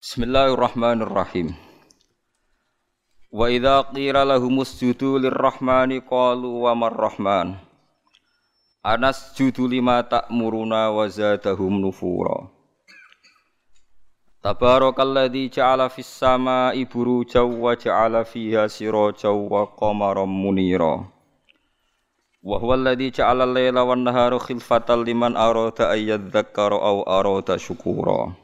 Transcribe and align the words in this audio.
Bismillahirrahmanirrahim. 0.00 1.52
Wa 3.28 3.52
idza 3.52 3.84
qila 3.92 4.24
lahum 4.24 4.64
usjudu 4.64 5.20
lirrahmani 5.20 6.00
qalu 6.00 6.64
wa 6.64 6.72
marrahman. 6.72 7.60
Anas 8.80 9.36
judu 9.36 9.68
lima 9.68 10.00
ta'muruna 10.00 10.88
wa 10.88 11.04
zadahum 11.04 11.84
nufura. 11.84 12.48
Tabarakalladzi 14.40 15.52
ja'ala 15.52 15.92
fis 15.92 16.08
sama'i 16.08 16.88
burujaw 16.88 17.44
wa 17.44 17.76
ja'ala 17.76 18.24
fiha 18.24 18.72
sirajaw 18.72 19.36
wa 19.36 19.68
qamaran 19.76 20.24
munira. 20.32 21.12
Wa 22.40 22.56
huwa 22.56 22.80
alladzi 22.80 23.12
ja'ala 23.20 23.44
al-laila 23.44 23.84
wan 23.84 24.08
nahara 24.08 24.40
khilfatan 24.40 25.04
liman 25.04 25.36
arada 25.36 25.92
ay 25.92 26.08
yadhakkara 26.08 26.80
aw 26.80 27.04
arada 27.04 27.60
syukura. 27.60 28.39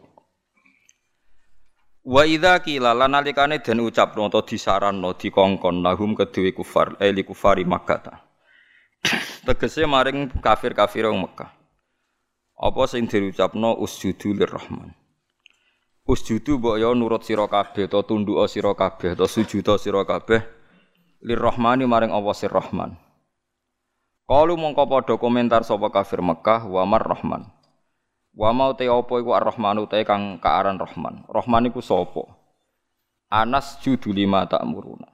Wa 2.07 2.23
idza 2.23 2.63
qila 2.63 2.95
lan 2.95 3.19
nalikane 3.19 3.59
den 3.59 3.83
ucapno 3.83 4.31
utawa 4.31 4.47
disaranno 4.47 5.11
dikongkon 5.19 5.83
lahum 5.83 6.15
kedue 6.15 6.55
kufar 6.55 6.95
eli 7.03 7.27
kufari 7.27 7.67
Makkah. 7.67 8.23
Tegese 9.47 9.91
maring 9.91 10.31
kafir-kafir 10.39 11.11
wong 11.11 11.27
Mekah. 11.27 11.51
Apa 12.63 12.83
sing 12.87 13.11
diucapno 13.11 13.75
usjudu 13.83 14.39
lirrahman. 14.39 14.95
Usjudu 16.07 16.63
mbok 16.63 16.79
ya 16.79 16.95
nurut 16.95 17.27
sira 17.27 17.51
kabeh 17.51 17.91
to 17.91 17.99
tunduk 18.07 18.39
sira 18.47 18.71
kabeh 18.79 19.19
to 19.19 19.27
sujud 19.27 19.67
sira 19.75 20.07
kabeh 20.07 20.47
lirrahmani 21.27 21.91
maring 21.91 22.15
Allah 22.15 22.35
sir 22.39 22.47
Rahman. 22.55 22.95
Kalu 24.31 24.55
mongko 24.55 24.87
padha 24.87 25.15
komentar 25.19 25.67
sapa 25.67 25.91
kafir 25.91 26.23
Mekah 26.23 26.71
wa 26.71 26.87
mar 26.87 27.03
Rahman. 27.03 27.56
Wa 28.37 28.53
mau 28.53 28.77
te 28.77 28.85
apa 28.85 29.17
iku 29.17 29.33
Ar-Rahmanu 29.33 29.89
te 29.89 30.05
kang 30.05 30.37
kaaran 30.37 30.77
Rahman. 30.77 31.25
Rahman 31.25 31.73
iku 31.73 31.81
sapa? 31.81 32.29
Anas 33.33 33.81
judu 33.81 34.13
lima 34.13 34.45
tak 34.45 34.61
muruna. 34.69 35.09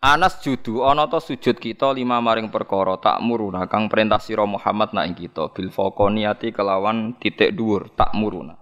Anas 0.00 0.40
judu 0.40 0.80
ana 0.80 1.04
ta 1.04 1.20
sujud 1.20 1.60
kita 1.60 1.92
lima 1.92 2.16
maring 2.24 2.48
perkara 2.48 2.96
tak 2.96 3.20
muruna 3.20 3.68
kang 3.68 3.92
perintah 3.92 4.16
sira 4.16 4.48
Muhammad 4.48 4.96
nak 4.96 5.12
kita 5.12 5.52
bil 5.52 5.68
faqoniyati 5.68 6.56
kelawan 6.56 7.20
titik 7.20 7.52
dhuwur 7.52 7.92
tak 7.92 8.16
muruna. 8.16 8.56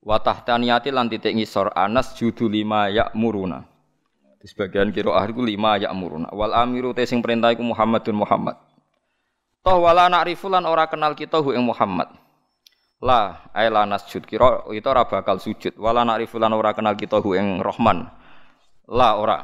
Wa 0.00 0.16
tahtaniyati 0.16 0.88
lan 0.96 1.12
titik 1.12 1.36
ngisor 1.36 1.76
Anas 1.76 2.16
judu 2.16 2.48
lima 2.48 2.88
ya 2.88 3.12
muruna. 3.12 3.68
Di 4.40 4.48
sebagian 4.48 4.88
kira 4.96 5.12
ahli 5.12 5.36
lima 5.36 5.76
ya 5.76 5.92
muruna. 5.92 6.32
Wal 6.32 6.56
amiru 6.56 6.96
te 6.96 7.04
sing 7.04 7.20
perintah 7.20 7.52
iku 7.52 7.60
Muhammadun 7.60 8.16
Muhammad. 8.16 8.56
Toh 9.64 9.80
wala 9.80 10.12
na'rifu 10.12 10.52
lan 10.52 10.68
ora 10.68 10.84
kenal 10.92 11.16
kita 11.16 11.40
hu 11.40 11.56
ing 11.56 11.64
Muhammad. 11.64 12.12
La 13.00 13.48
ay 13.56 13.72
la 13.72 13.88
nasjud 13.88 14.28
kira 14.28 14.60
itu 14.68 14.84
ora 14.84 15.08
bakal 15.08 15.40
sujud. 15.40 15.80
Wala 15.80 16.04
na'rifu 16.04 16.36
lan 16.36 16.52
ora 16.52 16.76
kenal 16.76 16.92
kita 17.00 17.16
hu 17.24 17.32
ing 17.32 17.64
Rahman. 17.64 18.04
La 18.92 19.16
ora. 19.16 19.40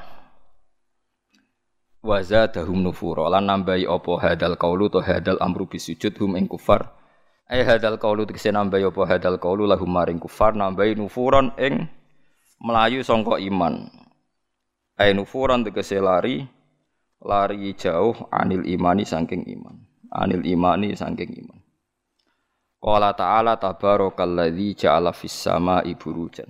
Wa 2.05 2.21
zadahum 2.21 2.85
nufura 2.85 3.33
lan 3.33 3.49
nambahi 3.49 3.89
apa 3.89 4.13
hadal 4.21 4.61
qaulu 4.61 4.93
to 4.93 5.01
hadal 5.01 5.41
amru 5.41 5.65
bisujud 5.65 6.13
hum 6.21 6.37
ing 6.37 6.53
kufar. 6.53 6.93
Ay 7.49 7.65
hadal 7.65 7.97
qaulu 7.97 8.29
tegese 8.29 8.53
nambahi 8.53 8.93
apa 8.93 9.03
hadal 9.09 9.41
qaulu 9.41 9.65
lahum 9.65 9.89
maring 9.89 10.21
kufar 10.21 10.53
nambahi 10.53 11.01
nufuran 11.01 11.57
ing 11.57 11.89
melayu 12.61 13.01
sangka 13.01 13.41
iman. 13.41 13.89
Ay 15.01 15.17
nufuran 15.17 15.65
tegese 15.65 15.97
lari 15.97 16.45
lari 17.25 17.73
jauh 17.73 18.29
anil 18.29 18.69
imani 18.69 19.09
saking 19.09 19.49
iman 19.49 19.90
anil 20.11 20.43
imani 20.45 20.93
saking 20.99 21.31
iman. 21.47 21.59
Qala 22.81 23.13
ta'ala 23.13 23.61
tabarakalladzi 23.61 24.87
ja'ala 24.87 25.13
fis 25.13 25.37
sama'i 25.37 25.93
burujan. 25.95 26.49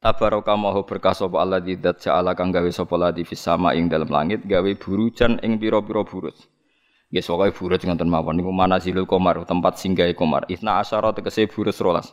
Tabaraka 0.00 0.52
maha 0.56 0.84
berkah 0.84 1.16
sapa 1.16 1.40
alladzi 1.40 1.80
dzat 1.80 2.08
ja'ala 2.08 2.36
kang 2.36 2.52
gawe 2.52 2.68
sapa 2.68 2.96
ladzi 2.96 3.24
fis 3.24 3.40
sama 3.40 3.72
ing 3.72 3.88
dalam 3.88 4.08
langit 4.08 4.44
gawe 4.44 4.68
burujan 4.76 5.40
ing 5.40 5.56
pira-pira 5.56 6.04
buruj. 6.04 6.36
Nggih 7.12 7.24
pokoke 7.24 7.52
buruj 7.56 7.80
ngoten 7.84 8.08
mawon 8.08 8.36
niku 8.40 8.52
manazilul 8.52 9.08
qamar 9.08 9.44
tempat 9.44 9.80
singgahe 9.80 10.16
qamar. 10.16 10.48
Isna 10.48 10.80
asyara 10.80 11.12
tegese 11.12 11.44
buruj 11.48 11.76
rolas. 11.84 12.12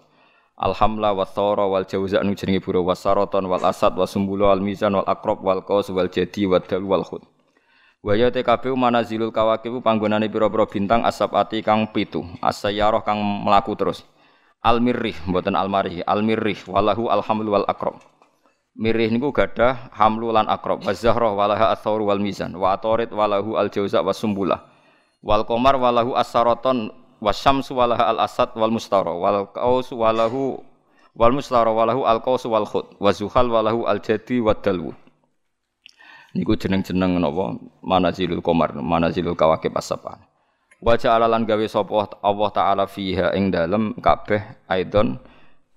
Alhamla 0.59 1.15
wa 1.15 1.23
thara 1.23 1.65
wal 1.67 1.87
jauza 1.87 2.19
nu 2.23 2.35
jenenge 2.35 2.59
buruj 2.63 2.83
wasaraton 2.83 3.47
wal 3.47 3.63
asad 3.63 3.95
wasumbulu 3.95 4.47
al 4.51 4.59
mizan 4.59 4.91
wal 4.95 5.07
aqrab 5.07 5.39
wal 5.39 5.63
qaus 5.63 5.87
wal 5.89 6.11
jadi 6.11 6.47
wal 6.51 6.63
dal 6.63 6.83
wal 6.83 7.03
khud. 7.07 7.23
Wa 8.01 8.17
ya 8.17 8.33
TKB 8.33 8.73
manazilul 8.73 9.29
kawakib 9.29 9.77
panggonane 9.85 10.25
pira-pira 10.25 10.65
bintang 10.65 11.05
asabati 11.05 11.61
kang 11.61 11.85
pitu, 11.93 12.25
asayaroh 12.41 13.05
kang 13.05 13.21
melaku 13.21 13.77
terus. 13.77 14.01
Al 14.65 14.81
mirrih 14.81 15.13
mboten 15.29 15.53
al 15.53 15.69
marih, 15.69 16.01
al 16.09 16.25
mirrih 16.25 16.57
walahu 16.65 17.13
alhamlu 17.13 17.53
wal 17.53 17.65
akrob. 17.69 18.01
Mirrih 18.73 19.13
niku 19.13 19.29
gadah 19.29 19.93
hamlu 19.93 20.33
lan 20.33 20.49
akrob. 20.49 20.81
Wa 20.81 20.97
zahra 20.97 21.29
walaha 21.29 21.69
athaur 21.69 22.01
wal 22.01 22.17
mizan, 22.17 22.57
wa 22.57 22.73
atorit 22.73 23.13
walahu 23.13 23.53
al 23.53 23.69
jauza 23.69 24.01
was 24.01 24.17
sumbulah. 24.17 24.57
Wal 25.21 25.45
qamar 25.45 25.77
walahu 25.77 26.17
as-saraton 26.17 26.89
wasyamsu 27.21 27.77
walaha 27.77 28.09
al 28.09 28.25
asad 28.25 28.49
wal 28.57 28.73
mustara 28.73 29.13
wal 29.13 29.45
qaus 29.53 29.93
walahu 29.93 30.57
wal 31.13 31.33
mustara 31.37 31.69
walahu 31.69 32.01
al 32.09 32.17
qaus 32.17 32.49
wal 32.49 32.65
khut 32.65 32.97
wa 32.97 33.13
zuhal 33.13 33.45
walahu 33.45 33.85
al 33.85 34.01
jadi 34.01 34.41
wad. 34.41 34.65
Niku 36.31 36.55
jeneng-jeneng 36.55 37.19
napa 37.19 37.59
manazilul 37.83 38.39
qamar, 38.39 38.71
manazilul 38.79 39.35
kawakib 39.35 39.75
as-sab'ah. 39.75 40.31
Wa 40.81 40.97
ja'ala 40.97 41.29
lan 41.29 41.45
gawe 41.45 41.61
sapa 41.69 42.17
Allah 42.25 42.49
taala 42.49 42.85
fiha 42.89 43.37
ing 43.37 43.53
dalem 43.53 43.93
kabeh 44.01 44.65
aidon 44.65 45.21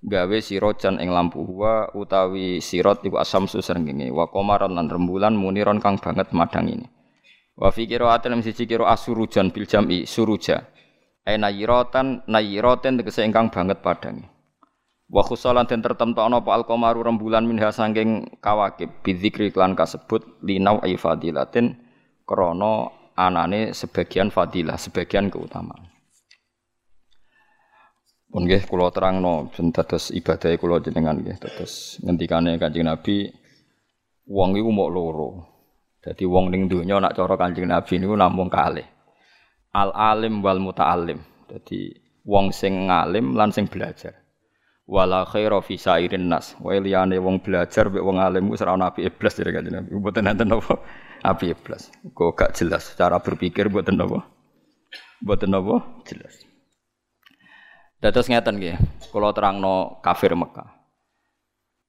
gawe 0.01 0.37
sirojan 0.41 0.97
ing 0.97 1.13
lampu 1.13 1.45
wa 1.45 1.93
utawi 1.93 2.57
sirot 2.57 3.05
iku 3.05 3.21
asamsu 3.21 3.61
srengenge 3.61 4.09
wa 4.09 4.25
qamaran 4.25 4.73
lan 4.73 4.89
rembulan 4.89 5.37
muniron 5.37 5.77
kang 5.77 6.01
banget 6.01 6.33
madang 6.33 6.65
ini. 6.73 6.89
Wa 7.53 7.69
fi 7.69 7.85
qira'atin 7.85 8.41
siji 8.41 8.65
qira 8.65 8.89
asurujan 8.89 9.53
bil 9.53 9.69
jam'i 9.69 10.09
suruja. 10.09 10.65
Ai 11.21 11.37
nayiratan 11.37 12.25
nayiraten 12.25 12.97
tegese 12.97 13.21
ingkang 13.29 13.53
banget 13.53 13.85
padangi. 13.85 14.25
Wa 15.05 15.21
khusalan 15.21 15.69
den 15.69 15.85
tertemtokno 15.85 16.41
apa 16.41 16.51
al-qamaru 16.57 17.05
rembulan 17.05 17.45
minha 17.45 17.69
sangking 17.69 18.41
kawakib 18.41 18.89
bidzikri 19.05 19.53
klan 19.53 19.77
kasebut 19.77 20.41
linau 20.41 20.81
ai 20.81 20.97
fadilatin 20.97 21.77
krana 22.25 22.89
anane 23.13 23.69
sebagian 23.69 24.33
fadilah, 24.33 24.81
sebagian 24.81 25.29
keutamaan. 25.29 25.93
Pun 28.33 28.49
nggih 28.49 28.65
kula 28.67 28.91
terangno 28.91 29.47
ben 29.53 29.71
dados 29.71 30.11
ibadah 30.11 30.57
kula 30.59 30.83
jenengan 30.83 31.15
nggih 31.21 31.39
dados 31.39 32.01
ngendikane 32.03 32.59
Kanjeng 32.59 32.83
Nabi 32.89 33.31
wong 34.27 34.57
iku 34.59 34.69
mok 34.73 34.89
loro. 34.91 35.29
Dadi 36.03 36.25
wong 36.27 36.51
ning 36.51 36.67
donya 36.67 36.99
nak 36.99 37.15
cara 37.15 37.39
Kanjeng 37.39 37.69
Nabi 37.69 37.93
niku 37.95 38.17
namung 38.17 38.51
kalih. 38.51 38.83
Al 39.71 39.95
alim 39.95 40.43
wal 40.43 40.59
muta'allim. 40.59 41.21
Dadi 41.47 41.93
wong 42.27 42.51
sing 42.51 42.91
ngalim 42.91 43.37
lan 43.37 43.55
sing 43.55 43.71
belajar 43.71 44.24
wala 44.85 45.25
khaira 45.25 45.59
fi 45.65 45.75
sairin 45.77 46.29
nas. 46.29 46.53
Wa 46.61 46.77
liyane 46.77 47.17
wong 47.17 47.41
belajar 47.41 47.89
mek 47.89 48.05
wong 48.05 48.21
alim 48.21 48.49
wis 48.53 48.61
ora 48.61 48.77
ana 48.77 48.93
api 48.93 49.05
iblis 49.05 49.33
jare 49.33 49.51
kanjeng 49.51 49.73
Nabi. 49.73 49.89
Mboten 49.97 50.29
enten 50.29 50.53
apa? 50.53 50.73
Api 51.25 51.45
iblis. 51.51 51.89
Kok 52.13 52.31
gak 52.37 52.51
jelas 52.53 52.93
cara 52.93 53.17
berpikir 53.17 53.67
mboten 53.69 53.97
apa? 53.97 54.21
Mboten 55.25 55.57
apa? 55.57 55.75
Jelas. 56.05 56.33
Dados 57.97 58.29
ngeten 58.29 58.61
nggih. 58.61 58.77
Kula 59.09 59.33
terangno 59.33 59.97
kafir 60.05 60.37
Mekah. 60.37 60.69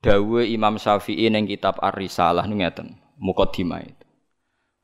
Dawe 0.00 0.42
Imam 0.44 0.76
Syafi'i 0.76 1.28
ning 1.32 1.48
kitab 1.48 1.80
Ar-Risalah 1.82 2.46
ngeten 2.48 2.96
mukadimah 3.20 3.82
itu. 3.84 4.06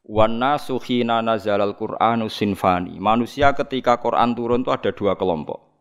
Wan 0.03 0.43
nasu 0.43 0.83
khina 0.83 1.23
nazalal 1.23 1.79
Qur'anu 1.79 2.27
sinfani. 2.27 2.99
Manusia 2.99 3.55
ketika 3.55 4.03
Quran 4.03 4.35
turun 4.35 4.67
itu 4.67 4.75
ada 4.75 4.91
dua 4.91 5.15
kelompok 5.15 5.72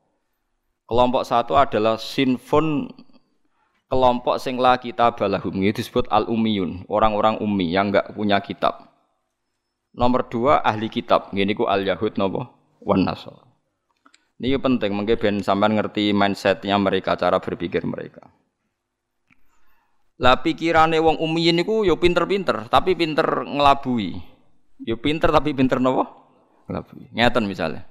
Kelompok 0.92 1.24
satu 1.24 1.56
adalah 1.56 1.96
sinfun 1.96 2.92
kelompok 3.88 4.44
sing 4.44 4.60
la 4.60 4.76
kitab 4.76 5.16
balahum 5.16 5.64
itu 5.64 5.80
disebut 5.80 6.12
al 6.12 6.28
umiyun 6.28 6.84
orang-orang 6.92 7.40
ummi 7.40 7.72
yang 7.72 7.96
enggak 7.96 8.12
punya 8.12 8.44
kitab. 8.44 8.92
Nomor 9.96 10.28
dua 10.28 10.60
ahli 10.60 10.92
kitab, 10.92 11.32
gini 11.32 11.56
ku 11.56 11.64
al 11.64 11.88
yahud 11.88 12.20
nopo 12.20 12.44
wan 12.84 13.08
nasor. 13.08 13.40
Ini 14.44 14.60
penting, 14.60 14.92
mungkin 14.92 15.16
ben 15.16 15.40
sampean 15.40 15.80
ngerti 15.80 16.12
mindsetnya 16.12 16.76
mereka, 16.76 17.16
cara 17.16 17.40
berpikir 17.40 17.88
mereka. 17.88 18.28
Lah 20.20 20.44
pikirane 20.44 21.00
wong 21.00 21.24
ummiyin 21.24 21.56
niku 21.56 21.88
yo 21.88 21.96
pinter-pinter, 22.04 22.68
tapi 22.68 23.00
pinter 23.00 23.48
ngelabui. 23.48 24.20
Yo 24.84 25.00
pinter 25.00 25.32
tapi 25.32 25.56
pinter 25.56 25.80
nopo? 25.80 26.04
Ngelabui. 26.68 27.16
Ngeten 27.16 27.48
misalnya. 27.48 27.91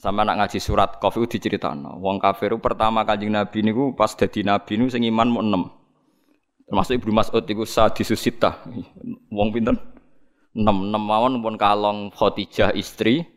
Sama 0.00 0.24
nak 0.24 0.40
ngaji 0.40 0.56
surat 0.64 0.96
kafir 0.96 1.28
diceritakan. 1.28 2.00
Wong 2.00 2.16
kafir 2.16 2.56
pertama 2.56 3.04
kanjeng 3.04 3.36
Nabi 3.36 3.60
niku 3.60 3.92
pas 3.92 4.16
dadi 4.16 4.40
nabi 4.40 4.80
niku 4.80 4.96
sing 4.96 5.04
iman 5.04 5.28
mau 5.28 5.44
enam. 5.44 5.62
Termasuk 6.64 7.04
Ibnu 7.04 7.12
Mas'ud 7.12 7.44
iku 7.44 7.68
sadisusita. 7.68 8.64
Wong 9.28 9.52
pinten? 9.52 9.76
Enam, 10.56 10.88
enam 10.88 11.02
mawon 11.04 11.44
pun 11.44 11.60
kalong 11.60 12.08
Khadijah 12.16 12.72
istri. 12.72 13.28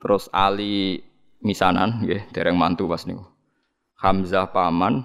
Terus 0.00 0.32
Ali 0.32 1.04
misanan 1.44 2.00
nggih, 2.00 2.32
dereng 2.32 2.56
mantu 2.56 2.88
pas 2.88 3.04
niku. 3.04 3.28
Hamzah 4.00 4.48
paman, 4.48 5.04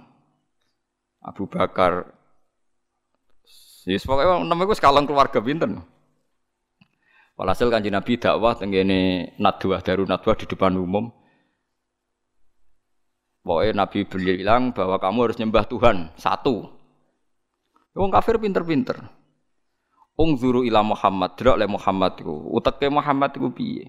Abu 1.20 1.52
Bakar. 1.52 2.16
Yes, 3.84 4.08
pokoknya 4.08 4.40
namanya 4.48 4.72
gue 4.72 4.78
sekalang 4.80 5.04
keluarga 5.04 5.44
pinter. 5.44 5.68
Walhasil 7.40 7.72
kanji 7.72 7.88
Nabi 7.88 8.20
dakwah 8.20 8.52
tenggene 8.60 9.32
nadwah 9.40 9.80
daru 9.80 10.04
nadwah 10.04 10.36
di 10.36 10.44
depan 10.44 10.76
umum. 10.76 11.08
Pokoknya 13.40 13.80
Nabi 13.80 14.04
bilang 14.04 14.76
bahwa 14.76 15.00
kamu 15.00 15.20
harus 15.24 15.40
nyembah 15.40 15.64
Tuhan 15.64 16.12
satu. 16.20 16.68
Wong 17.96 18.12
kafir 18.12 18.36
pinter-pinter. 18.44 19.08
Ungzuru 20.20 20.68
ila 20.68 20.84
Muhammad, 20.84 21.40
delok 21.40 21.56
le 21.56 21.66
Muhammad 21.72 22.20
iku. 22.20 22.52
Uteke 22.52 22.92
Muhammad 22.92 23.32
iku 23.32 23.56
piye? 23.56 23.88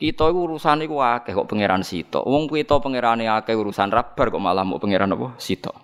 Kita 0.00 0.32
iku 0.32 0.48
urusan 0.48 0.88
iku 0.88 0.96
akeh 1.04 1.36
kok 1.36 1.44
pangeran 1.52 1.84
sito. 1.84 2.24
Wong 2.24 2.48
kita 2.48 2.80
pangerane 2.80 3.28
akeh 3.28 3.52
urusan 3.52 3.92
rabar 3.92 4.32
kok 4.32 4.40
malah 4.40 4.64
mau 4.64 4.80
pangeran 4.80 5.12
apa? 5.12 5.36
Sito. 5.36 5.76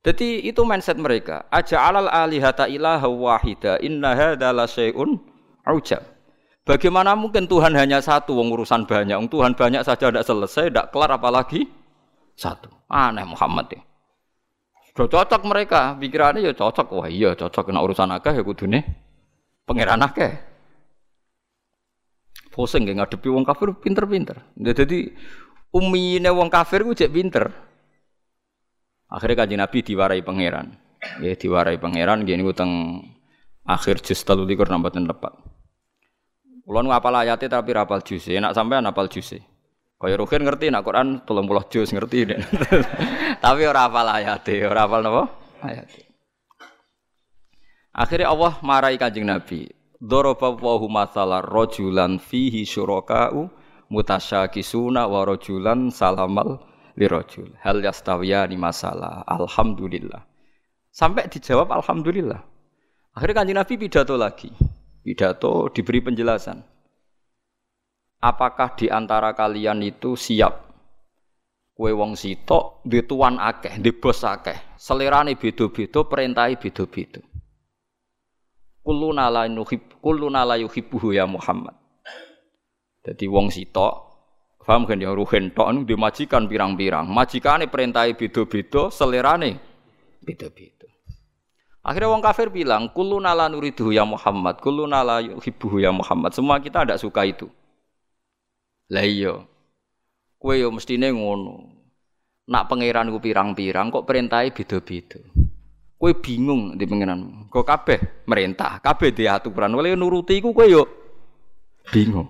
Jadi 0.00 0.40
itu 0.40 0.64
mindset 0.64 0.96
mereka. 0.96 1.44
Aja 1.52 1.84
alal 1.84 2.08
alihata 2.08 2.64
ilaha 2.64 3.12
wahida. 3.12 3.76
Inna 3.84 4.16
hadza 4.16 4.56
la 4.56 4.64
syai'un 4.64 5.27
ujab. 5.74 6.02
Bagaimana 6.68 7.16
mungkin 7.16 7.48
Tuhan 7.48 7.72
hanya 7.80 8.04
satu, 8.04 8.36
wong 8.36 8.52
urusan 8.52 8.84
banyak. 8.84 9.16
Wong 9.16 9.32
Tuhan 9.32 9.56
banyak 9.56 9.80
saja 9.88 10.12
tidak 10.12 10.28
selesai, 10.28 10.68
tidak 10.68 10.92
kelar 10.92 11.16
apalagi 11.16 11.64
satu. 12.36 12.68
Aneh 12.92 13.24
Muhammad 13.24 13.72
ya. 13.72 13.80
Sudah 14.92 15.08
cocok 15.24 15.42
mereka, 15.48 15.96
pikirannya 15.96 16.44
ya 16.44 16.52
cocok. 16.52 16.92
Wah 16.92 17.08
iya 17.08 17.32
cocok 17.32 17.72
kena 17.72 17.80
urusan 17.80 18.12
akeh 18.12 18.36
ya 18.36 18.42
kudune 18.44 18.84
pangeran 19.64 20.02
akeh. 20.04 20.32
Pusing 22.52 22.90
gak 22.90 22.98
ngadepi 22.98 23.28
wong 23.30 23.46
kafir 23.46 23.70
pinter-pinter. 23.78 24.42
Jadi 24.58 25.14
umine 25.70 26.28
wong 26.34 26.50
kafir 26.50 26.82
ku 26.82 26.92
cek 26.92 27.14
pinter. 27.14 27.46
Akhirnya 29.06 29.46
kaji 29.46 29.54
Nabi 29.54 29.78
diwarai 29.86 30.20
pangeran. 30.26 30.74
Ya 31.22 31.38
diwarai 31.38 31.78
pangeran 31.78 32.26
gini 32.26 32.42
utang 32.42 33.00
akhir 33.62 34.02
juz 34.02 34.20
telu 34.26 34.42
likur 34.42 34.66
nambatin 34.66 35.06
tepat. 35.06 35.32
Kulo 36.68 36.84
nu 36.84 36.92
apal 36.92 37.16
ayate 37.16 37.48
tapi 37.48 37.72
rapal 37.72 38.04
juz. 38.04 38.28
Enak 38.28 38.52
sampean 38.52 38.84
apal 38.84 39.08
juz. 39.08 39.32
Kaya 39.96 40.20
Ruhin 40.20 40.44
ngerti 40.44 40.68
nak 40.68 40.84
Quran 40.84 41.24
30 41.24 41.72
juz 41.72 41.88
ngerti. 41.96 42.28
tapi 43.44 43.64
ora 43.64 43.88
apal 43.88 44.04
ayate, 44.04 44.68
ora 44.68 44.84
apal 44.84 45.00
napa? 45.00 45.32
Ayate. 45.64 46.04
Akhirnya 47.96 48.28
Allah 48.28 48.60
marahi 48.60 49.00
Kanjeng 49.00 49.24
Nabi. 49.24 49.64
Daraba 49.96 50.52
wa 50.60 50.76
masalah 50.92 51.40
rajulan 51.40 52.20
fihi 52.20 52.68
syuraka'u 52.68 53.48
mutasyakisuna 53.88 55.08
wa 55.08 55.24
rajulan 55.24 55.88
salamal 55.88 56.60
lirajul. 57.00 57.48
Hal 57.64 57.80
yastawiyani 57.80 58.60
masalah. 58.60 59.24
Alhamdulillah. 59.24 60.20
Sampai 60.92 61.32
dijawab 61.32 61.72
alhamdulillah. 61.80 62.44
Akhirnya 63.16 63.40
kanjeng 63.40 63.56
Nabi 63.56 63.74
pidato 63.80 64.20
lagi. 64.20 64.77
Pidato 65.08 65.72
diberi 65.72 66.04
penjelasan. 66.04 66.60
Apakah 68.20 68.76
di 68.76 68.92
antara 68.92 69.32
kalian 69.32 69.80
itu 69.80 70.20
siap 70.20 70.68
kue 71.72 71.96
wong 71.96 72.12
sitok 72.12 72.84
di 72.84 73.00
tuan 73.08 73.40
akeh, 73.40 73.80
di 73.80 73.88
bos 73.96 74.20
akeh. 74.20 74.76
Selerane 74.76 75.32
beda-beda, 75.32 76.04
perintahi 76.04 76.60
beda-beda. 76.60 77.24
Kulluna 78.84 79.32
la 79.32 79.48
nuhib, 79.48 79.96
kulluna 79.96 80.44
la 80.44 80.60
ya 80.60 81.24
Muhammad. 81.24 81.72
Jadi 83.00 83.24
wong 83.32 83.48
sitok 83.48 83.94
paham 84.60 84.84
kan 84.84 85.00
ya 85.00 85.16
ruhen 85.16 85.56
tok 85.56 85.72
anu 85.72 85.88
dimajikan 85.88 86.44
pirang-pirang. 86.44 87.08
Majikane 87.08 87.72
perintahi 87.72 88.12
beda-beda, 88.12 88.92
selerane 88.92 89.56
beda-beda. 90.20 90.77
Akhirnya 91.82 92.10
wong 92.10 92.22
kafir 92.22 92.50
bilang, 92.52 92.90
"Kullu 92.90 93.22
nala 93.22 93.48
nuridu 93.48 93.94
ya 93.94 94.02
Muhammad, 94.02 94.60
kullu 94.60 94.84
nala 94.84 95.22
yuhibbuhu 95.24 95.80
ya 95.80 95.94
Muhammad." 95.94 96.34
Semua 96.34 96.58
kita 96.58 96.84
tidak 96.84 97.00
suka 97.00 97.24
itu. 97.24 97.46
Lah 98.88 99.04
iya. 99.04 99.34
Kowe 100.38 100.54
yo 100.54 100.68
mestine 100.70 101.10
ngono. 101.12 101.74
Nak 102.48 102.66
pangeran 102.72 103.12
ku 103.12 103.20
pirang-pirang 103.20 103.92
kok 103.92 104.06
perintahe 104.08 104.54
beda-beda. 104.54 105.20
Kowe 105.98 106.12
bingung 106.14 106.78
di 106.78 106.84
pangeran. 106.88 107.50
Kok 107.50 107.66
kabeh 107.66 107.98
merintah, 108.24 108.80
kabeh 108.80 109.10
di 109.12 109.28
aturan. 109.28 109.74
Oleh 109.74 109.92
nuruti 109.98 110.38
iku 110.40 110.54
kowe 110.56 110.64
yo 110.64 110.86
bingung. 111.92 112.28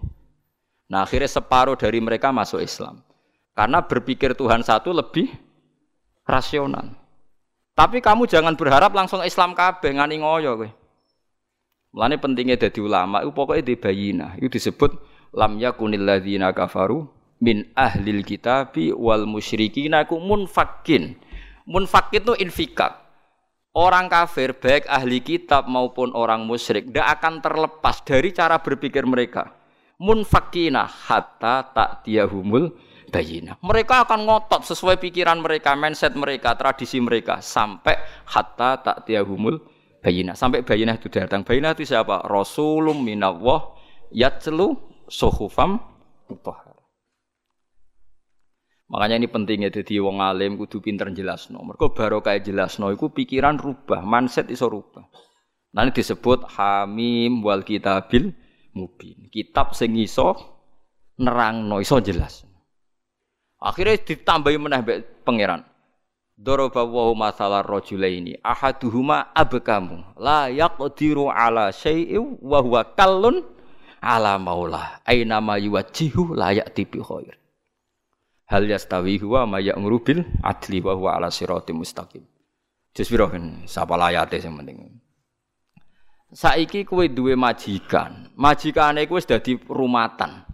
Nah, 0.89 1.05
akhirnya 1.05 1.29
separuh 1.29 1.77
dari 1.77 2.01
mereka 2.01 2.33
masuk 2.33 2.65
Islam. 2.65 3.05
Karena 3.53 3.85
berpikir 3.85 4.33
Tuhan 4.33 4.65
satu 4.65 4.95
lebih 4.95 5.29
rasional. 6.25 6.97
Tapi 7.79 8.03
kamu 8.03 8.27
jangan 8.27 8.59
berharap 8.59 8.91
langsung 8.91 9.23
Islam 9.23 9.55
kabeh 9.55 9.95
ngani 9.95 10.19
ngoyo 10.19 10.59
kowe. 10.59 10.69
Mulane 11.95 12.19
pentingnya 12.19 12.59
dadi 12.59 12.83
ulama 12.83 13.23
itu 13.23 13.31
pokoknya 13.31 13.63
di 13.63 13.75
bayina. 13.79 14.35
Itu 14.35 14.51
disebut 14.59 14.99
lam 15.31 15.63
yakunil 15.63 16.03
ladzina 16.03 16.51
kafaru 16.51 17.07
min 17.39 17.71
ahlil 17.79 18.27
kitabi 18.27 18.91
wal 18.91 19.31
musyrikina 19.31 20.11
ku 20.11 20.19
munfakin. 20.19 21.15
Munfakin 21.71 22.27
itu 22.27 22.35
infikak. 22.43 22.99
Orang 23.79 24.11
kafir 24.11 24.59
baik 24.59 24.91
ahli 24.91 25.23
kitab 25.23 25.71
maupun 25.71 26.11
orang 26.19 26.43
musyrik 26.43 26.91
tidak 26.91 27.23
akan 27.23 27.39
terlepas 27.39 28.03
dari 28.03 28.35
cara 28.35 28.59
berpikir 28.59 29.07
mereka. 29.07 29.55
Munfakina 30.03 30.83
hatta 30.83 31.63
tak 31.71 32.03
tiahumul 32.03 32.75
bayina. 33.09 33.57
Mereka 33.65 34.07
akan 34.07 34.29
ngotot 34.29 34.63
sesuai 34.69 35.01
pikiran 35.03 35.41
mereka, 35.41 35.75
mindset 35.75 36.15
mereka, 36.15 36.55
tradisi 36.55 37.01
mereka 37.01 37.41
sampai 37.41 37.97
hatta 38.29 38.81
tak 38.85 39.09
tiahumul 39.09 39.59
bayina. 40.01 40.37
Sampai 40.37 40.63
bayina 40.63 40.97
itu 40.97 41.09
datang. 41.11 41.43
Bayina 41.43 41.75
itu 41.75 41.89
siapa? 41.89 42.25
Rasulum 42.25 43.01
minawah 43.01 43.75
yatlu 44.13 44.77
suhufam 45.09 45.81
mutahhar. 46.29 46.77
Makanya 48.89 49.21
ini 49.21 49.29
pentingnya 49.29 49.69
jadi 49.69 50.01
wong 50.01 50.25
alim 50.25 50.57
kudu 50.57 50.81
pinter 50.81 51.13
jelasno. 51.13 51.61
Mergo 51.61 51.93
kayak 51.93 52.41
jelasno 52.41 52.89
iku 52.89 53.13
pikiran 53.13 53.61
rubah, 53.61 54.01
mindset 54.01 54.49
iso 54.49 54.65
rubah. 54.73 55.05
Nanti 55.77 56.01
disebut 56.01 56.49
hamim 56.57 57.45
wal 57.45 57.61
kitabil 57.61 58.33
mubin. 58.73 59.29
Kitab 59.29 59.77
sing 59.77 59.93
iso 60.01 60.33
nerangno 61.21 61.85
iso 61.85 62.01
jelas. 62.01 62.48
Akhirnya 63.59 63.99
ditambahi 63.99 64.57
meneh 64.59 64.81
pangeran. 65.27 65.67
Daraba 66.39 66.87
wa 66.87 67.27
masalah 67.27 67.67
rajulaini 67.67 68.39
ahaduhuma 68.47 69.35
abkamu 69.35 70.15
la 70.15 70.47
yaqdiru 70.47 71.27
ala 71.27 71.75
syai'in 71.75 72.39
wa 72.39 72.63
huwa 72.63 72.87
kallun 72.95 73.43
ala 73.99 74.39
maula 74.39 75.03
aina 75.03 75.43
ma 75.43 75.59
yuwajjihu 75.59 76.39
la 76.39 76.55
ya'ti 76.55 76.87
bi 76.87 77.03
khair. 77.03 77.35
Hal 78.47 78.71
yastawi 78.71 79.19
huwa 79.19 79.51
ma 79.51 79.59
ya'muru 79.59 79.99
bil 79.99 80.23
adli 80.47 80.79
wa 80.79 80.95
huwa 80.95 81.19
ala 81.19 81.29
siratim 81.35 81.83
mustaqim. 81.83 82.23
Jus 82.95 83.11
piro 83.11 83.27
kan 83.27 83.67
sapa 83.67 83.99
layate 83.99 84.39
sing 84.39 84.55
penting. 84.55 84.95
Saiki 86.31 86.87
kowe 86.87 87.03
duwe 87.11 87.35
majikan. 87.35 88.31
Majikane 88.39 89.11
kowe 89.11 89.19
wis 89.19 89.27
dadi 89.27 89.59
rumatan. 89.67 90.48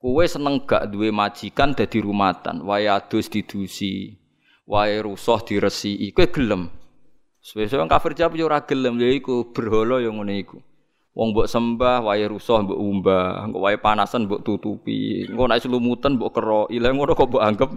Kowe 0.00 0.24
seneng 0.24 0.64
gak 0.64 0.88
duwe 0.88 1.12
majikan 1.12 1.76
dadi 1.76 2.00
rumatan, 2.00 2.64
wae 2.64 2.88
adus 2.88 3.28
didusi, 3.28 4.16
wae 4.64 4.96
rusuh 5.04 5.44
diresiki, 5.44 6.08
kowe 6.16 6.24
gelem. 6.24 6.72
Suwe-suwe 7.44 7.84
kafir 7.84 8.16
jawab 8.16 8.32
yo 8.40 8.48
gelem, 8.64 8.96
lha 8.96 9.12
iku 9.12 9.52
berhala 9.52 10.00
yo 10.00 10.16
ngene 10.16 10.40
iku. 10.40 10.56
Wong 11.12 11.36
mbok 11.36 11.44
sembah, 11.52 12.00
wae 12.00 12.24
rusuh 12.32 12.64
mbok 12.64 12.80
umbah, 12.80 13.44
engko 13.44 13.60
wae 13.60 13.76
panasan 13.76 14.24
mbok 14.24 14.40
tutupi, 14.40 15.28
engko 15.28 15.44
nek 15.44 15.60
selumutan 15.60 16.16
mbok 16.16 16.32
keroki, 16.32 16.80
lha 16.80 16.96
ngono 16.96 17.12
kok 17.12 17.28
mbok 17.28 17.44
anggap 17.44 17.70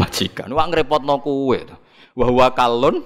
majikan. 0.00 0.48
Wah 0.56 0.64
ngrepotno 0.72 1.20
kowe 1.20 1.58
to. 1.68 1.76
Wa 2.16 2.24
huwa 2.32 2.48
kalun 2.56 3.04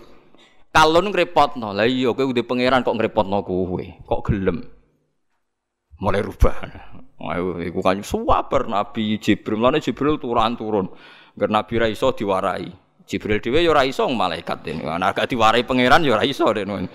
kalun 0.71 1.11
ngrepotno. 1.11 1.75
Lah 1.75 1.91
iya 1.91 2.15
kowe 2.15 2.31
udah 2.31 2.47
pangeran 2.47 2.87
kok 2.87 2.95
ngrepotno 2.95 3.43
kowe, 3.43 3.83
kok 4.07 4.23
gelem. 4.23 4.63
Mulai 5.99 6.23
rubah. 6.23 6.55
Ayo 7.23 7.63
iku 7.63 7.79
kan 7.85 8.03
suwaper 8.03 8.67
Nabi 8.67 9.23
Jibril. 9.23 9.63
Mulane 9.63 9.79
Jibril 9.79 10.19
turun 10.19 10.59
turun. 10.59 10.87
Agar 11.39 11.51
Nabi 11.51 11.75
ra 11.79 11.87
iso 11.87 12.11
diwarai. 12.11 12.67
Jibril 13.07 13.39
dhewe 13.39 13.63
ya 13.63 13.71
ora 13.71 13.87
iso 13.87 14.07
malaikat 14.11 14.67
dene. 14.67 14.83
Ana 14.89 15.15
agak 15.15 15.31
diwarai 15.31 15.63
pangeran 15.63 16.03
ya 16.03 16.19
ora 16.19 16.27
iso 16.27 16.47
dene. 16.51 16.91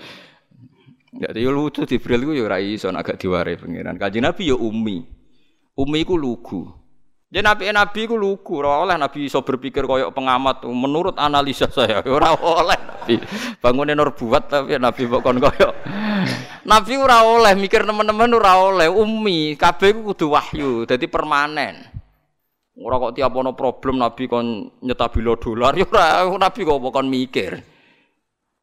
Jadi 1.08 1.40
yo 1.40 1.50
lucu 1.50 1.88
Jibril 1.88 2.28
ku 2.28 2.32
ya 2.36 2.44
ora 2.44 2.60
iso 2.60 2.92
agak 2.92 3.16
diwarai 3.16 3.56
pangeran. 3.56 3.96
Kanjeng 3.96 4.28
Nabi 4.28 4.52
ya 4.52 4.56
ummi. 4.56 5.04
Ummi 5.78 6.00
ku 6.04 6.20
lugu. 6.20 6.78
Jadi 7.28 7.44
nabi 7.44 7.68
nabi 7.68 8.08
ku 8.08 8.16
lugu, 8.16 8.64
ora 8.64 8.80
oleh 8.80 8.96
nabi 8.96 9.28
iso 9.28 9.44
berpikir 9.44 9.84
koyok 9.84 10.16
pengamat. 10.16 10.64
Menurut 10.64 11.12
analisa 11.20 11.68
saya, 11.68 12.00
ora 12.08 12.32
oleh 12.32 12.80
nabi. 12.80 13.20
Bangunin 13.60 14.00
nur 14.00 14.16
buat 14.16 14.48
tapi 14.48 14.80
nabi 14.80 15.04
bukan 15.04 15.36
koyok. 15.36 15.74
Nabi 16.68 16.92
ora 17.00 17.24
oleh 17.24 17.54
mikir 17.56 17.82
teman-teman 17.82 18.30
ora 18.34 18.58
oleh. 18.60 18.88
Umi, 18.90 19.56
kabeh 19.56 19.96
ku 19.96 20.12
kudu 20.12 20.34
wahyu, 20.34 20.84
jadi 20.84 21.06
permanen. 21.08 21.98
Ora 22.78 22.96
kok 23.02 23.18
tiap 23.18 23.34
ono 23.34 23.58
problem 23.58 23.98
Nabi 23.98 24.30
kon 24.30 24.70
nyetabilo 24.86 25.34
dolar 25.34 25.74
ya 25.80 25.86
ora 25.90 26.22
Nabi 26.30 26.60
kok 26.62 26.78
kon 26.94 27.10
mikir. 27.10 27.58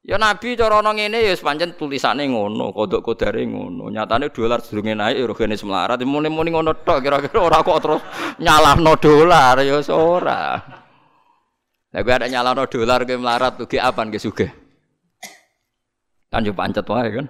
Ya 0.05 0.21
Nabi 0.21 0.53
cara 0.53 0.85
ana 0.85 0.93
ngene 0.93 1.17
ya 1.17 1.33
pancen 1.35 1.73
tulisane 1.73 2.29
ngono, 2.29 2.69
kodok 2.71 3.01
kodare 3.01 3.41
ngono. 3.41 3.89
Nyatane 3.89 4.29
dolar 4.29 4.61
sedurunge 4.61 4.93
naik 4.93 5.17
ya 5.17 5.25
rogene 5.25 5.57
semlarat, 5.57 5.97
muni-muni 6.05 6.53
ngono 6.53 6.77
tok 6.85 7.01
kira-kira 7.01 7.41
ora 7.41 7.65
kok 7.65 7.79
terus 7.81 8.01
nyalahno 8.37 8.93
dolar 9.01 9.57
ya 9.65 9.81
ora. 9.91 10.61
Lah 11.89 12.03
kowe 12.05 12.13
ada 12.13 12.29
nyalahno 12.29 12.69
dolar 12.69 13.01
ke 13.07 13.17
melarat 13.17 13.57
tuh 13.57 13.67
apan 13.81 14.13
ge 14.13 14.19
sugih. 14.21 14.51
Kan 16.29 16.45
yo 16.45 16.53
pancet 16.53 16.85
wae 16.85 17.09
kan. 17.09 17.27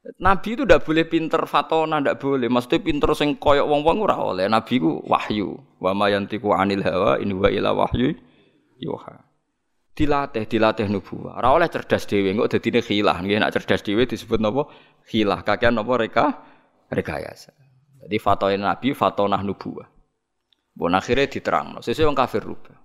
Nabi 0.00 0.56
itu 0.56 0.64
tidak 0.64 0.88
boleh 0.88 1.04
pinter 1.04 1.44
fatona, 1.44 2.00
tidak 2.00 2.24
boleh. 2.24 2.48
Maksudnya 2.48 2.80
pinter 2.80 3.12
sing 3.12 3.36
koyok 3.36 3.68
wong 3.68 3.84
wong 3.84 3.96
ora 4.00 4.16
oleh. 4.16 4.48
Nabi 4.48 4.80
ku 4.80 5.04
wahyu. 5.04 5.60
Wa 5.76 5.92
yantiku 6.08 6.56
anil 6.56 6.80
hawa 6.80 7.20
in 7.20 7.36
huwa 7.36 7.52
ila 7.52 7.76
wahyu 7.76 8.16
yuha. 8.80 9.28
Dilatih, 9.92 10.48
dilatih 10.48 10.88
nubuah. 10.88 11.36
Ora 11.44 11.52
oleh 11.52 11.68
cerdas 11.68 12.08
dhewe, 12.08 12.32
engko 12.32 12.48
dadine 12.48 12.80
khilah. 12.80 13.20
Nggih 13.20 13.44
nek 13.44 13.52
cerdas 13.52 13.84
dhewe 13.84 14.08
disebut 14.08 14.40
napa? 14.40 14.72
Khilah. 15.04 15.44
Kakean 15.44 15.76
napa 15.76 15.92
reka? 16.00 16.26
Rekayasa. 16.88 17.52
Jadi 18.00 18.16
fatona 18.16 18.72
Nabi 18.72 18.96
fatonah 18.96 19.44
nubuah. 19.44 19.88
Bon 20.72 20.96
akhirnya 20.96 21.28
diterang. 21.28 21.84
Sesuai 21.84 22.08
wong 22.08 22.16
kafir 22.16 22.40
rubah. 22.40 22.79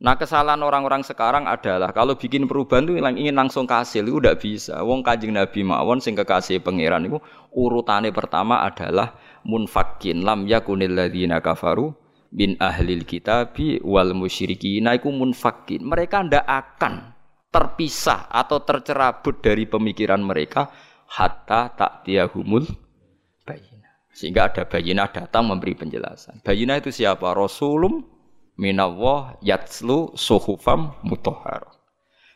Nah 0.00 0.16
kesalahan 0.16 0.64
orang-orang 0.64 1.04
sekarang 1.04 1.44
adalah 1.44 1.92
kalau 1.92 2.16
bikin 2.16 2.48
perubahan 2.48 2.88
itu 2.88 2.96
ingin 2.96 3.36
langsung 3.36 3.68
kasih 3.68 4.00
itu 4.00 4.16
udah 4.16 4.32
bisa. 4.32 4.80
Wong 4.80 5.04
kajing 5.04 5.36
Nabi 5.36 5.60
mawon 5.60 6.00
sing 6.00 6.16
kekasih 6.16 6.64
pangeran 6.64 7.04
itu 7.04 7.20
urutannya 7.52 8.08
pertama 8.08 8.64
adalah 8.64 9.12
munfakin 9.44 10.24
lam 10.24 10.48
yakunil 10.48 10.96
ladzina 10.96 11.44
kafaru 11.44 11.92
bin 12.32 12.56
ahlil 12.56 13.04
kitabi 13.04 13.76
wal 13.84 14.16
musyrikin 14.16 14.88
iku 14.88 15.12
munfakin. 15.12 15.84
Mereka 15.84 16.32
ndak 16.32 16.48
akan 16.48 17.12
terpisah 17.52 18.32
atau 18.32 18.64
tercerabut 18.64 19.44
dari 19.44 19.68
pemikiran 19.68 20.24
mereka 20.24 20.72
hatta 21.12 21.76
tak 21.76 22.08
tiahumul 22.08 22.64
bayina. 23.44 24.00
Sehingga 24.16 24.48
ada 24.48 24.64
bayina 24.64 25.12
datang 25.12 25.44
memberi 25.44 25.76
penjelasan. 25.76 26.40
Bayina 26.40 26.80
itu 26.80 26.88
siapa? 26.88 27.36
Rasulum 27.36 28.19
minallah 28.60 29.40
yatslu 29.40 30.12
suhufam 30.12 30.92
mutahhar. 31.00 31.64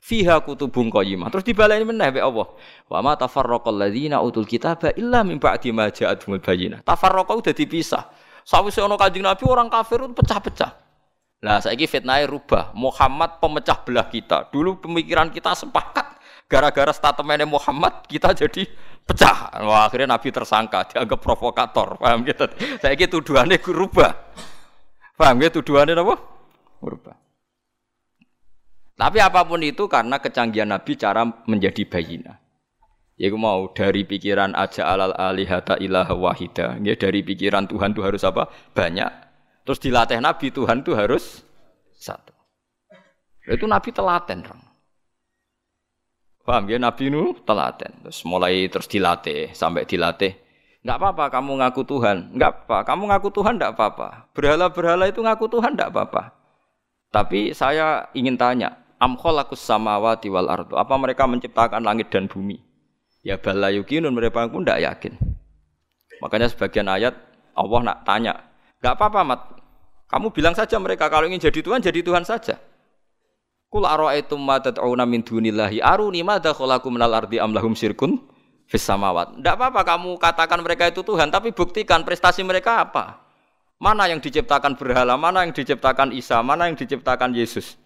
Fiha 0.00 0.40
kutubun 0.40 0.88
qayyimah. 0.88 1.28
Terus 1.28 1.44
dibaleni 1.44 1.84
meneh 1.84 2.08
be 2.12 2.20
Allah. 2.24 2.48
Wa 2.88 3.04
ma 3.04 3.12
tafarraqal 3.16 3.76
ladzina 3.76 4.20
utul 4.24 4.48
kitaba 4.48 4.92
illa 4.96 5.20
min 5.20 5.36
ba'di 5.36 5.72
ma 5.72 5.92
ja'atuhumul 5.92 6.40
bayyinah. 6.40 6.80
Tafarraqa 6.84 7.36
udah 7.36 7.52
dipisah 7.52 8.08
sawise 8.44 8.80
ana 8.84 8.96
kanjeng 9.00 9.24
Nabi 9.24 9.44
orang 9.48 9.68
kafir 9.72 10.04
itu 10.04 10.12
pecah-pecah. 10.12 10.72
Lah 11.44 11.60
saiki 11.60 11.88
fitnah 11.88 12.20
rubah. 12.24 12.72
Muhammad 12.76 13.40
pemecah 13.40 13.80
belah 13.84 14.08
kita. 14.08 14.48
Dulu 14.48 14.80
pemikiran 14.80 15.28
kita 15.32 15.52
sepakat. 15.56 16.16
Gara-gara 16.44 16.92
statementnya 16.92 17.48
Muhammad 17.48 18.04
kita 18.04 18.36
jadi 18.36 18.68
pecah. 19.08 19.56
Wah 19.64 19.88
akhirnya 19.88 20.20
Nabi 20.20 20.28
tersangka 20.28 20.84
dianggap 20.92 21.16
provokator. 21.20 21.96
Paham 21.96 22.28
gitu? 22.28 22.44
Gitu 22.76 23.12
tuduhannya 23.20 23.56
rubah 23.64 24.12
Paham 25.14 25.38
ya 25.42 25.50
tuduhannya 25.50 25.94
apa? 25.94 26.16
Merubah. 26.82 27.16
Tapi 28.94 29.18
apa 29.18 29.42
pun 29.42 29.62
itu 29.62 29.90
karena 29.90 30.22
kecanggihan 30.22 30.70
Nabi 30.70 30.94
cara 30.94 31.26
menjadi 31.46 31.82
bayina. 31.86 32.38
Ya 33.14 33.30
mau 33.30 33.70
dari 33.70 34.02
pikiran 34.02 34.58
aja 34.58 34.90
alal 34.90 35.14
alihata 35.14 35.78
ilah 35.78 36.10
wahida. 36.14 36.78
Ya 36.82 36.98
dari 36.98 37.22
pikiran 37.22 37.70
Tuhan 37.70 37.94
itu 37.94 38.02
harus 38.02 38.22
apa? 38.26 38.50
Banyak. 38.74 39.10
Terus 39.66 39.78
dilatih 39.78 40.18
Nabi 40.18 40.50
Tuhan 40.50 40.82
itu 40.82 40.98
harus 40.98 41.46
satu. 41.94 42.34
Itu 43.46 43.70
Nabi 43.70 43.94
telaten. 43.94 44.42
Paham 46.44 46.64
ya 46.66 46.78
Nabi 46.82 47.06
itu 47.06 47.38
telaten. 47.46 48.02
Terus 48.02 48.18
mulai 48.26 48.66
terus 48.66 48.90
dilatih 48.90 49.54
sampai 49.54 49.86
dilatih 49.86 50.43
Enggak 50.84 51.00
apa-apa 51.00 51.24
kamu 51.32 51.64
ngaku 51.64 51.82
Tuhan. 51.88 52.36
Enggak 52.36 52.68
apa. 52.68 52.84
Kamu 52.84 53.08
ngaku 53.08 53.28
Tuhan 53.32 53.56
enggak 53.56 53.72
apa-apa. 53.72 54.28
Berhala-berhala 54.36 55.08
itu 55.08 55.24
ngaku 55.24 55.48
Tuhan 55.48 55.72
enggak 55.72 55.88
apa-apa. 55.96 56.36
Tapi 57.08 57.56
saya 57.56 58.12
ingin 58.12 58.36
tanya, 58.36 58.76
am 59.00 59.16
khalaqus 59.16 59.64
samawati 59.64 60.28
wal 60.28 60.44
ardu. 60.44 60.76
Apa 60.76 61.00
mereka 61.00 61.24
menciptakan 61.24 61.80
langit 61.80 62.12
dan 62.12 62.28
bumi? 62.28 62.60
Ya 63.24 63.40
bala 63.40 63.72
yukinun 63.72 64.12
mereka 64.12 64.44
pun 64.44 64.60
enggak 64.60 64.84
yakin. 64.84 65.16
Makanya 66.20 66.52
sebagian 66.52 66.84
ayat 66.92 67.16
Allah 67.56 67.80
nak 67.80 67.98
tanya, 68.04 68.44
enggak 68.84 69.00
apa-apa 69.00 69.20
mat. 69.24 69.40
Kamu 70.12 70.36
bilang 70.36 70.52
saja 70.52 70.76
mereka 70.76 71.08
kalau 71.08 71.24
ingin 71.24 71.40
jadi 71.40 71.64
Tuhan 71.64 71.80
jadi 71.80 72.04
Tuhan 72.04 72.28
saja. 72.28 72.60
Kul 73.72 73.88
ara'aitum 73.88 74.36
ma 74.36 74.60
tad'una 74.60 75.08
min 75.08 75.24
dunillahi 75.24 75.80
aruni 75.80 76.20
madza 76.20 76.52
khalaqu 76.52 76.92
minal 76.92 77.16
ardi 77.16 77.40
am 77.40 77.56
lahum 77.56 77.72
syirkun 77.72 78.20
Fisamawat. 78.74 79.38
Tidak 79.38 79.54
apa-apa 79.54 79.86
kamu 79.86 80.18
katakan 80.18 80.58
mereka 80.58 80.90
itu 80.90 81.06
Tuhan, 81.06 81.30
tapi 81.30 81.54
buktikan 81.54 82.02
prestasi 82.02 82.42
mereka 82.42 82.82
apa. 82.82 83.22
Mana 83.78 84.10
yang 84.10 84.18
diciptakan 84.18 84.74
berhala, 84.74 85.14
mana 85.14 85.46
yang 85.46 85.54
diciptakan 85.54 86.10
Isa, 86.10 86.42
mana 86.42 86.66
yang 86.66 86.74
diciptakan 86.74 87.30
Yesus. 87.38 87.78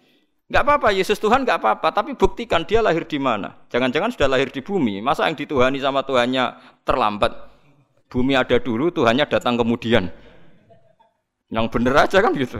Enggak 0.49 0.65
apa-apa, 0.65 0.89
Yesus 0.89 1.21
Tuhan 1.21 1.45
enggak 1.45 1.61
apa-apa, 1.61 1.93
tapi 1.93 2.17
buktikan 2.17 2.65
dia 2.65 2.81
lahir 2.81 3.05
di 3.05 3.21
mana. 3.21 3.53
Jangan-jangan 3.69 4.17
sudah 4.17 4.33
lahir 4.33 4.49
di 4.49 4.65
bumi. 4.65 4.97
Masa 4.97 5.29
yang 5.29 5.37
dituhani 5.37 5.77
sama 5.77 6.01
Tuhannya 6.01 6.57
terlambat? 6.81 7.37
Bumi 8.09 8.33
ada 8.33 8.57
dulu, 8.57 8.89
Tuhannya 8.89 9.29
datang 9.29 9.61
kemudian. 9.61 10.09
Yang 11.53 11.65
bener 11.69 11.93
aja 12.01 12.17
kan 12.17 12.33
gitu. 12.33 12.57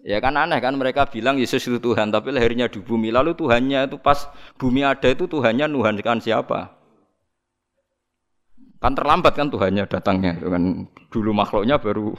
Ya 0.00 0.24
kan 0.24 0.32
aneh 0.40 0.56
kan 0.64 0.72
mereka 0.72 1.04
bilang 1.04 1.36
Yesus 1.36 1.68
itu 1.68 1.76
Tuhan, 1.76 2.08
tapi 2.08 2.32
lahirnya 2.32 2.72
di 2.72 2.80
bumi. 2.80 3.12
Lalu 3.12 3.36
Tuhannya 3.36 3.92
itu 3.92 4.00
pas 4.00 4.24
bumi 4.56 4.88
ada 4.88 5.12
itu 5.12 5.28
Tuhannya 5.28 5.68
Nuhan 5.68 6.00
kan 6.00 6.16
siapa? 6.16 6.83
Kan 8.84 8.92
terlambat 8.92 9.32
kan 9.32 9.48
Tuhannya 9.48 9.88
datangnya 9.88 10.36
itu 10.36 10.52
kan 10.52 10.84
dulu 11.08 11.32
makhluknya 11.32 11.80
baru 11.80 12.12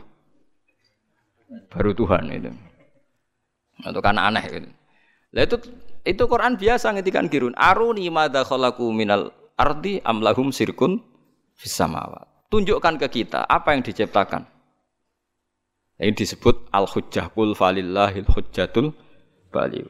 baru 1.69 1.93
Tuhan 1.93 2.25
itu. 2.34 2.50
Itu 3.86 4.01
kan 4.01 4.17
aneh 4.17 4.41
gitu. 4.50 4.69
Lah 5.38 5.45
itu 5.45 5.62
itu 6.01 6.24
Quran 6.25 6.57
biasa 6.57 6.98
ngetikan 6.98 7.29
kirun. 7.29 7.53
Aruni 7.53 8.10
madza 8.10 8.41
khalaqu 8.41 8.81
minal 8.89 9.29
ardi 9.62 10.01
amlahum 10.01 10.50
sirkun 10.50 11.05
fis 11.53 11.77
Tunjukkan 12.50 12.98
ke 12.98 13.07
kita 13.13 13.45
apa 13.45 13.77
yang 13.77 13.86
diciptakan. 13.86 14.50
Ini 16.01 16.17
disebut 16.17 16.74
al-hujjah 16.74 17.29
kul 17.29 17.53
falillahil 17.53 18.25
hujjatul 18.25 18.89
baligh. 19.53 19.86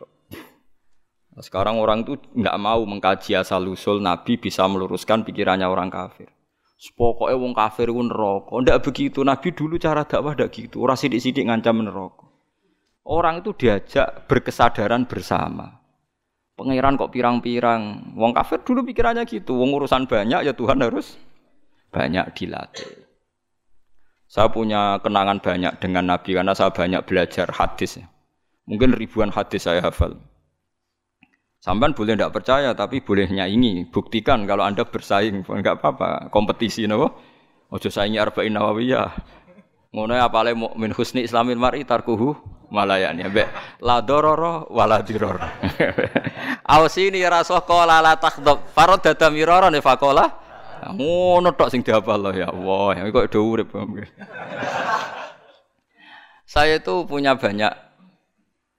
Nah, 1.32 1.40
sekarang 1.40 1.80
orang 1.80 2.04
itu 2.04 2.20
nggak 2.36 2.58
mau 2.60 2.84
mengkaji 2.84 3.40
asal 3.40 3.64
usul 3.72 4.04
Nabi 4.04 4.36
bisa 4.36 4.68
meluruskan 4.68 5.24
pikirannya 5.24 5.72
orang 5.72 5.88
kafir. 5.88 6.35
Pokoknya 6.76 7.40
wong 7.40 7.54
kafir 7.56 7.88
pun 7.88 8.12
neraka. 8.12 8.54
Ndak 8.60 8.82
begitu. 8.84 9.24
Nabi 9.24 9.56
dulu 9.56 9.80
cara 9.80 10.04
dakwah 10.04 10.36
ndak 10.36 10.52
gitu. 10.52 10.84
Ora 10.84 11.00
sidik-sidik 11.00 11.48
ngancam 11.48 11.82
neraka. 11.82 12.28
Orang 13.06 13.46
itu 13.46 13.56
diajak 13.56 14.28
berkesadaran 14.28 15.08
bersama. 15.08 15.82
Pangeran 16.56 17.00
kok 17.00 17.16
pirang-pirang. 17.16 18.16
Wong 18.20 18.32
kafir 18.36 18.60
dulu 18.64 18.84
pikirannya 18.84 19.24
gitu. 19.24 19.56
Wong 19.56 19.72
urusan 19.72 20.08
banyak 20.08 20.44
ya 20.44 20.54
Tuhan 20.56 20.84
harus 20.84 21.16
banyak 21.96 22.36
dilatih. 22.36 23.08
Saya 24.28 24.52
punya 24.52 25.00
kenangan 25.00 25.40
banyak 25.40 25.80
dengan 25.80 26.12
Nabi 26.12 26.36
karena 26.36 26.52
saya 26.52 26.74
banyak 26.74 27.08
belajar 27.08 27.48
hadis. 27.56 28.04
Mungkin 28.68 28.98
ribuan 28.98 29.32
hadis 29.32 29.64
saya 29.64 29.80
hafal. 29.80 30.18
Sampai 31.66 31.98
boleh 31.98 32.14
tidak 32.14 32.30
percaya, 32.30 32.78
tapi 32.78 33.02
boleh 33.02 33.26
nyaingi. 33.26 33.90
Buktikan 33.90 34.46
kalau 34.46 34.62
anda 34.62 34.86
bersaing, 34.86 35.42
enggak 35.50 35.82
apa-apa. 35.82 36.30
Kompetisi, 36.30 36.86
nopo. 36.86 37.18
Ojo 37.74 37.90
saingi 37.90 38.22
arba'in 38.22 38.54
nawawiyah. 38.54 39.10
Ngono 39.90 40.14
apa 40.14 40.46
le 40.46 40.54
min 40.54 40.94
husni 40.94 41.26
islamin 41.26 41.58
mar'i 41.58 41.82
tarkuhu 41.82 42.38
malayani. 42.70 43.26
Be 43.34 43.50
la 43.82 44.06
dororo 44.06 44.70
wala 44.70 45.02
diror. 45.02 45.42
Ausini 46.78 47.24
ya 47.24 47.34
rasul 47.34 47.58
qala 47.66 47.98
la 47.98 48.14
takhdab. 48.14 48.70
Farad 48.70 49.02
dada 49.02 49.34
mirara 49.34 49.74
ne 49.74 49.82
faqala. 49.82 50.30
Ngono 50.94 51.50
tok 51.58 51.74
sing 51.74 51.82
dihafal 51.82 52.30
ya 52.38 52.54
Allah. 52.54 53.02
Ya 53.02 53.10
kok 53.10 53.34
do 53.34 53.42
urip. 53.42 53.74
Saya 56.46 56.78
itu 56.78 57.10
punya 57.10 57.34
banyak 57.34 57.74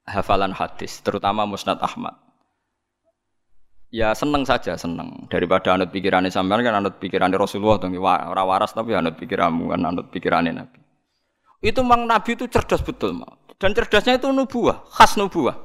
hafalan 0.07 0.55
hadis, 0.55 1.03
terutama 1.03 1.43
Musnad 1.49 1.83
Ahmad 1.83 2.26
ya 3.91 4.13
seneng 4.13 4.43
saja 4.47 4.75
seneng. 4.75 5.27
Daripada 5.31 5.75
anut 5.75 5.91
pikirannya 5.91 6.33
sampean 6.33 6.63
kan 6.63 6.75
anut 6.79 6.99
pikirannya 6.99 7.39
Rasulullah 7.39 7.79
tuh 7.81 7.91
ora 8.03 8.43
waras 8.43 8.75
tapi 8.75 8.95
anut 8.95 9.19
pikiranmu 9.19 9.73
kan 9.73 9.81
anut 9.83 10.07
pikirannya 10.11 10.53
Nabi. 10.53 10.79
Itu 11.65 11.83
mang 11.83 12.05
Nabi 12.05 12.37
itu 12.37 12.47
cerdas 12.47 12.85
betul 12.85 13.17
dan 13.57 13.71
cerdasnya 13.73 14.21
itu 14.21 14.29
nubuah 14.29 14.85
khas 14.93 15.17
nubuah. 15.17 15.57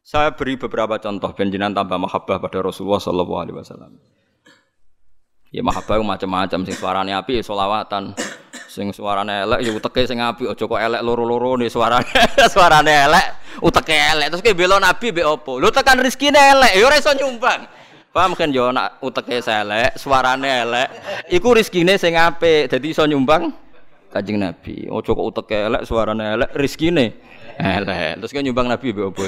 Saya 0.00 0.32
beri 0.32 0.56
beberapa 0.56 0.96
contoh 0.96 1.30
benjinan 1.36 1.76
tambah 1.76 1.96
mahabbah 2.00 2.40
pada 2.40 2.58
Rasulullah 2.64 2.98
Shallallahu 2.98 3.34
Alaihi 3.36 3.56
Wasallam. 3.56 3.92
Ya 5.50 5.62
mahabbah 5.66 5.98
macam-macam 6.00 6.62
sing 6.62 6.76
suaranya 6.78 7.20
api 7.20 7.42
solawatan 7.42 8.14
Sing 8.70 8.94
suarane 8.94 9.42
elek 9.42 9.66
ya 9.66 9.74
uteke 9.74 10.06
sing 10.06 10.22
apik 10.22 10.46
aja 10.46 10.62
kok 10.62 10.78
elek 10.78 11.02
loro-loro 11.02 11.58
nih 11.58 11.66
suarane. 11.66 12.06
suarane 12.54 12.94
elek, 13.10 13.26
uteke 13.66 13.98
elek. 13.98 14.30
Terus 14.30 14.42
ke 14.46 14.54
belo 14.54 14.78
nabi 14.78 15.10
be 15.10 15.26
opo? 15.26 15.58
Lu 15.58 15.74
tekan 15.74 15.98
rezekine 15.98 16.38
elek, 16.38 16.78
ya 16.78 16.86
ora 16.86 16.94
iso 16.94 17.10
nyumbang. 17.10 17.66
Paham 18.14 18.38
kan 18.38 18.54
yo 18.54 18.70
nak 18.70 19.02
uteke 19.02 19.42
elek, 19.42 19.98
suarane 19.98 20.46
elek, 20.62 20.88
iku 21.34 21.50
rezekine 21.50 21.98
sing 21.98 22.14
apik, 22.14 22.70
dadi 22.70 22.94
iso 22.94 23.02
nyumbang 23.10 23.50
Kanjeng 24.14 24.38
Nabi. 24.38 24.86
Ojo 24.86 25.18
kok 25.18 25.26
uteke 25.34 25.66
elek, 25.66 25.82
suarane 25.82 26.38
elek, 26.38 26.50
rezekine 26.54 27.06
elek. 27.58 28.22
Terus 28.22 28.30
kan 28.30 28.42
nyumbang 28.46 28.70
Nabi 28.70 28.94
be 28.94 29.02
opo? 29.02 29.26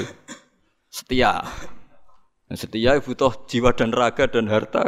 Setia. 0.87 1.43
Setia 2.47 2.95
butuh 2.95 3.43
jiwa 3.43 3.75
dan 3.75 3.91
raga 3.91 4.23
dan 4.31 4.47
harta. 4.47 4.87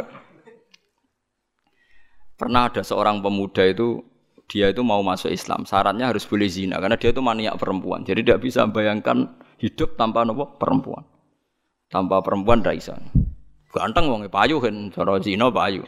Pernah 2.40 2.72
ada 2.72 2.80
seorang 2.80 3.20
pemuda 3.20 3.64
itu 3.68 4.15
dia 4.46 4.70
itu 4.70 4.82
mau 4.86 5.02
masuk 5.02 5.34
Islam, 5.34 5.66
syaratnya 5.66 6.14
harus 6.14 6.22
boleh 6.22 6.46
zina 6.46 6.78
karena 6.78 6.94
dia 6.94 7.10
itu 7.10 7.18
maniak 7.18 7.58
perempuan. 7.58 8.06
Jadi 8.06 8.22
tidak 8.22 8.46
bisa 8.46 8.62
bayangkan 8.70 9.26
hidup 9.58 9.98
tanpa 9.98 10.22
nopo 10.22 10.54
perempuan. 10.54 11.02
Tanpa 11.90 12.22
perempuan 12.22 12.62
tidak 12.62 12.78
bisa. 12.78 12.94
Ganteng 13.74 14.06
wong 14.06 14.30
payu 14.30 14.62
kan, 14.62 14.94
cara 14.94 15.18
zina 15.18 15.50
payu. 15.50 15.82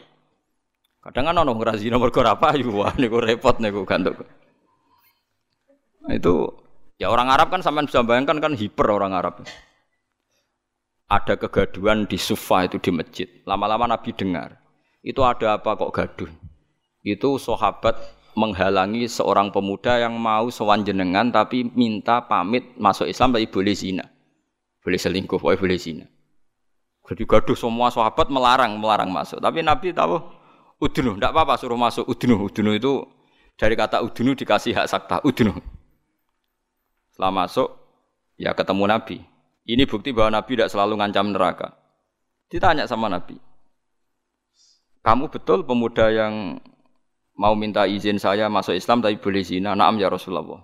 Kadang 0.99 1.31
kan 1.31 1.35
ono 1.39 1.55
ngira 1.55 1.79
zina 1.79 1.95
mergo 1.95 2.19
ora 2.19 2.35
payu, 2.35 2.67
wah 2.83 2.91
niku 2.99 3.23
repot 3.23 3.55
niku 3.63 3.87
gantuk. 3.87 4.27
Nah, 6.03 6.13
itu 6.19 6.51
ya 6.99 7.07
orang 7.07 7.31
Arab 7.31 7.55
kan 7.55 7.63
sampean 7.63 7.87
bisa 7.87 8.03
bayangkan 8.03 8.43
kan 8.43 8.51
hiper 8.59 8.87
orang 8.91 9.15
Arab. 9.15 9.39
Ada 11.09 11.39
kegaduhan 11.39 12.05
di 12.05 12.19
Sufa 12.19 12.67
itu 12.67 12.77
di 12.77 12.91
masjid. 12.91 13.27
Lama-lama 13.47 13.89
Nabi 13.89 14.13
dengar. 14.13 14.59
Itu 14.99 15.23
ada 15.25 15.57
apa 15.57 15.73
kok 15.79 15.95
gaduh? 15.95 16.29
Itu 17.01 17.39
sahabat 17.39 18.18
menghalangi 18.39 19.11
seorang 19.11 19.51
pemuda 19.51 19.99
yang 19.99 20.15
mau 20.15 20.47
sowan 20.47 20.87
jenengan 20.87 21.27
tapi 21.27 21.67
minta 21.75 22.23
pamit 22.23 22.71
masuk 22.79 23.11
Islam 23.11 23.35
tapi 23.35 23.51
boleh 23.51 23.75
zina. 23.75 24.07
Boleh 24.79 24.95
selingkuh, 24.95 25.35
boleh 25.35 25.59
boleh 25.59 25.75
zina. 25.75 26.07
Jadi 27.03 27.25
gaduh 27.27 27.57
semua 27.57 27.91
sahabat 27.91 28.31
melarang, 28.31 28.79
melarang 28.79 29.11
masuk. 29.11 29.43
Tapi 29.43 29.59
Nabi 29.59 29.91
tahu 29.91 30.23
udunu, 30.79 31.19
tidak 31.19 31.35
apa-apa 31.35 31.59
suruh 31.59 31.75
masuk 31.75 32.05
udunu. 32.07 32.47
Udunu 32.47 32.71
itu 32.77 33.03
dari 33.59 33.75
kata 33.75 33.99
udunu 33.99 34.37
dikasih 34.37 34.77
hak 34.77 34.87
sakta, 34.87 35.17
udunu. 35.25 35.57
Setelah 37.11 37.33
masuk, 37.33 37.69
ya 38.39 38.55
ketemu 38.55 38.87
Nabi. 38.87 39.17
Ini 39.67 39.83
bukti 39.89 40.15
bahwa 40.15 40.39
Nabi 40.39 40.55
tidak 40.55 40.71
selalu 40.71 41.01
ngancam 41.01 41.33
neraka. 41.33 41.67
Ditanya 42.49 42.85
sama 42.89 43.09
Nabi, 43.09 43.37
kamu 45.05 45.29
betul 45.33 45.65
pemuda 45.65 46.09
yang 46.13 46.57
mau 47.39 47.55
minta 47.55 47.87
izin 47.87 48.19
saya 48.19 48.51
masuk 48.51 48.75
Islam 48.75 48.99
tapi 48.99 49.15
boleh 49.15 49.39
zina. 49.47 49.71
Naam 49.71 49.95
ya 49.95 50.11
Rasulullah. 50.11 50.59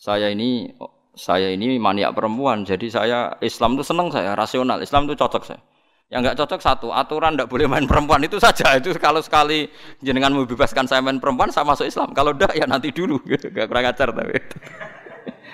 Saya 0.00 0.32
ini 0.32 0.72
saya 1.12 1.52
ini 1.52 1.76
maniak 1.76 2.16
perempuan, 2.16 2.64
jadi 2.64 2.86
saya 2.88 3.18
Islam 3.44 3.76
itu 3.76 3.84
seneng 3.84 4.08
saya, 4.08 4.32
rasional. 4.32 4.80
Islam 4.80 5.04
itu 5.10 5.18
cocok 5.18 5.42
saya. 5.44 5.60
Yang 6.08 6.20
nggak 6.24 6.36
cocok 6.40 6.60
satu, 6.64 6.88
aturan 6.88 7.36
tidak 7.36 7.52
boleh 7.52 7.68
main 7.68 7.84
perempuan 7.84 8.24
itu 8.24 8.40
saja. 8.40 8.72
Itu 8.80 8.96
kalau 8.96 9.20
sekali 9.20 9.68
jenengan 10.00 10.32
membebaskan 10.32 10.88
saya 10.88 11.04
main 11.04 11.20
perempuan, 11.20 11.52
saya 11.52 11.68
masuk 11.68 11.84
Islam. 11.84 12.16
Kalau 12.16 12.32
tidak 12.32 12.56
ya 12.56 12.64
nanti 12.64 12.88
dulu. 12.88 13.20
Gak 13.28 13.68
kurang 13.68 13.84
ajar 13.84 14.08
tapi. 14.16 14.40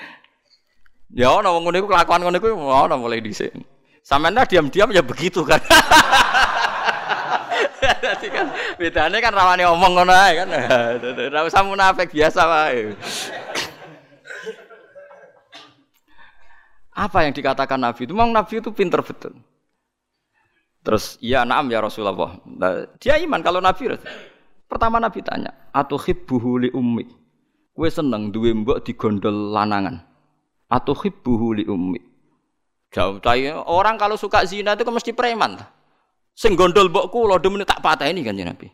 ya 1.19 1.35
ono 1.35 1.59
ngono 1.59 1.75
iku 1.75 1.91
kelakuan 1.91 2.23
ngono 2.23 2.39
iku 2.39 2.55
ono 2.55 2.95
mulai 2.95 3.19
dhisik. 3.19 3.51
Sampeyan 4.07 4.47
diam-diam 4.47 4.95
ya 4.95 5.03
begitu 5.03 5.43
kan. 5.43 5.59
Dadi 8.15 8.31
kan 8.31 8.47
bedane 8.79 9.19
kan 9.19 9.35
rawane 9.35 9.67
omong 9.67 9.93
ngono 9.99 10.15
ae 10.15 10.39
kan. 10.39 10.49
Ora 11.35 11.43
usah 11.43 11.67
munafik 11.67 12.15
biasa 12.15 12.47
wae. 12.47 12.95
Apa 16.95 17.27
yang 17.27 17.35
dikatakan 17.35 17.83
Nabi 17.83 18.07
itu? 18.07 18.15
Memang 18.15 18.31
Nabi 18.31 18.63
itu 18.63 18.71
pinter 18.71 19.03
betul. 19.03 19.35
Terus, 20.87 21.19
iya 21.19 21.43
naam 21.43 21.67
ya 21.67 21.83
Rasulullah. 21.83 22.39
Nah, 22.47 22.87
dia 23.03 23.19
iman 23.19 23.43
kalau 23.43 23.59
Nabi. 23.59 23.99
Pertama 24.71 25.03
Nabi 25.03 25.19
tanya, 25.27 25.51
atau 25.75 25.99
hibbuhu 25.99 26.63
li 26.63 26.71
ummi. 26.71 27.03
Kue 27.75 27.91
seneng 27.91 28.31
duwe 28.31 28.55
mbok 28.55 28.87
digondol 28.87 29.51
lanangan. 29.51 30.07
Atau 30.71 30.95
hibbuhu 30.95 31.59
li 31.59 31.65
ummi. 31.67 31.99
Jauh 32.95 33.19
orang 33.67 33.99
kalau 33.99 34.15
suka 34.15 34.47
zina 34.47 34.79
itu 34.79 34.87
mesti 34.87 35.11
preman. 35.11 35.59
Sing 36.35 36.59
gondol 36.59 36.91
mbok 36.91 37.15
kula 37.15 37.39
demen 37.39 37.63
tak 37.63 37.81
ini 38.11 38.27
kan 38.27 38.35
Nabi. 38.35 38.67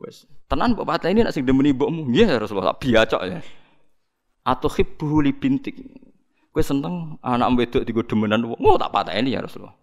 Wes, 0.00 0.28
tenan 0.48 0.76
mbok 0.76 0.88
ini 1.08 1.24
nak 1.24 1.32
sing 1.32 1.48
demeni 1.48 1.72
mbokmu. 1.72 2.12
Nggih 2.12 2.36
Rasulullah, 2.36 2.76
biacok 2.76 3.22
ya. 3.24 3.40
Atau 4.44 4.68
hibbu 4.68 5.24
bintik. 5.36 5.76
Kowe 6.50 6.60
seneng 6.60 7.16
anak 7.24 7.48
wedok 7.56 7.82
digo 7.86 8.02
demenan 8.04 8.42
wong. 8.42 8.60
Oh 8.60 8.76
tak 8.76 8.92
ini 9.16 9.32
ya 9.32 9.40
Rasulullah. 9.40 9.76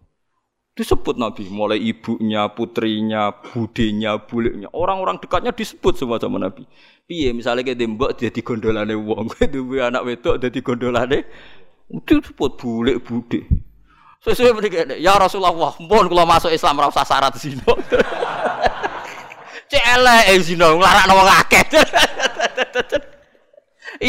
Disebut 0.78 1.18
Nabi, 1.18 1.50
mulai 1.50 1.82
ibunya, 1.82 2.46
putrinya, 2.54 3.34
budenya, 3.34 4.14
buliknya, 4.22 4.70
orang-orang 4.70 5.18
dekatnya 5.18 5.50
disebut 5.50 5.98
semua 5.98 6.22
sama 6.22 6.38
Nabi. 6.38 6.62
Piye 7.02 7.34
misalnya 7.34 7.66
kayak 7.66 7.82
dembok 7.82 8.14
jadi 8.14 8.38
gondolane 8.46 8.94
wong, 8.94 9.26
duwe 9.54 9.82
anak 9.82 10.06
wedok 10.06 10.38
jadi 10.38 10.58
gondolane 10.62 11.26
itu 11.90 12.22
disebut 12.22 12.60
bulik 12.62 13.02
bude. 13.02 13.42
Sesuai 14.18 14.50
begini, 14.50 14.98
ya 14.98 15.14
Rasulullah, 15.14 15.54
mohon 15.54 16.10
kalau 16.10 16.26
masuk 16.26 16.50
Islam 16.50 16.82
rasa 16.82 17.06
syarat 17.06 17.38
zina. 17.38 17.62
Cek 19.70 19.84
eh 20.26 20.38
zina, 20.42 20.74
nglarakno 20.74 21.12
wong 21.14 21.28
akeh. 21.28 21.64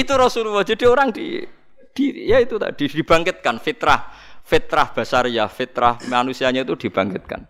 itu 0.01 0.13
Rasulullah. 0.17 0.65
Jadi 0.65 0.83
orang 0.89 1.13
di, 1.13 1.45
di 1.93 2.25
ya 2.25 2.41
itu 2.41 2.57
tadi 2.57 2.89
dibangkitkan 2.89 3.61
fitrah, 3.61 4.09
fitrah 4.41 4.89
basariyah, 4.95 5.51
fitrah 5.51 6.01
manusianya 6.09 6.65
itu 6.65 6.89
dibangkitkan. 6.89 7.45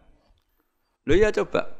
Lo 1.07 1.15
ya 1.15 1.31
coba. 1.31 1.79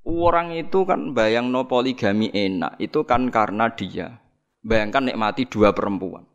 Orang 0.00 0.56
itu 0.56 0.88
kan 0.88 1.12
bayang 1.12 1.52
no 1.52 1.68
poligami 1.68 2.32
enak, 2.32 2.80
itu 2.80 3.04
kan 3.04 3.28
karena 3.28 3.68
dia 3.68 4.16
bayangkan 4.64 5.12
nikmati 5.12 5.44
dua 5.44 5.76
perempuan. 5.76 6.29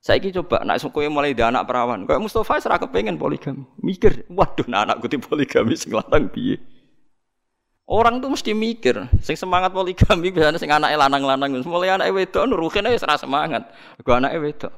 Saya 0.00 0.16
ini 0.16 0.32
coba 0.32 0.64
nak 0.64 0.80
kowe 0.80 1.04
mulai 1.12 1.36
di 1.36 1.44
anak 1.44 1.68
perawan. 1.68 2.08
Kayak 2.08 2.24
Mustafa 2.24 2.56
serah 2.56 2.80
kepengen 2.80 3.20
poligami. 3.20 3.68
Mikir, 3.84 4.24
waduh 4.32 4.64
nah 4.64 4.88
anak 4.88 5.04
gue 5.04 5.20
poligami 5.20 5.76
sing 5.76 5.92
lanang. 5.92 6.32
Orang 7.84 8.24
tuh 8.24 8.32
mesti 8.32 8.56
mikir, 8.56 8.96
sing 9.20 9.36
semangat 9.36 9.76
poligami 9.76 10.32
biasanya 10.32 10.56
sing 10.56 10.72
anake 10.72 10.96
lanang-lanang 10.96 11.52
mulai 11.68 11.92
anake 11.92 12.16
wedok 12.16 12.48
nuruhin 12.48 12.88
aja 12.88 13.04
serah 13.04 13.20
semangat. 13.20 13.68
Gue 14.00 14.16
anake 14.16 14.40
wedok. 14.40 14.72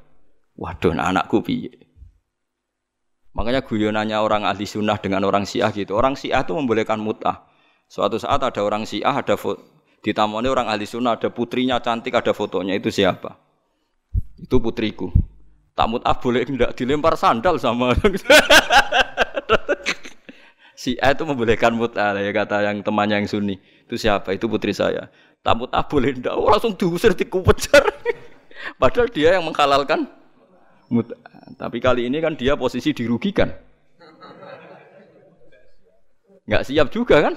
Waduh 0.58 0.90
nah 0.90 1.14
anakku 1.14 1.38
piye. 1.38 1.70
Makanya 3.32 3.62
guyonannya 3.64 4.18
orang 4.18 4.42
ahli 4.44 4.66
sunnah 4.66 4.98
dengan 4.98 5.22
orang 5.24 5.46
syiah 5.46 5.70
gitu. 5.72 5.96
Orang 5.96 6.18
syiah 6.18 6.44
itu 6.44 6.52
membolehkan 6.52 7.00
mutah. 7.00 7.48
Suatu 7.88 8.20
saat 8.20 8.42
ada 8.44 8.60
orang 8.60 8.84
syiah, 8.84 9.16
ada. 9.16 9.38
Ditamoni 10.02 10.50
orang 10.50 10.68
ahli 10.68 10.84
sunnah, 10.84 11.16
ada 11.16 11.32
putrinya 11.32 11.80
cantik, 11.80 12.12
ada 12.12 12.36
fotonya. 12.36 12.76
Itu 12.76 12.92
siapa? 12.92 13.51
Itu 14.38 14.60
putriku. 14.62 15.12
Tak 15.72 15.88
mut'ah 15.88 16.16
boleh 16.20 16.44
tidak 16.44 16.76
dilempar 16.76 17.16
sandal 17.16 17.56
sama 17.56 17.96
si 20.82 20.98
A 21.00 21.16
itu 21.16 21.24
membolehkan 21.24 21.72
mut'ah 21.72 22.12
ya 22.18 22.28
kata 22.34 22.68
yang 22.68 22.84
temannya 22.84 23.24
yang 23.24 23.28
sunni. 23.30 23.56
Itu 23.88 23.96
siapa? 23.96 24.36
Itu 24.36 24.52
putri 24.52 24.76
saya. 24.76 25.08
Tak 25.40 25.54
mut'ah 25.56 25.84
boleh 25.88 26.12
tidak. 26.12 26.36
Oh, 26.36 26.52
langsung 26.52 26.76
diusir 26.76 27.16
dikupejar. 27.16 27.88
Padahal 28.80 29.08
dia 29.08 29.40
yang 29.40 29.48
menghalalkan 29.48 30.04
mut'ah. 30.92 31.56
Tapi 31.56 31.80
kali 31.80 32.10
ini 32.10 32.20
kan 32.20 32.36
dia 32.36 32.52
posisi 32.58 32.92
dirugikan. 32.92 33.48
Enggak 36.42 36.62
siap 36.68 36.90
juga 36.90 37.22
kan? 37.22 37.34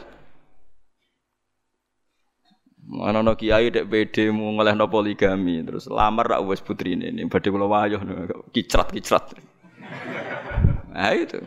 Mana 2.85 3.25
no 3.25 3.33
kiai 3.33 3.73
dek 3.73 3.89
mau 4.29 4.53
no 4.61 4.85
poligami 4.85 5.65
terus 5.65 5.89
lamar 5.89 6.37
rak 6.37 6.41
wes 6.45 6.61
putri 6.61 6.93
ini 6.93 7.09
ini 7.09 7.25
badhe 7.25 7.49
kula 7.49 7.65
wayah 7.65 8.01
kicrat 8.53 8.93
kicrat. 8.93 9.33
Nah 10.95 11.11
itu. 11.11 11.43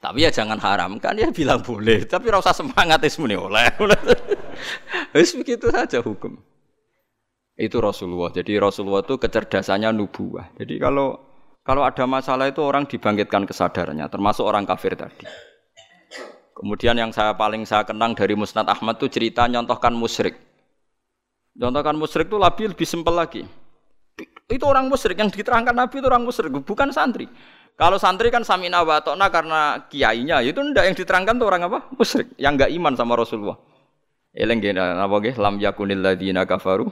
Tapi 0.00 0.24
ya 0.24 0.32
jangan 0.32 0.56
haramkan 0.56 1.12
ya 1.12 1.28
bilang 1.28 1.60
boleh, 1.60 2.08
tapi 2.08 2.32
rasa 2.32 2.56
semangat 2.56 3.04
es 3.04 3.20
muni 3.20 3.36
oleh. 3.36 3.68
Wis 5.16 5.36
begitu 5.36 5.68
saja 5.68 6.00
hukum. 6.00 6.40
Itu 7.52 7.84
Rasulullah. 7.84 8.32
Jadi 8.32 8.56
Rasulullah 8.56 9.04
itu 9.04 9.20
kecerdasannya 9.20 9.92
nubuah. 9.92 10.56
Jadi 10.56 10.80
kalau 10.80 11.20
kalau 11.64 11.84
ada 11.84 12.04
masalah 12.04 12.52
itu 12.52 12.60
orang 12.60 12.84
dibangkitkan 12.84 13.48
kesadarannya, 13.48 14.04
termasuk 14.12 14.44
orang 14.44 14.68
kafir 14.68 14.92
tadi. 14.92 15.24
Kemudian 16.64 16.96
yang 16.96 17.12
saya 17.12 17.36
paling 17.36 17.68
saya 17.68 17.84
kenang 17.84 18.16
dari 18.16 18.32
Musnad 18.32 18.64
Ahmad 18.64 18.96
itu 18.96 19.12
cerita 19.12 19.44
nyontohkan 19.44 19.92
musyrik. 19.92 20.40
Nyontohkan 21.60 21.92
musyrik 21.92 22.32
itu 22.32 22.40
lebih 22.40 22.72
lebih 22.72 22.88
simpel 22.88 23.12
lagi. 23.12 23.44
Itu 24.48 24.64
orang 24.64 24.88
musyrik 24.88 25.20
yang 25.20 25.28
diterangkan 25.28 25.76
Nabi 25.76 26.00
itu 26.00 26.08
orang 26.08 26.24
musyrik, 26.24 26.56
bukan 26.64 26.88
santri. 26.88 27.28
Kalau 27.76 28.00
santri 28.00 28.32
kan 28.32 28.48
samina 28.48 28.80
wa 28.80 28.96
karena 29.28 29.84
kiainya, 29.92 30.40
itu 30.40 30.56
ndak 30.56 30.88
yang 30.88 30.96
diterangkan 30.96 31.36
tuh 31.36 31.52
orang 31.52 31.68
apa? 31.68 31.84
Musyrik, 32.00 32.32
yang 32.40 32.56
enggak 32.56 32.72
iman 32.72 32.96
sama 32.96 33.12
Rasulullah. 33.12 33.60
Eleng 34.32 34.64
napa 34.64 35.20
nggih 35.20 35.36
lam 35.36 35.60
yakunil 35.60 36.00
ladzina 36.00 36.48
kafaru 36.48 36.88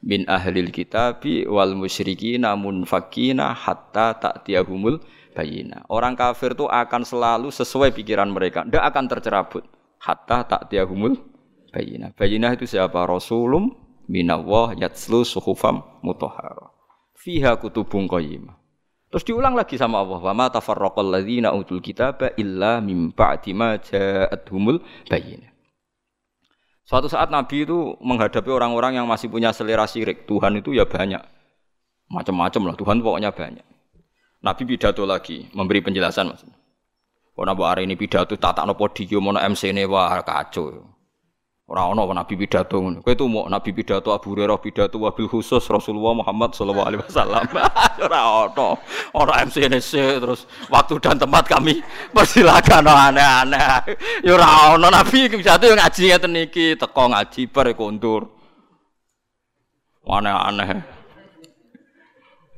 min 0.00 0.24
ahlil 0.24 0.72
kitabi 0.72 1.44
wal 1.44 1.76
musyrikina 1.76 2.56
munfakina 2.56 3.52
hatta 3.52 4.16
ta'tiyahumul 4.16 5.04
bayina. 5.32 5.82
Orang 5.88 6.14
kafir 6.14 6.52
itu 6.52 6.68
akan 6.68 7.02
selalu 7.02 7.48
sesuai 7.48 7.90
pikiran 7.96 8.28
mereka, 8.28 8.62
tidak 8.62 8.84
akan 8.92 9.04
tercerabut 9.08 9.64
hatta 9.98 10.44
ta'tiyahumul 10.46 11.16
bayina. 11.72 12.12
Bayina 12.14 12.52
itu 12.52 12.68
siapa? 12.68 13.02
Rasulum 13.08 13.72
minallah 14.06 14.76
yatslu 14.76 15.24
suhufam 15.24 15.82
mutahhara. 16.04 16.70
Fiha 17.16 17.56
kutubun 17.56 18.10
qayyimah. 18.10 18.58
Terus 19.12 19.28
diulang 19.28 19.52
lagi 19.52 19.76
sama 19.76 20.00
Allah, 20.00 20.24
"Wa 20.24 20.32
ma 20.32 20.48
tafarraqal 20.48 21.12
ladzina 21.12 21.52
utul 21.52 21.84
kitaba 21.84 22.32
illa 22.40 22.80
mim 22.80 23.12
ba'di 23.12 23.52
ma 23.52 23.76
ja'atuhumul 23.76 24.80
bayina." 25.04 25.52
Suatu 26.82 27.06
saat 27.06 27.30
Nabi 27.30 27.62
itu 27.62 27.94
menghadapi 28.02 28.50
orang-orang 28.50 28.98
yang 28.98 29.06
masih 29.06 29.30
punya 29.30 29.54
selera 29.54 29.86
syirik. 29.86 30.26
Tuhan 30.26 30.58
itu 30.58 30.74
ya 30.74 30.82
banyak. 30.82 31.22
Macam-macam 32.10 32.72
lah. 32.72 32.74
Tuhan 32.74 32.98
pokoknya 33.00 33.30
banyak. 33.30 33.66
Nabi 34.42 34.62
pidato 34.66 35.06
lagi, 35.06 35.46
memberi 35.54 35.78
penjelasan 35.86 36.34
maksudnya. 36.34 36.58
Kalau 37.32 37.46
nabi 37.48 37.62
hari 37.64 37.82
ini 37.88 37.94
pidato 37.96 38.36
tata 38.36 38.66
no 38.66 38.76
podium, 38.76 39.32
mau 39.32 39.38
MC 39.38 39.72
ini 39.72 39.88
wah 39.88 40.20
kacau. 40.20 40.92
Orang 41.72 41.96
ono 41.96 42.12
nabi 42.12 42.36
pidato. 42.36 42.76
Kowe 42.76 43.12
itu 43.16 43.24
mau 43.24 43.48
nabi 43.48 43.72
pidato 43.72 44.12
Abu 44.12 44.36
Hurairah 44.36 44.60
pidato 44.60 45.00
wabil 45.00 45.24
khusus 45.24 45.64
Rasulullah 45.64 46.20
Muhammad 46.20 46.52
sallallahu 46.52 46.84
alaihi 46.84 47.02
wasallam. 47.06 47.48
Ora 48.04 48.20
ono. 48.44 48.68
Ora 49.16 49.40
MC 49.46 49.64
ini 49.64 49.80
terus 50.20 50.44
waktu 50.68 51.00
dan 51.00 51.16
tempat 51.16 51.48
kami 51.48 51.80
persilakan 52.14 52.92
aneh-aneh. 52.92 53.96
Ya 54.20 54.36
ora 54.36 54.76
ono 54.76 54.92
nabi 54.92 55.32
pidato 55.32 55.64
yang 55.64 55.80
ngaji 55.80 56.02
ngeten 56.12 56.34
iki, 56.36 56.66
teko 56.76 57.08
ngaji 57.08 57.40
bar 57.48 57.72
kondur. 57.72 58.28
Aneh-aneh. 60.04 61.01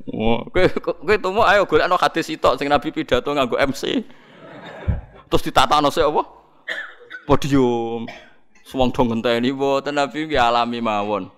Kowe 0.05 0.65
kowe 0.85 1.15
tumu 1.17 1.41
ayo 1.49 1.65
golekno 1.65 1.97
hadis 1.97 2.29
sitok 2.29 2.61
sing 2.61 2.69
nabi 2.69 2.93
pidato 2.93 3.33
nganggo 3.33 3.57
MC. 3.57 4.05
Terus 5.33 5.43
ditatakno 5.43 5.89
sik 5.89 6.05
apa? 6.05 6.23
Podium. 7.25 8.05
Wong 8.75 8.91
dong 8.91 9.07
ngenteni 9.07 9.55
mboten 9.55 9.95
Nabi 9.95 10.27
ki 10.27 10.35
alami 10.35 10.83
mawon. 10.83 11.31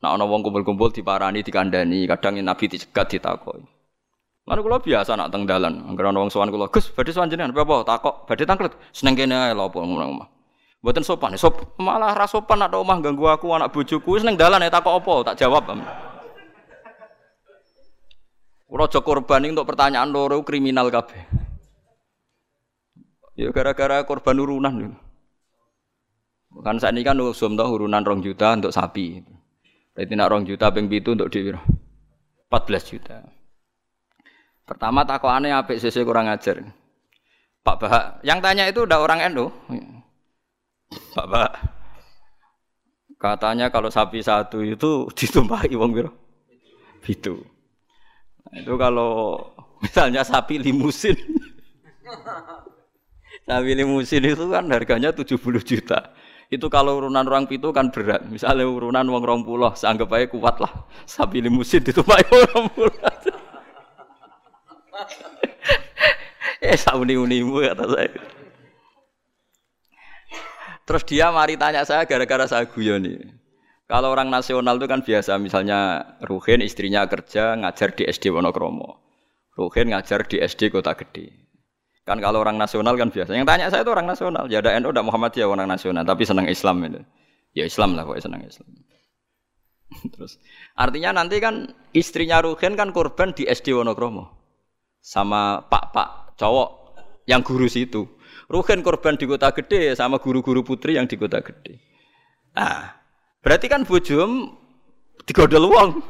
Nek 0.00 0.10
ana 0.16 0.24
wong 0.24 0.40
kumpul-kumpul 0.40 0.88
diparani 0.96 1.44
dikandani, 1.44 2.08
kadang 2.08 2.40
Nabi 2.40 2.72
dicegat 2.72 3.12
ditakoki. 3.12 3.60
Lan 4.48 4.58
kula 4.64 4.80
biasa 4.80 5.12
nak 5.12 5.28
teng 5.28 5.44
dalan, 5.44 5.84
anggere 5.84 6.08
ana 6.08 6.24
wong 6.24 6.32
sowan 6.32 6.48
kula, 6.48 6.72
"Gus, 6.72 6.88
badhe 6.88 7.12
sowan 7.12 7.28
jenengan 7.28 7.52
apa 7.52 7.84
takok, 7.84 8.24
badhe 8.24 8.48
tangklet." 8.48 8.72
Seneng 8.96 9.12
kene 9.12 9.36
ae 9.36 9.52
lho 9.52 9.68
apa 9.68 9.76
ngono 9.76 10.04
omah. 10.08 10.28
Mboten 10.80 11.04
sopan, 11.04 11.36
sop 11.36 11.76
malah 11.76 12.16
ra 12.16 12.24
sopan 12.24 12.64
nak 12.64 12.72
omah 12.72 12.96
ganggu 13.04 13.28
aku 13.28 13.52
anak 13.52 13.76
bojoku, 13.76 14.16
seneng 14.16 14.40
dalan 14.40 14.64
ya 14.64 14.72
takok 14.72 15.04
apa, 15.04 15.14
tak 15.30 15.44
jawab. 15.44 15.68
Kula 18.70 18.86
aja 18.86 19.02
korban 19.02 19.42
untuk 19.50 19.66
pertanyaan 19.66 20.14
loro 20.14 20.46
kriminal 20.46 20.94
kabeh. 20.94 21.26
Ya 23.34 23.50
gara-gara 23.50 24.06
korban 24.06 24.38
urunan. 24.38 24.94
Kan 26.62 26.78
saat 26.78 26.94
ini 26.94 27.02
kan 27.02 27.18
usum 27.18 27.58
tau 27.58 27.66
urunan 27.74 28.06
rong 28.06 28.22
juta 28.22 28.54
untuk 28.54 28.70
sapi. 28.70 29.26
Berarti 29.90 30.14
nak 30.14 30.30
rong 30.30 30.46
juta 30.46 30.70
ping 30.70 30.86
itu 30.86 31.18
untuk 31.18 31.34
di 31.34 31.50
14 31.50 32.90
juta. 32.94 33.26
Pertama 34.62 35.02
aneh 35.02 35.50
apik 35.50 35.82
sisi 35.82 36.06
kurang 36.06 36.30
ajar. 36.30 36.62
Pak 37.60 37.76
Bahak, 37.76 38.04
yang 38.24 38.38
tanya 38.40 38.70
itu 38.70 38.86
udah 38.86 39.02
orang 39.02 39.20
Endo. 39.20 39.50
Pak 41.18 41.26
Bahak. 41.26 41.52
Katanya 43.20 43.68
kalau 43.68 43.90
sapi 43.90 44.22
satu 44.22 44.62
itu 44.62 45.04
ditumpahi 45.18 45.74
wong 45.74 45.90
biro. 45.90 46.14
Itu. 47.04 47.42
Nah, 48.46 48.54
itu 48.56 48.74
kalau 48.80 49.44
misalnya 49.84 50.24
sapi 50.24 50.56
limusin. 50.60 51.16
sapi 53.48 53.70
limusin 53.74 54.22
itu 54.24 54.44
kan 54.48 54.64
harganya 54.72 55.12
70 55.12 55.36
juta. 55.60 56.14
Itu 56.50 56.66
kalau 56.66 56.98
urunan 56.98 57.22
orang 57.22 57.46
pitu 57.46 57.70
kan 57.70 57.94
berat. 57.94 58.26
Misalnya 58.26 58.66
urunan 58.66 59.06
wong 59.06 59.22
rong 59.22 59.42
pulau, 59.46 59.70
seanggap 59.70 60.10
aja 60.18 60.26
kuat 60.26 60.58
lah. 60.58 60.72
Sapi 61.06 61.38
limusin 61.38 61.86
itu 61.86 62.02
pak 62.02 62.26
orang 62.26 62.66
pulau. 62.74 63.14
eh 66.60 66.76
sauni 66.76 67.14
unimu 67.16 67.62
kata 67.64 67.84
saya. 67.86 68.10
Terus 70.84 71.02
dia 71.06 71.30
mari 71.30 71.54
tanya 71.54 71.86
saya 71.86 72.02
gara-gara 72.02 72.50
saya 72.50 72.66
guyon 72.66 73.30
Kalau 73.90 74.14
orang 74.14 74.30
nasional 74.30 74.78
itu 74.78 74.86
kan 74.86 75.02
biasa, 75.02 75.34
misalnya 75.42 76.06
Ruhin 76.22 76.62
istrinya 76.62 77.02
kerja 77.10 77.58
ngajar 77.58 77.90
di 77.98 78.06
SD 78.06 78.30
Wonokromo. 78.30 79.02
Ruhin 79.58 79.90
ngajar 79.90 80.30
di 80.30 80.38
SD 80.38 80.70
Kota 80.70 80.94
Gede. 80.94 81.34
Kan 82.06 82.22
kalau 82.22 82.38
orang 82.38 82.54
nasional 82.54 82.94
kan 82.94 83.10
biasa. 83.10 83.34
Yang 83.34 83.50
tanya 83.50 83.66
saya 83.66 83.82
itu 83.82 83.90
orang 83.90 84.06
nasional. 84.06 84.46
Ya 84.46 84.62
ada 84.62 84.78
NU, 84.78 84.94
ada 84.94 85.02
Muhammadiyah 85.02 85.50
orang 85.50 85.66
nasional, 85.66 86.06
tapi 86.06 86.22
senang 86.22 86.46
Islam 86.46 86.86
itu. 86.86 87.02
Ya 87.50 87.66
Islam 87.66 87.98
lah 87.98 88.06
kok 88.06 88.22
senang 88.22 88.46
Islam. 88.46 88.70
Terus 90.14 90.38
artinya 90.78 91.10
nanti 91.10 91.42
kan 91.42 91.74
istrinya 91.90 92.38
Ruhin 92.46 92.78
kan 92.78 92.94
korban 92.94 93.34
di 93.34 93.50
SD 93.50 93.74
Wonokromo 93.74 94.30
sama 95.02 95.66
pak-pak 95.66 96.38
cowok 96.38 96.94
yang 97.26 97.42
guru 97.42 97.66
situ. 97.66 98.06
Ruhin 98.46 98.86
korban 98.86 99.18
di 99.18 99.26
kota 99.26 99.50
gede 99.50 99.98
sama 99.98 100.22
guru-guru 100.22 100.62
putri 100.62 100.94
yang 100.94 101.10
di 101.10 101.18
kota 101.18 101.42
gede. 101.42 101.82
Nah, 102.54 102.99
berarti 103.40 103.66
kan 103.68 103.84
bujum 103.84 104.56
digodol 105.24 105.68
wong. 105.68 105.90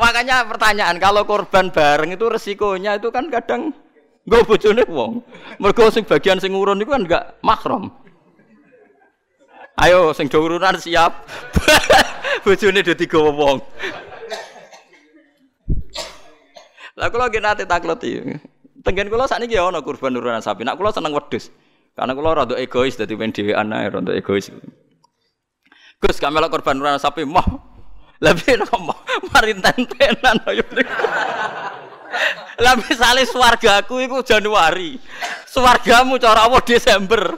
Makanya 0.00 0.48
pertanyaan 0.48 0.96
kalau 0.98 1.22
korban 1.28 1.70
bareng 1.70 2.16
itu 2.16 2.26
resikonya 2.26 2.96
itu 2.98 3.08
kan 3.12 3.30
kadang 3.30 3.72
nggak 4.26 4.44
bojone 4.46 4.84
wong. 4.88 5.22
Mergo 5.60 5.88
sing 5.92 6.04
bagian 6.04 6.40
sing 6.40 6.52
urun 6.52 6.80
itu 6.80 6.90
kan 6.90 7.04
enggak 7.04 7.38
mahram. 7.40 7.92
Ayo 9.80 10.12
sing 10.12 10.28
urunan 10.28 10.76
siap. 10.76 11.24
bojone 12.44 12.80
do 12.84 12.94
tiga 12.96 13.20
wong. 13.20 13.62
Lah 16.98 17.08
kula 17.08 17.32
nggih 17.32 17.40
nate 17.40 17.64
takleti. 17.64 18.20
Tenggen 18.84 19.08
kula 19.08 19.24
sakniki 19.24 19.56
ya 19.56 19.68
ana 19.68 19.80
kurban 19.80 20.16
urunan 20.16 20.44
sapi. 20.44 20.68
Nak 20.68 20.76
kula 20.76 20.92
seneng 20.92 21.16
wedhus. 21.16 21.48
Karena 22.00 22.16
kula 22.16 22.32
rada 22.32 22.56
egois 22.56 22.96
dadi 22.96 23.12
men 23.12 23.28
dhewean 23.28 23.76
ae 23.76 23.92
rada 23.92 24.16
egois. 24.16 24.48
Gus 26.00 26.16
kamela 26.16 26.48
korban 26.48 26.80
urunan 26.80 26.96
sapi 26.96 27.28
mah 27.28 27.44
lebih 28.24 28.64
nopo 28.64 28.96
mari 29.28 29.52
tentenan 29.52 30.40
ayo. 30.48 30.64
Lah 32.56 32.72
misale 32.80 33.28
swargaku 33.28 34.00
iku 34.00 34.24
Januari. 34.24 34.96
Swargamu 35.44 36.16
cara 36.16 36.48
apa 36.48 36.64
Desember. 36.64 37.36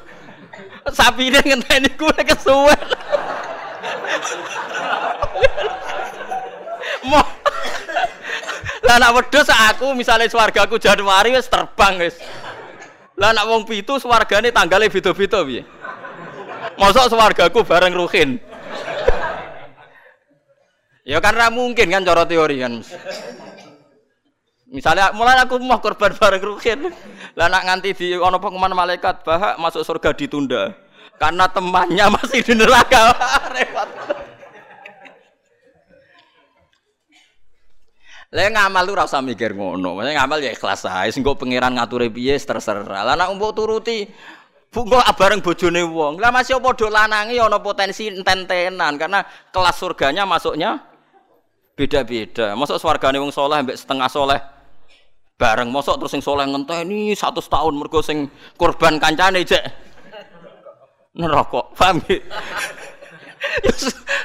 Sapine 0.94 1.42
ngenteni 1.42 1.90
kuwe 1.98 2.22
kesuwen. 2.22 2.86
Mo 7.10 7.22
Lah 8.82 8.98
nak 8.98 9.14
wedhus 9.14 9.50
aku 9.50 9.90
misalnya 9.94 10.30
swargaku 10.30 10.78
Januari 10.78 11.34
wis 11.34 11.50
terbang 11.50 11.98
wis. 11.98 12.14
Lah 13.22 13.30
nak 13.30 13.46
wong 13.46 13.62
pitu 13.62 14.02
swargane 14.02 14.50
tanggale 14.50 14.90
beda-beda 14.90 15.46
piye? 15.46 15.62
Mosok 16.74 17.06
swargaku 17.06 17.62
bareng 17.62 17.94
Ruhin. 17.94 18.42
Ya 21.06 21.22
karena 21.22 21.46
mungkin 21.50 21.86
kan 21.86 22.02
cara 22.02 22.26
teori 22.26 22.58
kan. 22.58 22.82
Misalnya 24.72 25.12
mulai 25.12 25.36
aku 25.36 25.60
mau 25.60 25.82
korban 25.84 26.16
bareng 26.16 26.40
rukin. 26.40 26.88
Lah 27.36 27.46
nak 27.52 27.68
nganti 27.68 27.92
di 27.92 28.06
ono 28.16 28.40
pengumuman 28.40 28.72
malaikat 28.72 29.20
bahak 29.20 29.60
masuk 29.60 29.84
surga 29.84 30.16
ditunda. 30.16 30.72
Karena 31.20 31.44
temannya 31.44 32.08
masih 32.08 32.40
di 32.40 32.56
neraka. 32.56 33.12
Repot. 33.54 33.88
Lah 38.32 38.48
ngamal 38.48 38.88
lu 38.88 38.96
rasa 38.96 39.20
mikir 39.20 39.52
ngono. 39.52 40.00
Maksudnya 40.00 40.24
ngamal 40.24 40.38
ya 40.40 40.50
ikhlas 40.56 40.88
ae. 40.88 41.12
Sing 41.12 41.20
pangeran 41.20 41.76
ngatur 41.76 42.08
piye 42.08 42.40
terserah. 42.40 43.04
Lah 43.04 43.12
nak 43.12 43.36
mbok 43.36 43.52
turuti 43.52 44.08
Bungo 44.72 44.96
bareng 45.04 45.44
bojone 45.44 45.84
wong. 45.84 46.16
Lah 46.16 46.32
masih 46.32 46.56
padha 46.56 46.88
lanange 46.88 47.36
ana 47.36 47.60
potensi 47.60 48.08
enten-tenan 48.08 48.96
karena 48.96 49.20
kelas 49.52 49.76
surganya 49.76 50.24
masuknya 50.24 50.80
beda-beda. 51.76 52.56
Masuk 52.56 52.80
swargane 52.80 53.20
wong 53.20 53.28
soleh 53.28 53.60
ambek 53.60 53.76
setengah 53.76 54.08
soleh 54.08 54.40
bareng. 55.36 55.68
Masuk 55.68 56.00
terus 56.00 56.16
sing 56.16 56.24
soleh 56.24 56.48
ngenteni 56.48 57.12
satu 57.12 57.44
tahun 57.44 57.76
mergo 57.76 58.00
sing 58.00 58.32
korban 58.56 58.96
kancane 58.96 59.44
cek 59.44 59.60
neraka. 61.20 61.68
Paham? 61.76 62.00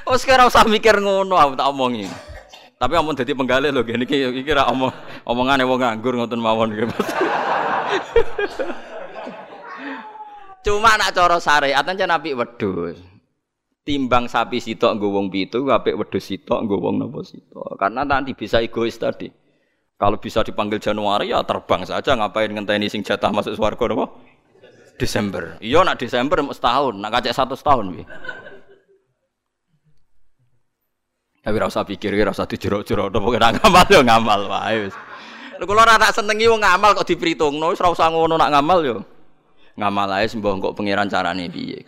Oh 0.08 0.16
sekarang 0.16 0.48
usah 0.52 0.64
mikir 0.64 0.96
ngono 0.96 1.36
aku 1.36 1.60
tak 1.60 1.68
omongi. 1.68 2.08
Tapi 2.78 2.94
omong 2.94 3.18
dadi 3.18 3.34
penggalih 3.34 3.74
lho 3.74 3.82
gini 3.82 4.06
iki 4.06 4.46
iki 4.46 4.54
ra 4.54 4.70
omong 4.70 4.94
omongane 5.26 5.66
wong 5.66 5.82
nganggur 5.82 6.14
ngoten 6.14 6.38
mawon 6.38 6.78
Cuma 10.68 11.00
nak 11.00 11.16
cara 11.16 11.40
syariat 11.40 11.82
aja 11.82 12.06
nabi 12.06 12.36
wedhus. 12.36 13.00
Timbang 13.88 14.28
sapi 14.28 14.60
sitok 14.60 15.00
nggo 15.00 15.16
wong 15.16 15.32
pitu, 15.32 15.64
apik 15.72 15.96
wedhus 15.96 16.28
sitok 16.28 16.60
nggo 16.68 16.76
wong 16.78 17.00
napa 17.00 17.24
sitok. 17.24 17.80
Karena 17.80 18.04
nanti 18.04 18.36
bisa 18.36 18.60
egois 18.60 19.00
tadi. 19.00 19.32
Kalau 19.98 20.20
bisa 20.22 20.44
dipanggil 20.44 20.78
Januari 20.78 21.32
ya 21.34 21.42
terbang 21.42 21.88
saja 21.88 22.14
ngapain 22.14 22.52
ngenteni 22.52 22.92
sing 22.92 23.02
jatah 23.02 23.32
masuk 23.32 23.56
swarga 23.56 23.90
napa? 23.90 24.12
Desember. 25.00 25.56
Iya 25.64 25.88
nak 25.88 25.98
Desember 26.04 26.44
setahun, 26.52 27.00
nak 27.00 27.16
kacek 27.16 27.34
satu 27.34 27.56
setahun 27.56 27.96
piye. 27.96 28.06
Tapi 31.48 31.64
rasa 31.64 31.88
pikir, 31.88 32.12
rasa 32.28 32.44
dijero-jero, 32.44 33.08
pokoknya 33.08 33.56
ngamal 33.56 33.88
yo 33.88 34.04
ngamal 34.04 34.52
wae 34.52 34.84
wis. 34.84 34.96
Kalau 35.56 35.80
rata 35.80 36.12
senengi 36.12 36.44
wong 36.44 36.60
ngamal 36.60 36.92
kok 36.92 37.08
diperhitungno, 37.08 37.72
wis 37.72 37.80
ora 37.80 37.96
usah 37.96 38.12
ngono 38.12 38.36
nak 38.36 38.52
ngamal 38.52 38.80
yo. 38.84 38.98
Ngamal 39.80 40.20
ae 40.20 40.28
sembah 40.28 40.60
kok 40.60 40.76
pangeran 40.76 41.08
carane 41.08 41.48
piye. 41.48 41.88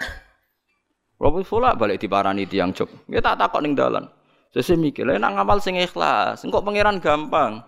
Kalau 1.20 1.44
pula 1.44 1.76
balik 1.76 2.00
diparani 2.00 2.48
tiang 2.48 2.72
jog. 2.72 2.88
Kita 3.04 3.36
tak 3.36 3.52
takok 3.52 3.60
ning 3.60 3.76
dalan. 3.76 4.08
Sese 4.56 4.80
mikir, 4.80 5.04
lha 5.04 5.20
nak 5.20 5.36
ngamal 5.36 5.60
sing 5.60 5.76
ikhlas, 5.76 6.40
engko 6.48 6.64
pangeran 6.64 7.04
gampang. 7.04 7.60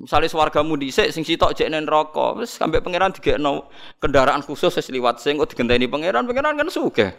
Misalnya 0.00 0.32
swargamu 0.32 0.80
dhisik 0.80 1.12
sing 1.12 1.28
sitok 1.28 1.52
jek 1.52 1.68
nen 1.68 1.84
neraka, 1.84 2.32
wis 2.40 2.56
sampe 2.56 2.80
pangeran 2.80 3.12
digekno 3.12 3.68
kendaraan 4.00 4.40
khusus 4.40 4.72
wis 4.72 4.88
liwat 4.88 5.20
sing 5.20 5.36
kok 5.36 5.52
digenteni 5.52 5.84
pangeran, 5.84 6.24
pangeran 6.24 6.56
kan 6.56 6.72
sugih. 6.72 7.12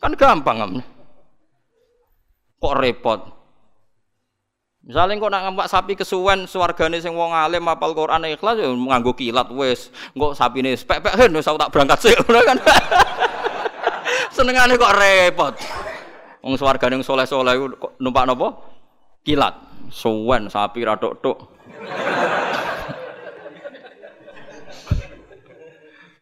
Kan 0.00 0.16
gampang 0.16 0.56
am. 0.64 0.95
Kok 2.56 2.74
repot. 2.80 3.20
Misalnya 4.86 5.18
kok 5.18 5.32
nak 5.34 5.42
ngempak 5.50 5.66
sapi 5.66 5.92
kesuwen 5.98 6.46
swargane 6.46 7.02
sing 7.02 7.18
wong 7.18 7.34
alim 7.34 7.66
apal 7.66 7.90
Quran 7.90 8.22
ikhlas 8.30 8.62
ya 8.62 8.70
nganggo 8.70 9.18
kilat 9.18 9.50
wis. 9.50 9.90
Engko 10.14 10.30
sapine 10.30 10.78
pek-pek 10.78 11.18
hen 11.18 11.34
wis 11.34 11.42
tak 11.42 11.70
berangkat 11.74 11.98
sik 11.98 12.14
kan. 12.48 12.58
Senengane 14.30 14.78
kok 14.78 14.94
repot. 14.94 15.54
Wong 16.46 16.54
swargane 16.54 17.02
soleh-soleh 17.02 17.58
numpak 17.98 18.30
napa? 18.30 18.54
Kilat. 19.26 19.58
Suwen 19.90 20.46
sapi 20.46 20.86
ra 20.86 20.94
tok-tok. 20.94 21.38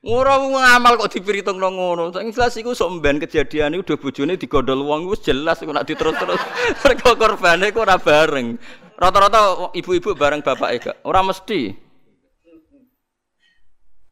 Ora 0.04 0.36
ngamal 0.36 1.00
kok 1.00 1.16
diperhitungno 1.16 1.64
ngono. 1.72 2.12
Sing 2.12 2.28
jelas 2.28 2.52
iku 2.60 2.76
sok 2.76 3.00
mben 3.00 3.16
kejadian 3.24 3.72
iku 3.72 3.88
udah 3.88 3.98
bojone 4.04 4.36
digondol 4.36 4.84
wong 4.84 5.08
wis 5.08 5.24
jelas 5.24 5.64
iku 5.64 5.72
nek 5.72 5.88
diterus-terus. 5.88 6.36
Mergo 6.84 7.16
korbane 7.16 7.72
kok 7.72 7.88
ora 7.88 7.96
bareng. 7.96 8.60
Rata-rata 9.00 9.72
ibu-ibu 9.72 10.12
bareng 10.12 10.44
bapake 10.44 10.92
gak. 10.92 10.96
Ora 11.08 11.24
mesti. 11.24 11.72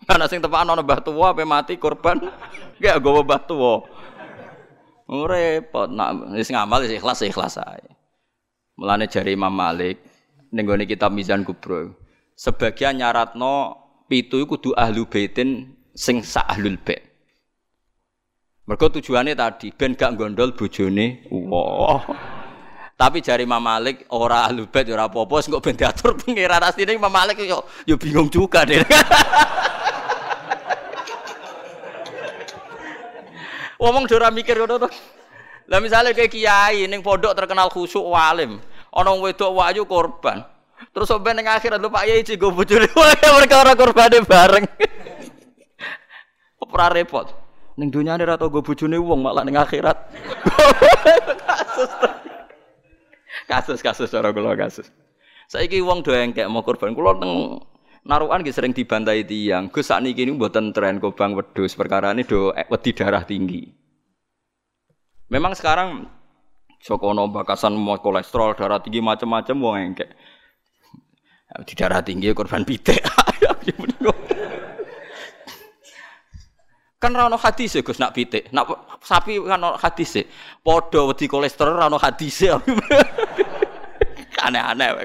Ana 0.09 0.33
sing 0.33 0.41
tepakan 0.41 0.73
ana 0.73 0.81
mbah 0.81 1.05
tuwa 1.05 1.37
ape 1.37 1.45
mati 1.45 1.77
korban. 1.77 2.25
Gak 2.83 2.97
gowo 3.05 3.21
mbah 3.21 3.45
tuwa. 3.45 3.85
Ora 5.13 5.61
repot 5.61 5.93
nak 5.93 6.33
wis 6.33 6.49
ngamal 6.49 6.89
wis 6.89 6.97
ikhlas 6.97 7.21
ikhlas 7.21 7.61
ae. 7.61 7.85
Mulane 8.81 9.13
jari 9.13 9.37
Imam 9.37 9.53
Malik 9.53 10.01
ning 10.49 10.65
gone 10.65 10.89
kitab 10.89 11.13
Mizan 11.13 11.45
Kubro. 11.45 11.93
Sebagian 12.33 12.97
nyaratno 12.97 13.77
pitu 14.09 14.41
iku 14.41 14.57
kudu 14.57 14.71
ahlu 14.73 15.05
baitin 15.05 15.82
sing 15.93 16.25
sak 16.25 16.49
ahlul 16.49 16.81
bait. 16.81 17.13
Mergo 18.65 18.89
tujuannya 18.89 19.37
tadi 19.37 19.69
ben 19.75 19.93
gak 19.95 20.17
gondol 20.17 20.57
bojone 20.57 21.29
wah. 21.31 22.03
Tapi 22.97 23.19
jari 23.19 23.43
Imam 23.43 23.59
Malik 23.59 24.07
ora 24.15 24.47
ahlul 24.49 24.69
bait 24.71 24.89
ora 24.89 25.11
apa-apa 25.11 25.43
kok 25.43 25.63
ben 25.65 25.77
diatur 25.77 26.17
pangeran 26.17 26.63
asline 26.65 26.97
Imam 26.97 27.13
Malik 27.13 27.43
yo 27.45 27.65
yo 27.85 27.97
bingung 28.01 28.31
juga 28.31 28.65
deh. 28.65 28.81
Ngomong 33.83 34.07
ora 34.15 34.31
mikir 34.31 34.55
ngono 34.63 34.87
to. 34.87 34.89
Lah 35.67 35.83
misalnya 35.83 36.15
kayak 36.15 36.31
kiai 36.31 36.87
ning 36.87 37.03
pondok 37.03 37.35
terkenal 37.35 37.67
khusyuk 37.67 38.07
walim, 38.15 38.63
ana 38.95 39.11
wedok 39.19 39.51
wayu 39.59 39.83
korban. 39.91 40.47
Terus 40.95 41.11
sampai 41.11 41.35
ning 41.35 41.51
akhirat 41.51 41.83
lho 41.83 41.91
Pak 41.91 42.07
Yai 42.07 42.23
cigo 42.23 42.55
bojone 42.55 42.87
mereka 42.95 43.57
ora 43.59 43.75
korbane 43.75 44.23
bareng. 44.23 44.67
Ora 46.73 46.89
repot. 46.89 47.29
Ning 47.77 47.93
dunyane 47.93 48.25
ora 48.25 48.41
tau 48.41 48.49
bojone 48.49 48.97
wong 48.97 49.21
malah 49.21 49.45
ning 49.45 49.61
akhirat. 49.61 49.93
kasus 53.51 53.85
kasus 53.85 54.09
cara 54.09 54.33
kula 54.33 54.57
kasus. 54.57 54.89
Saiki 55.49 55.85
wong 55.85 56.01
do 56.01 56.17
engkek 56.17 56.49
mau 56.49 56.65
korban 56.65 56.97
kula 56.97 57.21
teng 57.21 57.61
narukan 58.09 58.41
nggih 58.41 58.57
sering 58.57 58.73
dibantai 58.73 59.25
tiang. 59.25 59.69
Gus 59.69 59.93
sakniki 59.93 60.25
niku 60.25 60.41
mboten 60.41 60.73
tren 60.73 60.97
kobang 60.97 61.37
wedhus 61.37 61.77
perkara 61.77 62.17
ini 62.17 62.25
do 62.25 62.57
wedi 62.73 62.91
darah 62.97 63.25
tinggi. 63.25 63.69
Memang 65.33 65.57
sekarang 65.57 66.09
Sokono 66.83 67.31
bakasan 67.31 67.79
mau 67.79 68.01
kolesterol 68.03 68.59
darah 68.59 68.83
tinggi 68.83 68.99
macam-macam 68.99 69.57
wong 69.61 69.77
engkek. 69.93 70.11
Di 71.63 71.75
darah 71.77 72.03
tinggi 72.03 72.33
korban 72.33 72.65
pitik. 72.65 73.05
kan 77.03 77.11
rano 77.11 77.35
hadis 77.35 77.75
ya 77.75 77.83
Gus 77.83 77.99
nak 77.99 78.15
pitik, 78.15 78.55
nak 78.55 78.71
sapi 79.03 79.43
kan 79.43 79.59
rano 79.59 79.75
hadis 79.75 80.23
ya. 80.23 80.23
Podo 80.63 81.11
wedi 81.11 81.27
kolesterol 81.27 81.75
rano 81.75 81.99
hadis 81.99 82.47
ya. 82.47 82.63
Aneh-aneh 84.47 85.03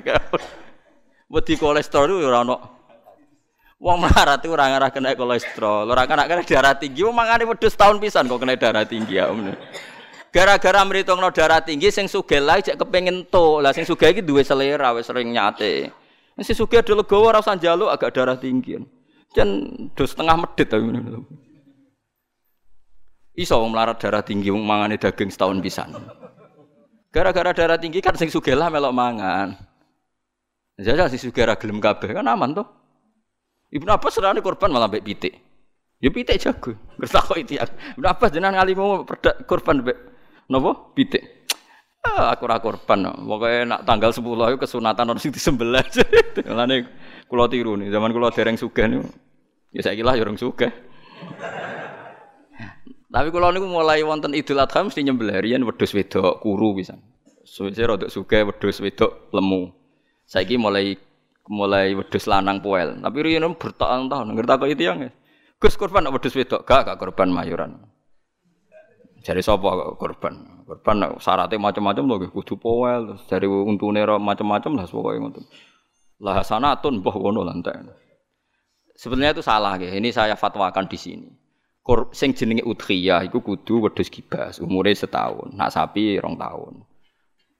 Wedi 1.28 1.54
kolesterol 1.58 2.22
itu 2.22 2.30
rano 2.30 2.78
Wong 3.78 4.02
melarat 4.02 4.42
itu 4.42 4.50
orang 4.50 4.74
arah 4.74 4.90
kena 4.90 5.14
kolesterol, 5.14 5.86
orang 5.86 6.10
kena 6.10 6.26
kena 6.26 6.42
darah 6.42 6.74
tinggi, 6.74 7.06
wong 7.06 7.14
mangane 7.14 7.46
wedhus 7.46 7.78
tahun 7.78 8.02
pisan 8.02 8.26
kok 8.26 8.42
kena 8.42 8.58
darah 8.58 8.82
tinggi 8.90 9.22
ya. 9.22 9.30
Gara-gara 10.34 10.82
no 10.82 11.30
darah 11.30 11.62
tinggi, 11.62 11.94
sing 11.94 12.10
sugih 12.10 12.42
lah 12.42 12.58
cek 12.58 12.74
kepengen 12.74 13.30
to, 13.30 13.62
lah 13.62 13.70
sing 13.78 13.86
sugih 13.86 14.18
iki 14.18 14.26
duwe 14.26 14.42
selera, 14.42 14.98
wis 14.98 15.06
sering 15.06 15.30
nyate. 15.30 15.94
Sing 16.42 16.58
sugih 16.58 16.82
ado 16.82 16.98
legowo 16.98 17.30
ora 17.30 17.38
usah 17.38 17.54
agak 17.54 18.18
darah 18.18 18.34
tinggi. 18.42 18.82
Jan 19.38 19.70
do 19.94 20.04
setengah 20.10 20.42
medit 20.42 20.66
tapi 20.74 20.82
Iso 23.38 23.62
wong 23.62 23.70
melarat 23.70 24.02
darah 24.02 24.26
tinggi 24.26 24.50
wong 24.50 24.66
mangane 24.66 24.98
daging 24.98 25.30
setahun 25.30 25.62
pisan. 25.62 25.94
Gara-gara 27.14 27.54
darah 27.54 27.78
tinggi 27.78 28.02
kan 28.02 28.18
sing 28.18 28.34
sugih 28.34 28.58
lah 28.58 28.74
melok 28.74 28.90
mangan. 28.98 29.54
Jadi 30.82 31.14
si 31.14 31.22
sugih 31.22 31.46
ra 31.46 31.54
gelem 31.54 31.78
kabeh 31.78 32.18
kan 32.18 32.26
aman 32.26 32.58
tuh. 32.58 32.66
Ibnu 33.70 33.94
Abbas 33.94 34.18
serane 34.18 34.42
korban 34.42 34.74
malah 34.74 34.90
mbek 34.90 35.06
pitik. 35.06 35.34
Ya 36.02 36.10
pitik 36.10 36.42
jago. 36.42 36.74
Ngertakok 36.98 37.38
ya. 37.46 37.70
Ibnu 37.94 38.08
Abbas 38.10 38.34
jenengan 38.34 38.58
ngalimu 38.58 39.06
perdak 39.06 39.46
korban 39.46 39.86
mbek 39.86 39.98
napa? 40.50 40.98
Pitik. 40.98 41.46
Ah, 42.02 42.34
aku 42.34 42.50
ora 42.50 42.58
korban. 42.58 43.06
Pokoke 43.06 43.70
nak 43.70 43.86
tanggal 43.86 44.10
10 44.10 44.26
itu 44.26 44.58
kesunatan 44.58 45.14
orang 45.14 45.22
sing 45.22 45.30
disembelih. 45.30 45.86
Mulane 46.50 46.90
kula 47.30 47.46
tiru 47.46 47.78
nih, 47.78 47.94
zaman 47.94 48.10
kula 48.10 48.34
dereng 48.34 48.58
sugih 48.58 48.90
niku. 48.90 49.06
Ya 49.76 49.86
saiki 49.86 50.02
lah 50.02 50.18
ya 50.18 50.26
urung 50.26 50.42
sugih. 50.42 50.74
Tapi 53.08 53.32
kula 53.32 53.56
niku 53.56 53.72
mulai 53.72 54.04
wonten 54.04 54.36
Idul 54.36 54.60
Adha 54.60 54.84
mesti 54.84 55.00
nyembelih 55.00 55.40
riyen 55.40 55.64
wedhus 55.64 55.96
wedok 55.96 56.44
kuru 56.44 56.76
pisan. 56.76 57.00
Suwe-suwe 57.48 57.88
rada 57.88 58.08
sugih 58.12 58.44
wedhus 58.44 58.84
wedok 58.84 59.32
lemu. 59.32 59.72
Saiki 60.28 60.60
mulai 60.60 61.00
mulai 61.48 61.96
wedhus 61.96 62.28
lanang 62.28 62.60
poel. 62.60 63.00
Tapi 63.00 63.18
riyen 63.24 63.48
bertahun-tahun 63.56 64.36
ngerti 64.36 64.54
kok 64.60 64.70
itu 64.70 64.84
yang 64.84 65.00
Gus 65.58 65.74
korban 65.80 66.06
nak 66.06 66.20
wedhus 66.20 66.36
wedok 66.36 66.68
gak 66.68 66.84
gak 66.86 67.00
korban 67.00 67.32
mayuran. 67.32 67.80
Jadi 69.24 69.42
sapa 69.42 69.96
korban? 69.98 70.64
Korban 70.68 71.16
syaratnya 71.24 71.58
macam-macam 71.64 72.04
loh, 72.04 72.20
kudu 72.28 72.60
poel, 72.60 73.16
terus 73.16 73.24
dari 73.32 73.48
untune 73.48 74.04
macam-macam 74.04 74.72
lah 74.78 74.86
pokoknya 74.86 75.20
ngono. 75.24 75.42
Lah 76.22 76.44
sanatun 76.44 77.00
mbah 77.00 77.16
ngono 77.16 77.42
lantai. 77.48 77.88
Sebenarnya 79.00 79.40
itu 79.40 79.44
salah 79.46 79.80
ya. 79.80 79.96
Ini 79.96 80.10
saya 80.12 80.36
fatwakan 80.36 80.90
di 80.90 80.98
sini. 81.00 81.30
Kor, 81.88 82.12
sing 82.12 82.36
jenenge 82.36 82.68
udhiyah 82.68 83.24
iku 83.24 83.40
kudu 83.40 83.88
wedhus 83.88 84.12
kibas, 84.12 84.60
umure 84.60 84.92
setahun. 84.92 85.56
Nak 85.56 85.72
sapi 85.72 86.20
rong 86.20 86.36
tahun. 86.36 86.84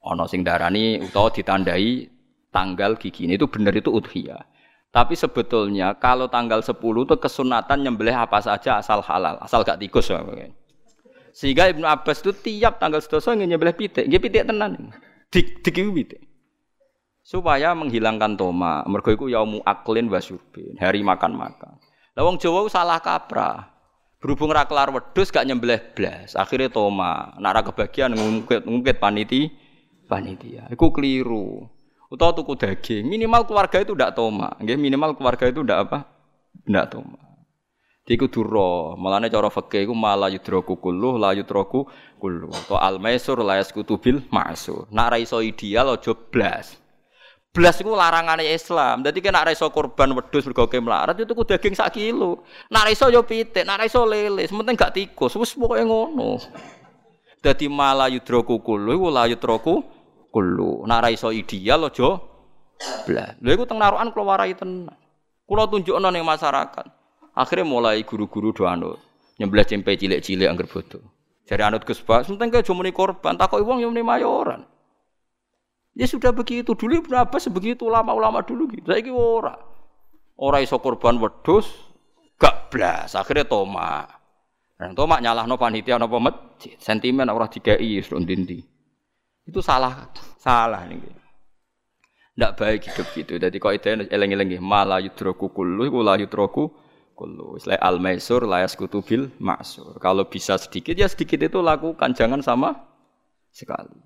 Ana 0.04 0.28
sing 0.28 0.44
darani 0.44 1.00
utawa 1.00 1.32
ditandai 1.32 2.12
tanggal 2.52 3.00
gigi 3.00 3.24
ini 3.24 3.40
itu 3.40 3.48
benar 3.48 3.72
itu 3.72 3.88
udhiyah. 3.88 4.44
Tapi 4.92 5.16
sebetulnya 5.16 5.96
kalau 5.96 6.28
tanggal 6.28 6.60
10 6.60 6.76
itu 6.76 7.16
kesunatan 7.16 7.88
nyembelih 7.88 8.20
apa 8.20 8.44
saja 8.44 8.84
asal 8.84 9.00
halal, 9.00 9.40
asal 9.40 9.64
gak 9.64 9.80
tikus. 9.80 10.12
Sehingga 11.32 11.72
Ibnu 11.72 11.88
Abbas 11.88 12.20
itu 12.20 12.36
tiap 12.36 12.84
tanggal 12.84 13.00
sedoso 13.00 13.32
nyembelih 13.32 13.80
pitik, 13.80 14.12
dia 14.12 14.20
pitik 14.20 14.44
tenan. 14.44 14.92
Dik 15.32 15.64
dik 15.64 15.76
pitik. 15.96 16.22
Supaya 17.24 17.72
menghilangkan 17.76 18.36
toma, 18.36 18.84
mergo 18.88 19.12
iku 19.12 19.32
yaumu 19.32 19.64
aklin 19.64 20.12
wasyubin, 20.12 20.80
hari 20.80 21.04
makan-makan. 21.04 21.80
Lah 22.16 22.24
wong 22.28 22.40
Jawa 22.40 22.68
salah 22.68 23.00
kaprah. 23.04 23.77
Berhubung 24.18 24.50
ra 24.50 24.66
kelar 24.66 24.90
wedhus 24.90 25.30
gak 25.30 25.46
nyembelih 25.46 25.78
blas, 25.94 26.34
akhirnya 26.34 26.74
toma. 26.74 27.38
Nak 27.38 27.52
ra 27.54 27.62
kebagian 27.62 28.18
ngungkit-ngungkit 28.18 28.98
paniti 28.98 29.54
panitia. 30.10 30.66
Iku 30.74 30.90
keliru. 30.90 31.70
Utawa 32.08 32.32
tuku 32.32 32.56
daging, 32.56 33.04
minimal 33.04 33.44
keluarga 33.44 33.84
itu 33.84 33.92
ndak 33.94 34.16
toma. 34.16 34.56
Nggih, 34.64 34.80
minimal 34.80 35.14
keluarga 35.20 35.46
itu 35.52 35.60
ndak 35.62 35.80
apa? 35.86 36.00
Ndak 36.66 36.86
toma. 36.96 37.20
Iku 38.08 38.32
duro, 38.32 38.96
malane 38.96 39.28
cara 39.28 39.52
fikih 39.52 39.84
iku 39.84 39.92
mala 39.92 40.32
yudroku 40.32 40.80
kulluh 40.80 41.20
la 41.20 41.36
yudroku 41.36 41.92
kulluh. 42.16 42.56
To 42.72 42.80
al 42.80 43.04
maisur 43.04 43.36
la 43.44 43.60
yaskutu 43.60 44.00
bil 44.00 44.24
ma'sur. 44.32 44.88
Nak 44.96 45.08
ra 45.12 45.18
iso 45.20 45.44
ideal 45.44 45.92
aja 45.92 46.16
blas. 46.16 46.80
Blas 47.58 47.82
iku 47.82 47.98
larangane 47.98 48.46
Islam. 48.54 49.02
Dadi 49.02 49.18
kena 49.18 49.42
ra 49.42 49.50
iso 49.50 49.66
korban 49.74 50.14
wedhus 50.14 50.46
mergo 50.46 50.70
melarat 50.78 51.18
itu 51.18 51.34
ku 51.34 51.42
daging 51.42 51.74
sak 51.74 51.98
kilo. 51.98 52.46
Nak 52.70 52.86
ra 52.86 52.90
iso 52.94 53.10
yo 53.10 53.26
pitik, 53.26 53.66
nak 53.66 53.82
ra 53.82 53.90
iso 53.90 54.06
lele, 54.06 54.46
sementing 54.46 54.78
gak 54.78 54.94
tikus. 54.94 55.34
Wis 55.34 55.58
pokoke 55.58 55.82
ngono. 55.82 56.38
Dadi 57.42 57.66
mala 57.66 58.14
yudroku 58.14 58.62
kulluh 58.62 58.94
iku 58.94 59.10
la 59.10 59.26
yudroku 59.26 59.82
kulluh. 60.30 60.86
Nak 60.86 61.02
ra 61.02 61.10
iso 61.10 61.34
ideal 61.34 61.90
aja 61.90 62.22
blas. 63.10 63.34
Lha 63.42 63.50
iku 63.58 63.66
teng 63.66 63.82
narukan 63.82 64.14
kula 64.14 64.38
warai 64.38 64.54
tenan. 64.54 64.94
Kula 65.50 65.66
tunjukno 65.66 66.14
ning 66.14 66.22
masyarakat. 66.22 66.86
Akhirnya 67.34 67.66
mulai 67.66 68.06
guru-guru 68.06 68.54
do 68.54 68.70
anut. 68.70 69.02
Nyembelih 69.42 69.66
cempe 69.66 69.98
cilik-cilik 69.98 70.46
angger 70.46 70.70
bodoh. 70.70 71.02
Jadi 71.50 71.62
anut 71.66 71.82
Gus 71.90 72.04
Bak, 72.06 72.28
sementing 72.28 72.54
ke 72.54 72.60
jumuni 72.62 72.92
korban, 72.94 73.34
takoki 73.40 73.64
wong 73.64 73.80
yang 73.80 73.96
mayoran. 74.04 74.68
Ya 75.98 76.06
sudah 76.06 76.30
begitu. 76.30 76.78
Dulu 76.78 77.02
berapa 77.10 77.34
sebegitu 77.42 77.90
ulama-ulama 77.90 78.46
dulu 78.46 78.70
gitu. 78.70 78.86
Saiki 78.86 79.10
ora. 79.10 79.58
Ora 80.38 80.62
iso 80.62 80.78
korban 80.78 81.18
wedhus, 81.18 81.66
gak 82.38 82.70
blas. 82.70 83.18
Akhirnya 83.18 83.50
toma. 83.50 84.06
Dan 84.78 84.94
toma 84.94 85.18
nyalahno 85.18 85.58
panitia 85.58 85.98
napa 85.98 86.22
masjid. 86.22 86.78
Sentimen 86.78 87.26
ora 87.34 87.50
dikai 87.50 87.82
ndi 87.82 88.62
Itu 89.50 89.66
salah, 89.66 90.14
salah 90.38 90.86
nih. 90.86 91.02
Ndak 92.38 92.52
baik 92.54 92.86
hidup 92.86 93.08
gitu. 93.18 93.34
Jadi 93.42 93.58
kok 93.58 93.74
itu 93.74 93.90
eleng-eleng 94.14 94.62
malah 94.62 95.02
yudroku 95.02 95.50
kullu 95.50 95.90
iku 95.90 96.06
la 96.06 96.22
yudroku 96.22 96.70
kullu. 97.18 97.58
Istilah 97.58 97.82
al 97.82 97.98
maisur 97.98 98.46
layas 98.46 98.78
kutubil 98.78 99.34
maksur. 99.42 99.98
Kalau 99.98 100.30
bisa 100.30 100.62
sedikit 100.62 100.94
ya 100.94 101.10
sedikit 101.10 101.42
itu 101.42 101.58
lakukan, 101.58 102.14
jangan 102.14 102.46
sama 102.46 102.86
sekali. 103.50 103.98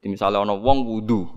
Jadi 0.00 0.08
misalnya 0.16 0.40
ono 0.40 0.56
wong 0.56 0.88
wudu, 0.88 1.28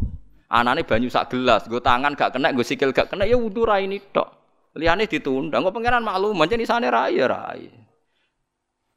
anane 0.47 0.87
banyu 0.87 1.11
sak 1.11 1.35
gelas, 1.35 1.67
gue 1.67 1.83
tangan 1.83 2.15
gak 2.15 2.39
kena, 2.39 2.55
gue 2.55 2.63
sikil 2.63 2.95
gak 2.95 3.11
kena, 3.11 3.27
ya 3.27 3.35
wudu 3.35 3.67
rai 3.67 3.83
ini 3.83 3.99
tok. 3.99 4.27
Liane 4.79 5.05
ditunda, 5.05 5.59
gue 5.59 5.73
pengiran 5.75 5.99
maklum, 5.99 6.33
macam 6.33 6.55
di 6.55 6.63
sana 6.63 6.87
raya 6.87 7.27
rai. 7.27 7.67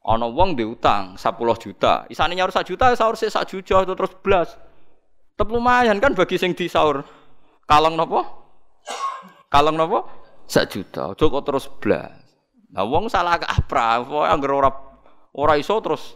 Ono 0.07 0.31
wong 0.31 0.55
diutang 0.55 1.19
10 1.19 1.35
juta, 1.59 2.07
isane 2.07 2.31
nyaur 2.31 2.49
sak 2.55 2.63
juta, 2.63 2.95
sahur 2.95 3.19
sih 3.19 3.27
sak 3.27 3.51
juta 3.51 3.83
itu 3.83 3.91
terus 3.91 4.15
belas. 4.23 4.55
Tetap 5.35 5.51
lumayan 5.51 5.99
kan 5.99 6.15
bagi 6.15 6.39
sing 6.39 6.55
di 6.55 6.71
sahur. 6.71 7.03
Kalong 7.67 7.99
nopo? 7.99 8.23
Kalong 9.51 9.75
nopo? 9.75 9.99
sak 10.47 10.71
juta. 10.71 11.11
Kok 11.13 11.43
terus 11.43 11.67
blas. 11.67 12.15
Nah 12.71 12.87
wong 12.87 13.11
salah 13.11 13.35
kaprah, 13.35 14.03
pokoke 14.03 14.27
anggere 14.27 14.53
ora 14.55 14.71
ora 15.35 15.53
iso 15.59 15.75
terus 15.83 16.15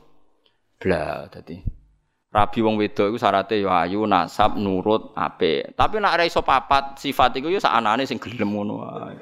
blas 0.80 1.28
dadi. 1.32 1.60
Rabi 2.32 2.60
wong 2.64 2.80
wedok 2.80 3.12
iku 3.12 3.18
syaratnya 3.20 3.60
ya 3.60 3.84
ayu, 3.84 4.08
nasab, 4.08 4.56
nurut, 4.56 5.12
apik. 5.20 5.76
Tapi 5.76 6.00
nek 6.00 6.16
ora 6.16 6.24
iso 6.24 6.40
papat 6.40 6.96
sifat 6.96 7.36
iku 7.44 7.52
ya 7.52 7.60
sakanane 7.60 8.08
sing 8.08 8.24
gelem 8.24 8.56
ngono 8.56 8.74
wae. 8.80 9.16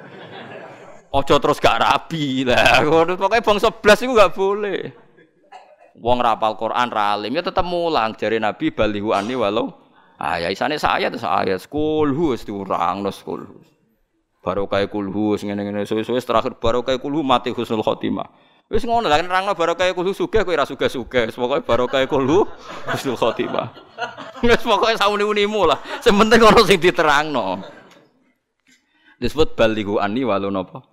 Aja 1.10 1.42
terus 1.42 1.58
gak 1.58 1.82
rabi 1.82 2.46
lah. 2.46 2.86
Pokoke 3.18 3.42
bangsa 3.42 3.74
blas 3.74 4.06
iku 4.06 4.14
gak 4.14 4.38
boleh. 4.38 4.94
Wong 5.98 6.22
rapal 6.22 6.54
Quran 6.54 6.94
ra 6.94 7.18
alim 7.18 7.34
ya 7.34 7.42
tetep 7.42 7.66
mulang 7.66 8.14
jare 8.14 8.38
Nabi 8.38 8.72
balihu 8.72 9.12
ani 9.12 9.36
walau 9.36 9.74
ya 10.16 10.48
isane 10.48 10.80
saya 10.80 11.12
terus 11.12 11.28
ayat 11.28 11.60
kulhu 11.68 12.32
wis 12.32 12.48
diurang 12.48 13.04
no 13.04 13.12
kulhu 13.12 13.60
barokah 14.40 14.88
kulhu 14.88 15.36
ngene-ngene 15.36 15.84
suwe-suwe 15.84 16.24
terakhir 16.24 16.56
barokah 16.56 16.96
kulhu 16.96 17.20
mati 17.20 17.52
husnul 17.52 17.84
khotimah. 17.84 18.49
Wis 18.70 18.86
ngono 18.86 19.10
lah 19.10 19.18
nerangno 19.18 19.58
barokah 19.58 19.90
kulhu 19.98 20.14
sugih 20.14 20.46
kowe 20.46 20.54
ora 20.54 20.62
sugih-sugih. 20.62 21.34
Pokoke 21.34 21.66
barokah 21.66 22.06
kulhu 22.06 22.46
husnul 22.86 23.18
khotimah. 23.18 23.74
Wis 24.46 24.62
pokoke 24.62 24.94
sauni-unimu 24.94 25.66
lah. 25.66 25.82
Sing 26.06 26.14
penting 26.14 26.38
ono 26.46 26.62
sing 26.62 26.78
diterangno. 26.78 27.66
Disebut 29.18 29.58
balighu 29.58 29.98
anni 29.98 30.22
walau 30.22 30.54
napa? 30.54 30.86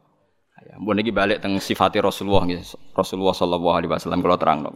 Ya, 0.67 0.81
mbon 0.83 0.99
iki 0.99 1.15
balik 1.15 1.45
teng 1.45 1.61
sifati 1.63 2.03
Rasulullah 2.03 2.43
nggih. 2.49 2.65
Rasulullah 2.97 3.37
sallallahu 3.37 3.77
alaihi 3.77 3.93
wasallam 3.93 4.19
kula 4.19 4.35
terangno. 4.35 4.75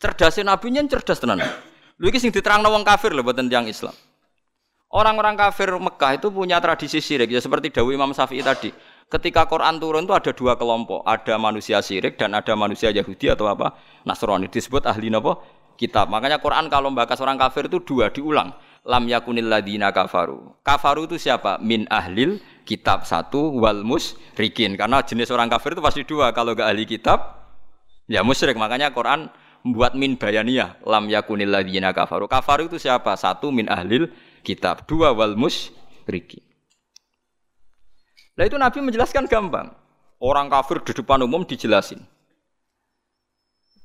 Cerdasnya 0.00 0.54
nabi 0.54 0.72
nyen 0.72 0.88
cerdas 0.88 1.20
tenan. 1.20 1.42
Lho 1.98 2.06
iki 2.08 2.22
sing 2.22 2.32
diterangno 2.32 2.72
wong 2.72 2.86
kafir 2.86 3.12
lho 3.12 3.20
boten 3.26 3.50
tiyang 3.50 3.68
Islam. 3.68 3.92
Orang-orang 4.86 5.34
kafir 5.34 5.74
Mekah 5.76 6.16
itu 6.16 6.30
punya 6.30 6.62
tradisi 6.62 7.02
syirik 7.02 7.28
ya 7.28 7.42
seperti 7.42 7.74
Dawi 7.74 7.98
Imam 7.98 8.14
Syafi'i 8.14 8.40
tadi. 8.40 8.70
Ketika 9.06 9.46
Quran 9.46 9.78
turun 9.78 10.02
itu 10.02 10.14
ada 10.18 10.34
dua 10.34 10.58
kelompok, 10.58 11.06
ada 11.06 11.38
manusia 11.38 11.78
syirik 11.78 12.18
dan 12.18 12.34
ada 12.34 12.58
manusia 12.58 12.90
Yahudi 12.90 13.30
atau 13.30 13.46
apa 13.46 13.78
Nasrani 14.02 14.50
disebut 14.50 14.82
ahli 14.82 15.14
nopo 15.14 15.46
kitab. 15.78 16.10
Makanya 16.10 16.42
Quran 16.42 16.66
kalau 16.66 16.90
membahas 16.90 17.20
orang 17.22 17.38
kafir 17.38 17.70
itu 17.70 17.78
dua 17.84 18.10
diulang. 18.10 18.50
Lam 18.86 19.06
yakunil 19.06 19.46
ladina 19.46 19.90
kafaru. 19.94 20.58
Kafaru 20.62 21.06
itu 21.10 21.18
siapa? 21.18 21.58
Min 21.58 21.86
ahlil 21.90 22.38
kitab 22.66 23.02
satu 23.06 23.50
wal 23.54 23.82
musrikin. 23.82 24.78
Karena 24.78 25.02
jenis 25.02 25.30
orang 25.30 25.50
kafir 25.50 25.74
itu 25.74 25.82
pasti 25.82 26.02
dua. 26.06 26.30
Kalau 26.30 26.54
gak 26.54 26.70
ahli 26.70 26.86
kitab, 26.86 27.50
ya 28.06 28.22
musyrik. 28.22 28.54
Makanya 28.54 28.94
Quran 28.94 29.26
membuat 29.66 29.98
min 29.98 30.14
bayaniyah. 30.14 30.86
Lam 30.86 31.10
yakunil 31.10 31.50
ladina 31.50 31.90
kafaru. 31.90 32.30
Kafaru 32.30 32.70
itu 32.70 32.78
siapa? 32.78 33.18
Satu 33.18 33.50
min 33.50 33.66
ahlil 33.66 34.06
kitab. 34.46 34.86
Dua 34.86 35.10
wal 35.10 35.34
musyriki. 35.34 36.45
Nah 38.36 38.44
itu 38.44 38.56
Nabi 38.60 38.78
menjelaskan 38.84 39.24
gampang. 39.26 39.72
Orang 40.20 40.48
kafir 40.48 40.80
di 40.84 40.92
depan 40.96 41.24
umum 41.24 41.44
dijelasin. 41.44 42.00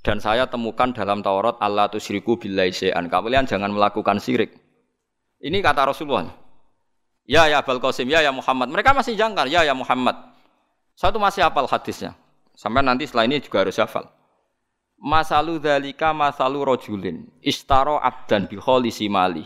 Dan 0.02 0.18
saya 0.18 0.48
temukan 0.48 0.92
dalam 0.92 1.22
Taurat 1.24 1.60
Allah 1.62 1.88
tusyriku 1.88 2.36
billahi 2.36 2.74
syai'an. 2.74 3.08
Kalian 3.08 3.48
jangan 3.48 3.72
melakukan 3.72 4.18
syirik. 4.20 4.56
Ini 5.40 5.62
kata 5.62 5.94
Rasulullah. 5.94 6.32
Ya 7.26 7.46
ya 7.46 7.62
Abul 7.62 7.78
Qasim, 7.78 8.10
ya 8.10 8.20
ya 8.20 8.34
Muhammad. 8.34 8.74
Mereka 8.74 8.98
masih 8.98 9.14
jangkar, 9.14 9.46
ya 9.46 9.62
ya 9.62 9.78
Muhammad. 9.78 10.18
Saya 10.98 11.14
itu 11.14 11.22
masih 11.22 11.42
hafal 11.46 11.70
hadisnya. 11.70 12.18
Sampai 12.58 12.82
nanti 12.82 13.08
setelah 13.08 13.30
ini 13.30 13.40
juga 13.40 13.64
harus 13.64 13.78
hafal. 13.78 14.10
Masalu 15.02 15.58
dalika 15.58 16.14
masalu 16.14 16.62
rojulin 16.62 17.26
istaro 17.42 17.98
abdan 17.98 18.46
biholi 18.46 18.94
simali 18.94 19.46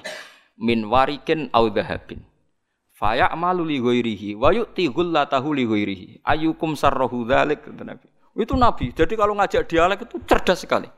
min 0.59 0.83
warikin 0.87 1.47
au. 1.55 1.71
Faya 3.05 3.29
amalu 3.29 3.69
li 3.69 3.77
ghairihi 3.77 4.33
wa 4.33 4.49
yu'ti 4.49 4.89
ghullatahu 4.89 5.53
li 5.53 5.69
ghairihi. 5.69 6.25
Ayukum 6.25 6.73
sarrahu 6.73 7.21
dzalik 7.21 7.61
Nabi. 7.85 8.09
Itu 8.33 8.57
Nabi. 8.57 8.97
Jadi 8.97 9.13
kalau 9.13 9.37
ngajak 9.37 9.69
dialek 9.69 10.09
itu 10.09 10.17
cerdas 10.25 10.65
sekali. 10.65 10.89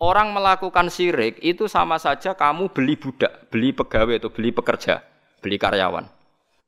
Orang 0.00 0.32
melakukan 0.32 0.88
syirik 0.88 1.44
itu 1.44 1.68
sama 1.68 2.00
saja 2.00 2.32
kamu 2.32 2.72
beli 2.72 2.96
budak, 2.96 3.52
beli 3.52 3.76
pegawai 3.76 4.16
atau 4.16 4.32
beli 4.32 4.48
pekerja, 4.48 5.04
beli 5.44 5.60
karyawan. 5.60 6.08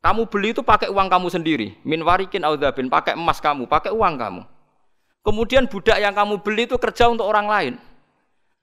Kamu 0.05 0.29
beli 0.29 0.53
itu 0.53 0.61
pakai 0.61 0.93
uang 0.93 1.09
kamu 1.09 1.33
sendiri. 1.33 1.73
Min 1.81 2.05
warikin 2.05 2.45
audabin, 2.45 2.93
pakai 2.93 3.17
emas 3.17 3.41
kamu, 3.41 3.65
pakai 3.65 3.89
uang 3.89 4.21
kamu. 4.21 4.45
Kemudian 5.25 5.65
budak 5.65 5.97
yang 5.97 6.13
kamu 6.13 6.45
beli 6.45 6.69
itu 6.69 6.77
kerja 6.77 7.09
untuk 7.09 7.25
orang 7.25 7.49
lain. 7.49 7.75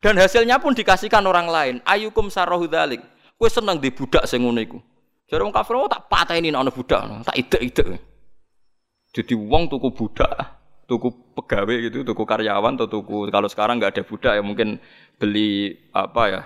Dan 0.05 0.21
hasilnya 0.21 0.61
pun 0.61 0.77
dikasihkan 0.77 1.25
orang 1.25 1.49
lain. 1.49 1.75
Ayukum 1.81 2.29
sarrohu 2.29 2.69
dalik. 2.69 3.01
Kue 3.41 3.49
seneng 3.49 3.81
di 3.81 3.89
budak 3.89 4.29
sing 4.29 4.45
iku. 4.45 4.92
Jare 5.33 5.49
wong 5.49 5.49
kafir 5.49 5.73
oh, 5.81 5.89
tak 5.89 6.05
pateni 6.13 6.53
ana 6.53 6.69
budak, 6.69 7.25
tak 7.25 7.33
ide-ide. 7.33 7.97
Jadi 9.17 9.33
uang 9.33 9.65
tuku 9.65 9.89
budak, 9.89 10.29
tuku 10.85 11.09
pegawai 11.33 11.89
gitu, 11.89 12.05
tuku 12.05 12.21
karyawan 12.21 12.77
atau 12.77 12.85
tuku 12.85 13.33
kalau 13.33 13.49
sekarang 13.49 13.81
nggak 13.81 13.97
ada 13.97 14.03
budak 14.05 14.37
ya 14.37 14.45
mungkin 14.45 14.77
beli 15.17 15.73
apa 15.89 16.21
ya 16.29 16.41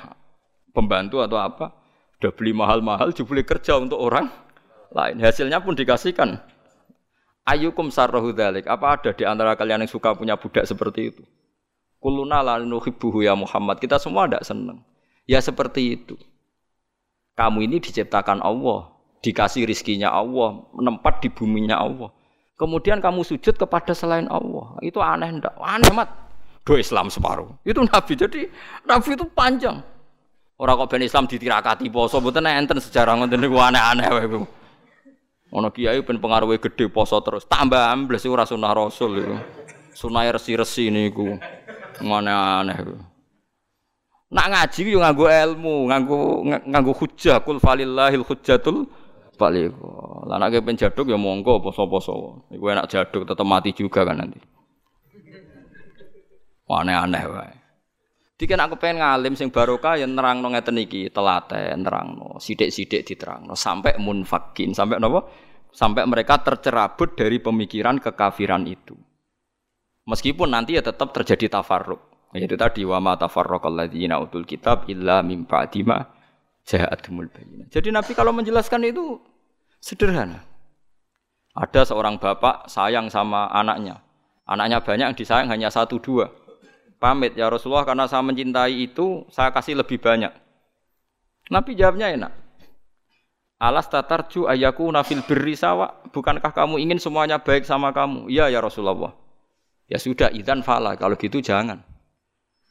pembantu 0.72 1.20
atau 1.20 1.36
apa, 1.36 1.76
udah 2.24 2.32
beli 2.32 2.56
mahal-mahal 2.56 3.12
dibeli 3.12 3.44
kerja 3.44 3.76
untuk 3.76 4.00
orang 4.00 4.32
lain. 4.96 5.20
Hasilnya 5.20 5.60
pun 5.60 5.76
dikasihkan. 5.76 6.40
Ayukum 7.44 7.92
sarrohu 7.92 8.32
dalik. 8.32 8.72
Apa 8.72 8.96
ada 8.96 9.12
di 9.12 9.28
antara 9.28 9.60
kalian 9.60 9.84
yang 9.84 9.92
suka 9.92 10.16
punya 10.16 10.40
budak 10.40 10.64
seperti 10.64 11.12
itu? 11.12 11.28
Kuluna 12.00 12.40
la 12.40 12.56
nuhibbuhu 12.64 13.20
ya 13.20 13.36
Muhammad. 13.36 13.84
Kita 13.84 14.00
semua 14.00 14.32
tidak 14.32 14.48
senang. 14.48 14.80
Ya 15.28 15.44
seperti 15.44 16.00
itu. 16.00 16.16
Kamu 17.38 17.62
ini 17.62 17.78
diciptakan 17.78 18.42
Allah, 18.42 18.90
dikasih 19.22 19.70
rizkinya 19.70 20.10
Allah, 20.10 20.58
menempat 20.74 21.22
di 21.22 21.30
buminya 21.30 21.78
Allah. 21.78 22.10
Kemudian 22.58 22.98
kamu 22.98 23.22
sujud 23.22 23.54
kepada 23.54 23.94
selain 23.94 24.26
Allah. 24.34 24.74
Itu 24.82 24.98
aneh 24.98 25.30
ndak? 25.38 25.54
Aneh 25.62 25.94
mat. 25.94 26.10
Do 26.66 26.74
Islam 26.74 27.14
separuh. 27.14 27.54
Itu 27.62 27.86
Nabi. 27.86 28.18
Jadi 28.18 28.50
Nabi 28.90 29.14
itu 29.14 29.30
panjang. 29.30 29.78
Orang 30.58 30.82
kok 30.82 30.98
ben 30.98 31.06
Islam 31.06 31.30
ditirakati 31.30 31.86
poso 31.94 32.18
mboten 32.18 32.50
enten 32.50 32.82
sejarah 32.82 33.14
ngoten 33.14 33.38
niku 33.38 33.62
aneh-aneh 33.62 34.10
wae 34.10 34.26
iku. 34.26 34.42
Ono 35.54 35.70
kiai 35.70 36.02
ben 36.02 36.18
pengaruhe 36.18 36.58
gede 36.58 36.90
poso 36.90 37.22
terus 37.22 37.46
tambah 37.46 37.78
ambles 37.78 38.26
ora 38.26 38.42
sunah 38.42 38.74
Rasul 38.74 39.22
itu. 39.22 39.38
Sunah 39.94 40.26
resi-resi 40.34 40.90
niku. 40.90 41.38
Aneh-aneh 42.02 42.78
iku. 42.82 42.98
Nak 44.28 44.48
ngaji 44.52 44.92
yo 44.92 45.00
nganggo 45.00 45.26
ilmu, 45.32 45.76
nganggo 45.88 46.18
nganggo 46.68 46.92
hujjah 46.92 47.40
kul 47.48 47.64
falillahil 47.64 48.28
hujjatul 48.28 48.88
Balik 49.38 49.78
kok. 49.78 50.26
Lah 50.26 50.42
nek 50.42 50.50
kepen 50.50 50.76
jaduk 50.76 51.14
ya 51.14 51.16
monggo 51.16 51.62
poso-poso. 51.62 52.50
Iku 52.50 52.74
enak 52.74 52.90
jaduk 52.90 53.24
tetep 53.24 53.46
mati 53.46 53.70
juga 53.72 54.02
kan 54.02 54.18
nanti. 54.18 54.42
Aneh-aneh 56.68 57.24
wae. 57.30 57.56
Diken 58.38 58.60
aku 58.60 58.78
pengen 58.78 59.02
ngalim 59.02 59.34
sing 59.34 59.50
barokah 59.50 59.98
ya 59.98 60.06
nerangno 60.06 60.54
ngeten 60.54 60.78
iki, 60.78 61.10
telaten 61.10 61.82
nerangno, 61.82 62.38
sithik-sithik 62.38 63.02
diterangno 63.02 63.58
sampai 63.58 63.98
munfakin, 63.98 64.78
sampai 64.78 65.02
napa? 65.02 65.26
Sampai 65.74 66.06
mereka 66.06 66.42
tercerabut 66.42 67.18
dari 67.18 67.42
pemikiran 67.42 67.98
kekafiran 68.02 68.66
itu. 68.70 68.94
Meskipun 70.06 70.54
nanti 70.54 70.78
ya 70.78 70.86
tetap 70.86 71.14
terjadi 71.14 71.50
tafarruq. 71.50 72.17
Yaitu 72.36 72.60
tadi 72.60 72.84
wa 72.84 73.00
ma 73.00 73.14
tafarraqal 73.16 73.72
ladzina 73.72 74.20
utul 74.20 74.44
kitab 74.44 74.90
illa 74.92 75.24
mim 75.24 75.48
ba'di 75.48 75.88
ma 75.88 76.04
ja'atumul 76.68 77.32
bayyinah. 77.32 77.68
Jadi 77.72 77.90
Nabi 77.94 78.12
kalau 78.12 78.36
menjelaskan 78.36 78.84
itu 78.88 79.20
sederhana. 79.80 80.44
Ada 81.56 81.90
seorang 81.90 82.20
bapak 82.20 82.68
sayang 82.70 83.08
sama 83.08 83.48
anaknya. 83.50 84.04
Anaknya 84.44 84.84
banyak 84.84 85.06
yang 85.12 85.18
disayang 85.18 85.50
hanya 85.50 85.72
satu 85.72 85.98
dua 85.98 86.30
pamit 86.98 87.38
ya 87.38 87.48
Rasulullah 87.48 87.86
karena 87.86 88.06
saya 88.10 88.26
mencintai 88.26 88.74
itu 88.74 89.26
saya 89.30 89.54
kasih 89.54 89.78
lebih 89.78 90.02
banyak. 90.02 90.34
Nabi 91.48 91.78
jawabnya 91.78 92.12
enak. 92.12 92.34
Alas 93.58 93.90
tatarju 93.90 94.46
ayaku 94.46 94.86
nafil 94.94 95.26
birri 95.26 95.58
sawa. 95.58 96.06
Bukankah 96.14 96.54
kamu 96.54 96.78
ingin 96.78 97.00
semuanya 97.02 97.42
baik 97.42 97.66
sama 97.66 97.90
kamu? 97.90 98.30
Iya 98.30 98.54
ya 98.54 98.60
Rasulullah. 98.62 99.18
Ya 99.90 99.98
sudah, 99.98 100.30
idan 100.30 100.62
fala. 100.62 100.94
Kalau 100.94 101.18
gitu 101.18 101.42
jangan. 101.42 101.82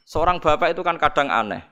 Seorang 0.07 0.39
bapak 0.39 0.71
itu 0.71 0.87
kan 0.87 1.03
kadang 1.03 1.27
aneh. 1.35 1.67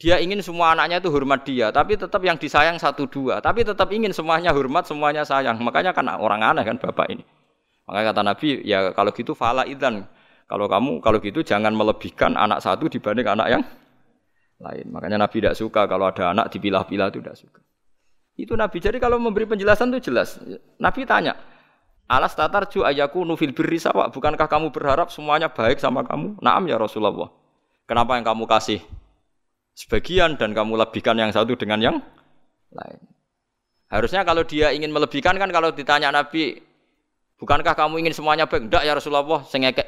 Dia 0.00 0.22
ingin 0.22 0.40
semua 0.40 0.72
anaknya 0.72 1.02
itu 1.02 1.10
hormat 1.12 1.44
dia, 1.44 1.68
tapi 1.74 1.98
tetap 1.98 2.22
yang 2.24 2.38
disayang 2.38 2.78
satu 2.78 3.04
dua. 3.10 3.42
Tapi 3.42 3.66
tetap 3.66 3.90
ingin 3.90 4.14
semuanya 4.14 4.54
hormat, 4.54 4.86
semuanya 4.86 5.26
sayang. 5.26 5.58
Makanya 5.60 5.92
kan 5.92 6.08
orang 6.08 6.40
aneh 6.40 6.64
kan 6.64 6.78
bapak 6.78 7.10
ini. 7.10 7.26
Makanya 7.84 8.14
kata 8.14 8.22
Nabi, 8.22 8.48
ya 8.64 8.94
kalau 8.94 9.10
gitu 9.10 9.34
fala 9.34 9.66
idan. 9.66 10.06
Kalau 10.46 10.70
kamu 10.70 11.02
kalau 11.02 11.18
gitu 11.18 11.42
jangan 11.42 11.74
melebihkan 11.74 12.38
anak 12.38 12.62
satu 12.62 12.86
dibanding 12.86 13.26
anak 13.26 13.46
yang 13.50 13.62
lain. 14.62 14.86
Makanya 14.94 15.18
Nabi 15.26 15.42
tidak 15.42 15.58
suka 15.58 15.90
kalau 15.90 16.06
ada 16.06 16.30
anak 16.30 16.54
dipilah-pilah 16.54 17.10
itu 17.10 17.18
tidak 17.18 17.36
suka. 17.36 17.60
Itu 18.38 18.54
Nabi. 18.54 18.78
Jadi 18.78 19.02
kalau 19.02 19.18
memberi 19.18 19.44
penjelasan 19.44 19.90
itu 19.90 20.10
jelas. 20.10 20.38
Nabi 20.80 21.04
tanya, 21.04 21.34
Alas 22.10 22.34
tatar 22.34 22.66
ju 22.66 22.82
ayaku 22.82 23.22
nufil 23.22 23.54
birri. 23.54 23.78
Bukankah 23.86 24.50
kamu 24.50 24.74
berharap 24.74 25.14
semuanya 25.14 25.46
baik 25.46 25.78
sama 25.78 26.02
kamu? 26.02 26.42
Naam 26.42 26.66
ya 26.66 26.74
Rasulullah. 26.74 27.39
Kenapa 27.90 28.14
yang 28.14 28.22
kamu 28.22 28.46
kasih 28.46 28.78
sebagian 29.74 30.38
dan 30.38 30.54
kamu 30.54 30.78
lebihkan 30.78 31.18
yang 31.18 31.34
satu 31.34 31.58
dengan 31.58 31.82
yang 31.82 31.96
lain? 32.70 33.02
Harusnya 33.90 34.22
kalau 34.22 34.46
dia 34.46 34.70
ingin 34.70 34.94
melebihkan 34.94 35.34
kan 35.34 35.50
kalau 35.50 35.74
ditanya 35.74 36.14
Nabi, 36.14 36.70
Bukankah 37.40 37.72
kamu 37.72 38.04
ingin 38.04 38.12
semuanya 38.12 38.44
baik? 38.44 38.68
Enggak 38.68 38.84
ya 38.84 38.92
Rasulullah, 38.92 39.40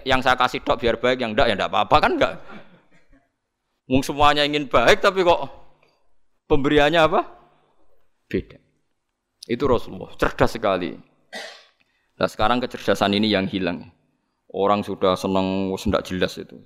yang 0.09 0.24
saya 0.24 0.40
kasih 0.40 0.64
dok 0.64 0.80
biar 0.80 0.96
baik, 0.96 1.20
yang 1.20 1.36
enggak 1.36 1.53
ya 1.53 1.55
enggak 1.55 1.68
apa-apa 1.68 1.96
kan 2.00 2.12
enggak. 2.16 2.34
Mung 3.84 4.00
semuanya 4.00 4.48
ingin 4.48 4.72
baik 4.72 5.05
tapi 5.05 5.20
kok 5.20 5.53
pemberiannya 6.48 7.05
apa? 7.05 7.28
Beda. 8.24 8.57
Itu 9.44 9.68
Rasulullah, 9.68 10.16
cerdas 10.16 10.57
sekali. 10.57 10.96
Nah 12.16 12.24
sekarang 12.24 12.57
kecerdasan 12.64 13.12
ini 13.12 13.28
yang 13.28 13.44
hilang. 13.44 13.92
Orang 14.48 14.80
sudah 14.80 15.12
senang, 15.12 15.76
sudah 15.76 16.00
jelas 16.00 16.40
itu. 16.40 16.57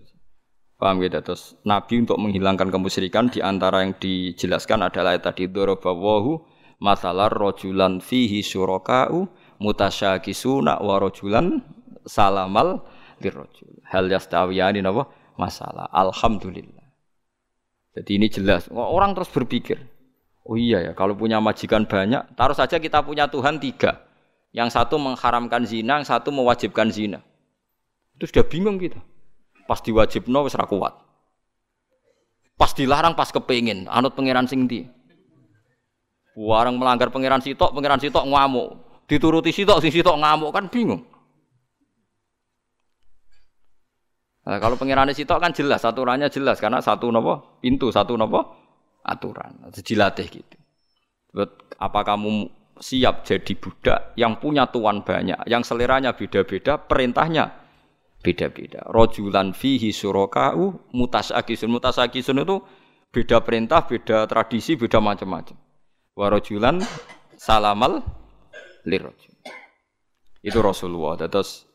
Paham 0.77 1.01
gitu? 1.01 1.17
Terus 1.25 1.57
Nabi 1.65 2.05
untuk 2.05 2.21
menghilangkan 2.21 2.69
kemusyrikan 2.69 3.33
di 3.33 3.41
antara 3.41 3.81
yang 3.81 3.97
dijelaskan 3.97 4.85
adalah 4.85 5.17
tadi 5.17 5.49
dorobawahu 5.49 6.37
masalah 6.85 7.33
rojulan 7.33 8.05
fihi 8.05 8.45
syuraka'u 8.45 9.25
mutasyakisuna 9.57 10.85
wa 10.85 11.01
rajulan 11.01 11.65
salamal 12.05 12.85
lirrajul. 13.25 13.81
Hal 13.89 14.13
yastawiyani 14.13 14.85
napa? 14.85 15.09
Masalah. 15.41 15.89
Alhamdulillah. 15.93 16.85
Jadi 17.97 18.21
ini 18.21 18.29
jelas. 18.29 18.69
Orang 18.69 19.17
terus 19.17 19.33
berpikir, 19.33 19.81
oh 20.45 20.61
iya 20.61 20.85
ya, 20.85 20.93
kalau 20.93 21.17
punya 21.17 21.41
majikan 21.41 21.89
banyak, 21.89 22.37
taruh 22.37 22.53
saja 22.53 22.77
kita 22.77 23.01
punya 23.01 23.25
Tuhan 23.33 23.57
tiga. 23.57 24.05
Yang 24.53 24.77
satu 24.77 25.01
mengharamkan 25.01 25.65
zina, 25.65 26.01
yang 26.01 26.09
satu 26.09 26.29
mewajibkan 26.33 26.93
zina. 26.93 27.25
Itu 28.17 28.29
sudah 28.29 28.45
bingung 28.45 28.77
kita. 28.77 29.01
Pas 29.67 29.83
diwajibno 29.83 30.47
wis 30.47 30.55
kuat. 30.55 30.95
Pas 32.57 32.73
dilarang 32.73 33.13
pas 33.13 33.29
kepingin, 33.29 33.85
anut 33.91 34.17
pangeran 34.17 34.49
sing 34.49 34.65
ndi. 34.65 34.89
Warang 36.37 36.81
melanggar 36.81 37.13
pangeran 37.13 37.45
sitok, 37.45 37.77
pangeran 37.77 38.01
sitok 38.01 38.25
ngamuk 38.25 38.69
dituruti 39.07 39.53
sitok 39.53 39.79
sing 39.85 39.93
sitok 39.93 40.17
ngamuk 40.17 40.51
kan 40.55 40.67
bingung. 40.73 41.05
Nah, 44.47 44.63
kalau 44.63 44.79
pengirannya 44.79 45.11
sitok 45.11 45.43
kan 45.43 45.51
jelas, 45.51 45.83
aturannya 45.83 46.31
jelas 46.31 46.63
karena 46.63 46.79
satu 46.79 47.11
nopo 47.11 47.59
pintu, 47.59 47.91
satu 47.91 48.15
nopo 48.15 48.55
aturan. 49.03 49.67
Dilatih 49.75 50.27
gitu. 50.31 50.57
Apa 51.83 52.07
kamu 52.07 52.47
siap 52.79 53.27
jadi 53.27 53.53
budak 53.59 54.15
yang 54.15 54.39
punya 54.39 54.71
tuan 54.71 55.03
banyak, 55.03 55.51
yang 55.51 55.67
seleranya 55.67 56.15
beda-beda, 56.15 56.79
perintahnya 56.79 57.66
beda-beda. 58.27 58.83
Rojulan 58.91 59.55
fihi 59.55 59.95
surokau 59.95 60.91
mutasakisun. 60.91 61.71
Mutasakisun 61.71 62.43
itu 62.43 62.59
beda 63.15 63.39
perintah, 63.47 63.87
beda 63.87 64.27
tradisi, 64.27 64.75
beda 64.75 64.99
macam-macam. 64.99 65.55
Warojulan 66.19 66.83
salamal 67.39 68.03
lirrajul. 68.83 69.31
Itu 70.43 70.59
Rasulullah. 70.59 71.31
Terus 71.31 71.71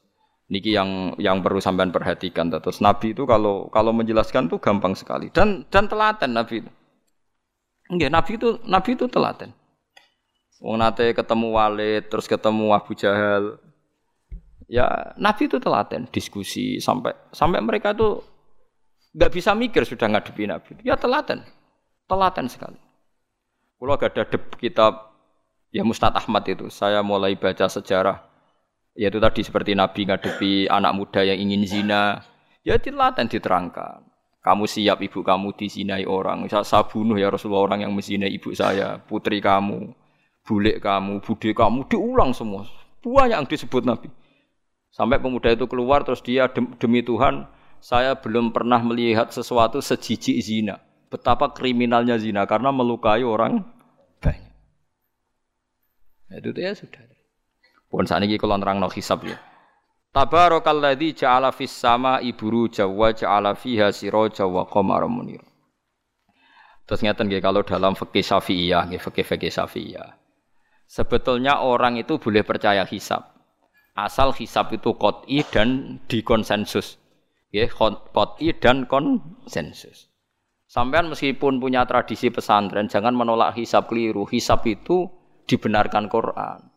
niki 0.51 0.75
yang 0.75 1.15
yang 1.15 1.39
perlu 1.39 1.63
sampean 1.63 1.95
perhatikan. 1.95 2.51
Terus 2.51 2.83
Nabi 2.83 3.15
itu 3.15 3.23
kalau 3.23 3.71
kalau 3.71 3.95
menjelaskan 3.95 4.51
tuh 4.51 4.59
gampang 4.59 4.91
sekali 4.91 5.31
dan 5.31 5.63
dan 5.71 5.87
telaten 5.87 6.35
Nabi 6.35 6.67
itu. 6.67 6.71
Enggak, 7.87 8.11
Nabi 8.11 8.31
itu 8.35 8.49
Nabi 8.67 8.89
itu 8.99 9.07
telaten. 9.07 9.55
Wong 10.61 10.77
nate 10.77 11.17
ketemu 11.17 11.57
Walid, 11.57 12.05
terus 12.05 12.29
ketemu 12.29 12.69
Abu 12.69 12.93
Jahal. 12.93 13.57
Ya, 14.71 14.87
Nabi 15.19 15.51
itu 15.51 15.59
telaten 15.59 16.07
diskusi 16.15 16.79
sampai 16.79 17.11
sampai 17.35 17.59
mereka 17.59 17.91
tuh 17.91 18.23
nggak 19.11 19.31
bisa 19.35 19.51
mikir 19.51 19.83
sudah 19.83 20.07
ngadepi 20.07 20.47
Nabi. 20.47 20.79
Ya 20.87 20.95
telaten. 20.95 21.43
Telaten 22.07 22.47
sekali. 22.47 22.79
Kalau 23.75 23.97
gak 23.99 24.15
ada 24.15 24.23
kitab 24.55 25.11
Ya 25.71 25.83
Mustad 25.87 26.15
Ahmad 26.15 26.43
itu. 26.47 26.67
Saya 26.67 26.99
mulai 27.03 27.39
baca 27.39 27.67
sejarah. 27.67 28.23
Yaitu 28.95 29.23
tadi 29.23 29.43
seperti 29.43 29.71
Nabi 29.71 30.03
ngadepi 30.07 30.67
anak 30.67 30.91
muda 30.95 31.23
yang 31.23 31.39
ingin 31.39 31.63
zina. 31.63 32.23
Ya 32.63 32.75
dilaten 32.75 33.31
diterangkan. 33.31 34.03
Kamu 34.43 34.67
siap 34.67 34.99
ibu 34.99 35.23
kamu 35.23 35.55
dizinai 35.55 36.03
orang. 36.03 36.47
Saya, 36.51 36.67
saya 36.67 36.83
bunuh 36.87 37.15
ya 37.15 37.31
Rasulullah 37.31 37.71
orang 37.71 37.79
yang 37.87 37.93
menzinai 37.95 38.31
ibu 38.31 38.51
saya. 38.51 38.99
Putri 38.99 39.39
kamu. 39.39 39.95
Bulik 40.43 40.83
kamu. 40.83 41.23
Bude 41.23 41.51
kamu. 41.55 41.87
Diulang 41.87 42.35
semua. 42.35 42.67
Banyak 43.01 43.39
yang 43.39 43.47
disebut 43.47 43.87
Nabi. 43.87 44.20
Sampai 44.91 45.23
pemuda 45.23 45.55
itu 45.55 45.65
keluar 45.71 46.03
terus 46.03 46.19
dia 46.19 46.51
demi 46.51 46.99
Tuhan. 46.99 47.47
Saya 47.81 48.13
belum 48.13 48.53
pernah 48.53 48.83
melihat 48.83 49.31
sesuatu 49.31 49.79
sejijik 49.79 50.37
zina. 50.43 50.83
Betapa 51.07 51.49
kriminalnya 51.55 52.19
zina. 52.19 52.43
Karena 52.45 52.69
melukai 52.69 53.23
orang 53.25 53.63
itu 56.31 56.55
ya 56.55 56.71
sudah. 56.71 57.03
Pun 57.91 58.07
saat 58.07 58.23
ini 58.23 58.39
kalau 58.39 58.55
nerang 58.55 58.79
no 58.79 58.87
hisab 58.87 59.27
ya. 59.27 59.35
Tabarakalladzi 60.15 61.23
ja'ala 61.23 61.51
fis 61.55 61.71
sama 61.71 62.23
iburu 62.23 62.67
jawa 62.67 63.11
ja'ala 63.11 63.55
fiha 63.55 63.91
siraja 63.91 64.47
wa 64.47 64.63
qamara 64.67 65.07
munir. 65.07 65.43
Terus 66.87 67.03
ngeten 67.03 67.31
kalau 67.39 67.63
dalam 67.63 67.95
fikih 67.95 68.19
Syafi'iyah, 68.19 68.91
nggih 68.91 68.99
fikih-fikih 68.99 69.51
Syafi'iyah. 69.51 70.19
Sebetulnya 70.87 71.63
orang 71.63 71.95
itu 71.95 72.19
boleh 72.19 72.43
percaya 72.43 72.83
hisab. 72.83 73.40
Asal 73.91 74.31
hisab 74.31 74.71
itu 74.71 74.95
qot'i 74.95 75.43
dan 75.43 75.99
dikonsensus. 76.07 76.95
Nggih, 77.51 77.71
qot'i 78.15 78.55
dan 78.55 78.87
konsensus. 78.87 80.07
Sampean 80.71 81.11
meskipun 81.11 81.59
punya 81.59 81.83
tradisi 81.83 82.31
pesantren, 82.31 82.87
jangan 82.87 83.11
menolak 83.11 83.59
hisab 83.59 83.91
keliru. 83.91 84.23
Hisab 84.23 84.63
itu 84.63 85.11
dibenarkan 85.43 86.07
Quran. 86.07 86.71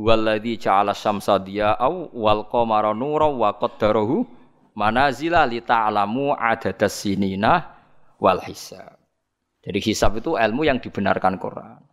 Walladzi 0.00 0.56
ja'ala 0.56 0.96
syamsa 0.96 1.36
diya'au 1.36 2.16
wal 2.16 2.48
qamara 2.48 2.96
nuran 2.96 3.36
wa 3.36 3.52
qaddarahu 3.60 4.24
manazila 4.72 5.44
li 5.44 5.60
ta'lamu 5.60 6.32
adadas 6.32 7.04
sinina 7.04 7.76
wal 8.16 8.40
hisab. 8.48 8.96
Jadi 9.60 9.78
hisab 9.84 10.16
itu 10.16 10.40
ilmu 10.40 10.64
yang 10.64 10.80
dibenarkan 10.80 11.36
Quran. 11.36 11.84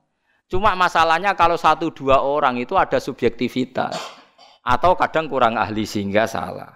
Cuma 0.47 0.77
masalahnya 0.77 1.35
kalau 1.35 1.59
satu 1.59 1.91
dua 1.91 2.23
orang 2.23 2.61
itu 2.61 2.77
ada 2.79 3.01
subjektivitas 3.01 4.23
atau 4.66 4.97
kadang 4.97 5.30
kurang 5.30 5.61
ahli 5.61 5.86
sehingga 5.86 6.26
salah. 6.26 6.74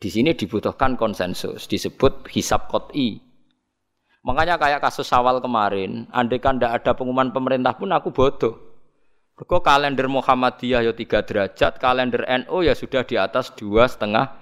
Di 0.00 0.08
sini 0.08 0.32
dibutuhkan 0.32 0.96
konsensus, 0.96 1.68
disebut 1.68 2.24
hisab 2.32 2.72
kot'i. 2.72 3.20
Makanya 4.24 4.56
kayak 4.56 4.80
kasus 4.80 5.12
awal 5.12 5.44
kemarin, 5.44 6.08
andai 6.10 6.40
kan 6.40 6.56
tidak 6.56 6.82
ada 6.82 6.96
pengumuman 6.96 7.30
pemerintah 7.30 7.76
pun 7.76 7.92
aku 7.92 8.08
bodoh. 8.10 8.54
Mergo 9.38 9.62
kalender 9.62 10.10
Muhammadiyah 10.10 10.82
ya 10.82 10.92
tiga 10.96 11.22
derajat, 11.22 11.78
kalender 11.78 12.26
NU 12.26 12.58
ya 12.66 12.74
sudah 12.74 13.06
di 13.06 13.14
atas 13.14 13.54
dua 13.54 13.86
setengah 13.86 14.34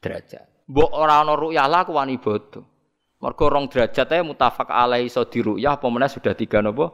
derajat. 0.00 0.48
Mbok 0.68 0.90
ora 0.92 1.20
ana 1.20 1.36
ru'yah 1.36 1.68
lah 1.68 1.84
wani 1.84 2.16
bodoh. 2.16 2.64
Mergo 3.20 3.44
rong 3.50 3.68
derajat 3.68 4.08
ae 4.14 4.24
mutafak 4.24 4.72
alaihi 4.72 5.10
iso 5.10 5.26
diruyah 5.26 5.76
apa 5.76 5.88
sudah 6.08 6.32
tiga 6.32 6.64
nopo 6.64 6.86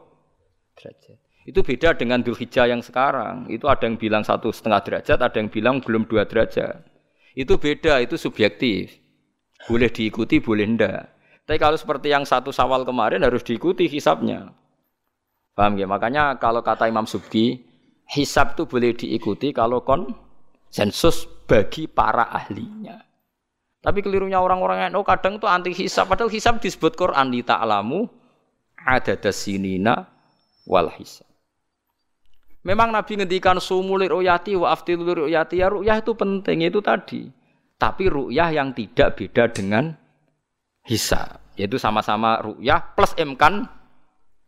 derajat. 0.75 1.24
Itu 1.45 1.61
beda 1.61 1.93
dengan 1.93 2.25
Dzulhijjah 2.25 2.65
yang 2.73 2.81
sekarang. 2.81 3.45
Itu 3.53 3.69
ada 3.69 3.85
yang 3.85 4.01
bilang 4.01 4.25
satu 4.25 4.49
setengah 4.49 4.81
derajat, 4.81 5.21
ada 5.21 5.37
yang 5.37 5.53
bilang 5.53 5.77
belum 5.77 6.09
dua 6.09 6.25
derajat. 6.25 6.81
Itu 7.37 7.61
beda, 7.61 8.01
itu 8.01 8.17
subjektif. 8.17 8.97
Boleh 9.69 9.93
diikuti, 9.93 10.41
boleh 10.41 10.65
ndak. 10.73 11.03
Tapi 11.45 11.61
kalau 11.61 11.77
seperti 11.77 12.09
yang 12.09 12.25
satu 12.25 12.49
sawal 12.49 12.81
kemarin 12.81 13.21
harus 13.21 13.45
diikuti 13.45 13.85
hisapnya. 13.85 14.49
Paham 15.53 15.77
ya? 15.77 15.85
Makanya 15.85 16.41
kalau 16.41 16.65
kata 16.65 16.89
Imam 16.89 17.05
Subki, 17.05 17.61
hisab 18.09 18.57
itu 18.57 18.65
boleh 18.65 18.97
diikuti 18.97 19.53
kalau 19.53 19.85
konsensus 19.85 21.29
bagi 21.45 21.85
para 21.85 22.25
ahlinya. 22.25 23.05
Tapi 23.85 24.01
kelirunya 24.01 24.41
orang-orang 24.41 24.89
yang 24.89 24.97
oh, 24.97 25.05
kadang 25.05 25.37
itu 25.37 25.45
anti 25.45 25.69
hisab. 25.77 26.09
Padahal 26.09 26.33
hisab 26.33 26.57
disebut 26.57 26.97
Quran 26.97 27.29
di 27.29 27.45
ta'lamu 27.45 28.09
ada 28.81 29.13
dasinina 29.13 30.09
wal 30.65 30.89
hisab. 30.97 31.29
Memang 32.65 32.89
Nabi 32.89 33.21
ngendikan 33.21 33.61
sumulir 33.61 34.09
uyati 34.09 34.57
wa 34.57 34.73
aftilur 34.73 35.29
uyati 35.29 35.61
ya 35.61 35.69
ru'yah 35.69 36.01
itu 36.01 36.17
penting 36.17 36.65
itu 36.65 36.81
tadi. 36.81 37.29
Tapi 37.77 38.09
ru'yah 38.09 38.49
yang 38.49 38.73
tidak 38.73 39.21
beda 39.21 39.53
dengan 39.53 39.93
hisab, 40.81 41.45
yaitu 41.53 41.77
sama-sama 41.77 42.41
ru'yah 42.41 42.97
plus 42.97 43.13
emkan 43.21 43.69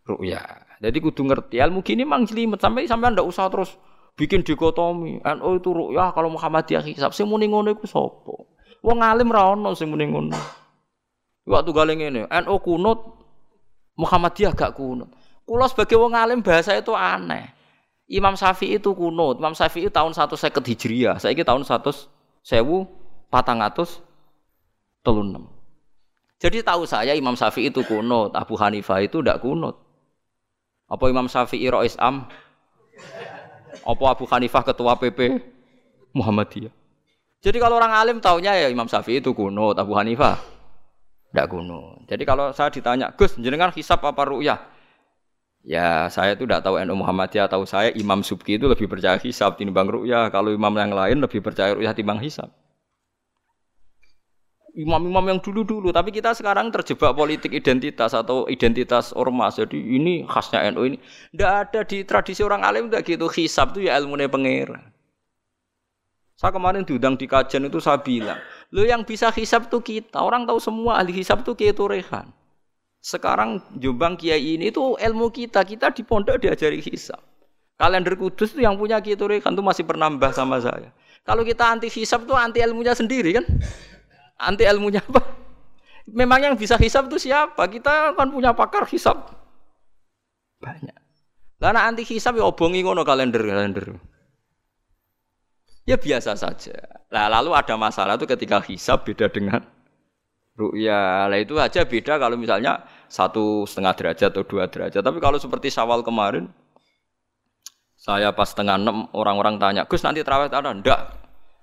ru'yah. 0.09 0.65
Jadi 0.77 0.97
kudu 1.01 1.25
ngerti 1.25 1.57
ilmu 1.57 1.81
gini 1.81 2.05
mang 2.05 2.25
jelimet 2.25 2.61
sampai 2.61 2.85
sampai 2.85 3.13
ndak 3.13 3.25
usah 3.25 3.49
terus 3.49 3.73
bikin 4.17 4.45
dikotomi. 4.45 5.21
NU 5.21 5.49
itu 5.57 5.69
rukyah 5.73 6.13
kalau 6.13 6.29
Muhammadiyah 6.33 6.85
hisab 6.85 7.13
sing 7.13 7.25
muni 7.29 7.49
ngono 7.49 7.73
iku 7.73 7.85
sapa? 7.89 8.33
Wong 8.85 8.97
alim 9.01 9.29
ra 9.33 9.53
ono 9.53 9.73
sing 9.73 9.89
muni 9.89 10.05
ngono. 10.09 10.37
Waktu 11.47 11.71
galeng 11.71 12.03
ini, 12.03 12.21
NU 12.27 12.55
kunut 12.61 12.99
Muhammadiyah 13.97 14.53
gak 14.53 14.75
kunut. 14.77 15.09
Kulo 15.47 15.63
sebagai 15.65 15.95
wong 15.95 16.13
alim 16.13 16.43
bahasa 16.43 16.75
itu 16.75 16.91
aneh. 16.91 17.56
Imam 18.07 18.39
Syafi'i 18.39 18.79
itu 18.79 18.95
kunut. 18.95 19.43
Imam 19.43 19.51
Syafi'i 19.51 19.91
tahun 19.91 20.15
150 20.15 20.63
Hijriah. 20.63 21.19
Saiki 21.19 21.43
tahun 21.43 21.67
100 21.67 22.07
sewu 22.39 22.87
patang 23.27 23.59
atus 23.59 23.99
telunem. 25.03 25.47
Jadi 26.39 26.63
tahu 26.63 26.87
saya 26.87 27.11
Imam 27.17 27.35
Syafi'i 27.35 27.67
itu 27.67 27.83
kunut, 27.83 28.31
Abu 28.31 28.55
Hanifah 28.55 29.03
itu 29.03 29.19
tidak 29.19 29.43
kunut. 29.43 29.75
Apa 30.87 31.11
Imam 31.11 31.27
Syafi'i 31.27 31.67
Rois 31.67 31.99
Am? 31.99 32.23
Apa 33.83 34.03
Abu 34.15 34.23
Hanifah 34.29 34.63
ketua 34.63 34.95
PP 34.95 35.43
Muhammadiyah? 36.15 36.71
Jadi 37.43 37.57
kalau 37.59 37.77
orang 37.77 37.93
alim 37.93 38.17
taunya 38.23 38.55
ya 38.55 38.67
Imam 38.71 38.87
Syafi'i 38.87 39.19
itu 39.19 39.35
kuno, 39.35 39.75
Abu 39.75 39.97
Hanifah 39.97 40.39
tidak 41.33 41.47
kuno. 41.51 42.05
Jadi 42.07 42.23
kalau 42.23 42.55
saya 42.55 42.71
ditanya, 42.71 43.11
Gus, 43.17 43.35
jenengan 43.35 43.73
hisap 43.75 43.99
apa 44.05 44.23
ru'yah? 44.23 44.76
Ya 45.63 46.07
saya 46.13 46.35
itu 46.35 46.45
tidak 46.45 46.63
tahu 46.63 46.77
NU 46.83 46.95
Muhammadiyah, 46.99 47.47
tahu 47.49 47.63
saya 47.65 47.93
Imam 47.95 48.21
Subki 48.25 48.59
itu 48.59 48.69
lebih 48.69 48.87
percaya 48.87 49.17
hisap 49.17 49.57
timbang 49.57 49.89
ru'yah. 49.89 50.29
Kalau 50.31 50.53
imam 50.53 50.71
yang 50.75 50.93
lain 50.93 51.17
lebih 51.19 51.43
percaya 51.43 51.75
ru'yah 51.75 51.93
timbang 51.97 52.21
hisap 52.23 52.51
imam-imam 54.77 55.25
yang 55.25 55.39
dulu-dulu, 55.41 55.89
tapi 55.89 56.13
kita 56.13 56.37
sekarang 56.37 56.69
terjebak 56.69 57.17
politik 57.17 57.49
identitas 57.49 58.13
atau 58.13 58.45
identitas 58.45 59.09
ormas. 59.17 59.57
Jadi 59.57 59.81
ini 59.81 60.21
khasnya 60.29 60.69
NU 60.69 60.93
ini. 60.93 60.97
Tidak 61.33 61.51
ada 61.51 61.81
di 61.81 62.05
tradisi 62.05 62.45
orang 62.45 62.61
alim 62.61 62.87
tidak 62.87 63.09
gitu. 63.09 63.25
Hisab 63.25 63.73
itu 63.73 63.89
ya 63.89 63.97
ilmu 63.97 64.15
pengira. 64.29 64.93
Saya 66.37 66.53
kemarin 66.53 66.85
diundang 66.85 67.17
di 67.17 67.25
kajian 67.25 67.65
itu 67.65 67.81
saya 67.81 67.97
bilang, 67.97 68.37
lo 68.69 68.85
yang 68.85 69.01
bisa 69.01 69.33
hisab 69.33 69.65
itu 69.65 69.81
kita. 69.81 70.21
Orang 70.21 70.45
tahu 70.45 70.61
semua 70.61 71.01
ahli 71.01 71.09
hisab 71.17 71.41
itu 71.41 71.57
Kiai 71.57 71.73
Turehan. 71.73 72.29
Sekarang 72.99 73.63
Jombang 73.77 74.19
Kiai 74.19 74.59
ini 74.59 74.73
itu 74.73 74.97
ilmu 74.99 75.31
kita. 75.31 75.63
Kita 75.63 75.93
di 75.93 76.03
pondok 76.03 76.41
diajari 76.41 76.83
hisab. 76.83 77.21
Kalender 77.77 78.17
kudus 78.17 78.57
itu 78.57 78.65
yang 78.65 78.75
punya 78.75 78.97
Kiai 78.99 79.15
Turehan 79.15 79.53
itu 79.53 79.63
masih 79.63 79.85
pernambah 79.85 80.33
sama 80.33 80.57
saya. 80.57 80.89
Kalau 81.21 81.45
kita 81.45 81.67
anti 81.67 81.91
hisab 81.91 82.25
itu 82.25 82.33
anti 82.33 82.59
ilmunya 82.63 82.97
sendiri 82.97 83.37
kan? 83.37 83.45
Anti 84.37 84.65
ilmunya 84.65 85.03
apa? 85.03 85.21
Memang 86.07 86.39
yang 86.39 86.55
bisa 86.55 86.79
hisap 86.79 87.11
itu 87.11 87.29
siapa? 87.29 87.67
Kita 87.67 88.15
kan 88.15 88.31
punya 88.31 88.55
pakar 88.55 88.87
hisap 88.87 89.37
banyak. 90.57 90.97
Karena 91.57 91.89
anti 91.89 92.05
hisap 92.05 92.37
ya 92.37 92.45
obongi 92.45 92.85
ngono 92.85 93.01
kalender 93.01 93.41
kalender. 93.41 93.97
Ya 95.87 95.95
biasa 95.95 96.35
saja. 96.35 96.75
Nah, 97.07 97.31
lalu 97.31 97.55
ada 97.55 97.79
masalah 97.79 98.19
itu 98.19 98.27
ketika 98.27 98.59
hisap 98.67 99.07
beda 99.07 99.31
dengan 99.31 99.63
ru'ya. 100.57 101.29
Lah 101.29 101.37
itu 101.37 101.55
aja 101.61 101.85
beda 101.85 102.17
kalau 102.17 102.35
misalnya 102.35 102.83
satu 103.07 103.63
setengah 103.69 103.93
derajat 103.93 104.29
atau 104.33 104.43
dua 104.43 104.65
derajat. 104.67 104.99
Tapi 104.99 105.21
kalau 105.21 105.37
seperti 105.37 105.69
sawal 105.69 106.01
kemarin, 106.01 106.49
saya 107.95 108.33
pas 108.33 108.49
setengah 108.49 108.75
enam 108.81 109.07
orang-orang 109.13 109.61
tanya, 109.61 109.85
Gus 109.85 110.01
nanti 110.01 110.25
terawih 110.25 110.49
ada? 110.49 110.73
Enggak. 110.73 111.13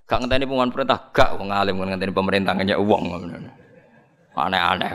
Gak 0.05 0.21
ngenteni 0.21 0.45
pengumuman 0.45 0.69
perintah, 0.69 1.01
gak 1.17 1.41
wong 1.41 1.49
alim 1.49 1.81
ngenteni 1.81 2.13
pemerintah 2.13 2.53
ngenya 2.55 2.77
uang. 2.77 3.03
Aneh-aneh. 4.37 4.91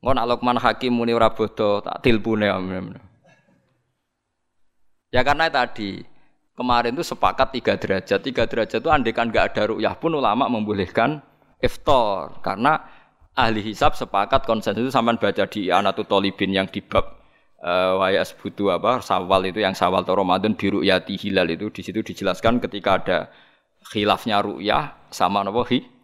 Engko 0.00 0.10
nak 0.16 0.26
Lukman 0.26 0.56
Hakim 0.56 0.96
muni 0.96 1.12
ora 1.12 1.28
tak 1.28 2.00
tilpune. 2.00 2.48
Ya 5.12 5.20
karena 5.20 5.52
tadi 5.52 6.00
kemarin 6.56 6.96
itu 6.96 7.04
sepakat 7.04 7.52
tiga 7.52 7.76
derajat. 7.76 8.24
Tiga 8.24 8.48
derajat 8.48 8.80
itu 8.80 8.88
andekan 8.88 9.28
gak 9.28 9.52
ada 9.52 9.76
rukyah 9.76 9.92
pun 10.00 10.16
ulama 10.16 10.48
membolehkan 10.48 11.20
iftar 11.60 12.40
karena 12.44 12.80
ahli 13.36 13.62
hisab 13.64 13.96
sepakat 13.96 14.44
konsensus 14.44 14.84
itu 14.84 14.92
sampai 14.92 15.16
baca 15.16 15.44
di 15.48 15.72
Anatu 15.72 16.04
Tolibin 16.04 16.52
yang 16.52 16.66
di 16.68 16.82
bab 16.84 17.20
uh, 17.62 18.00
wayas 18.00 18.34
butuh 18.36 18.76
apa 18.76 19.00
sawal 19.00 19.46
itu 19.48 19.62
yang 19.62 19.76
sawal 19.76 20.02
atau 20.02 20.18
Ramadan 20.18 20.56
di 20.56 20.66
ru'yati 20.68 21.14
hilal 21.16 21.48
itu 21.48 21.72
di 21.72 21.80
situ 21.84 22.00
dijelaskan 22.04 22.60
ketika 22.60 22.90
ada 23.00 23.18
khilafnya 23.88 24.44
ru'yah 24.44 25.08
sama 25.08 25.40
napa 25.44 25.64
hi. 25.68 26.00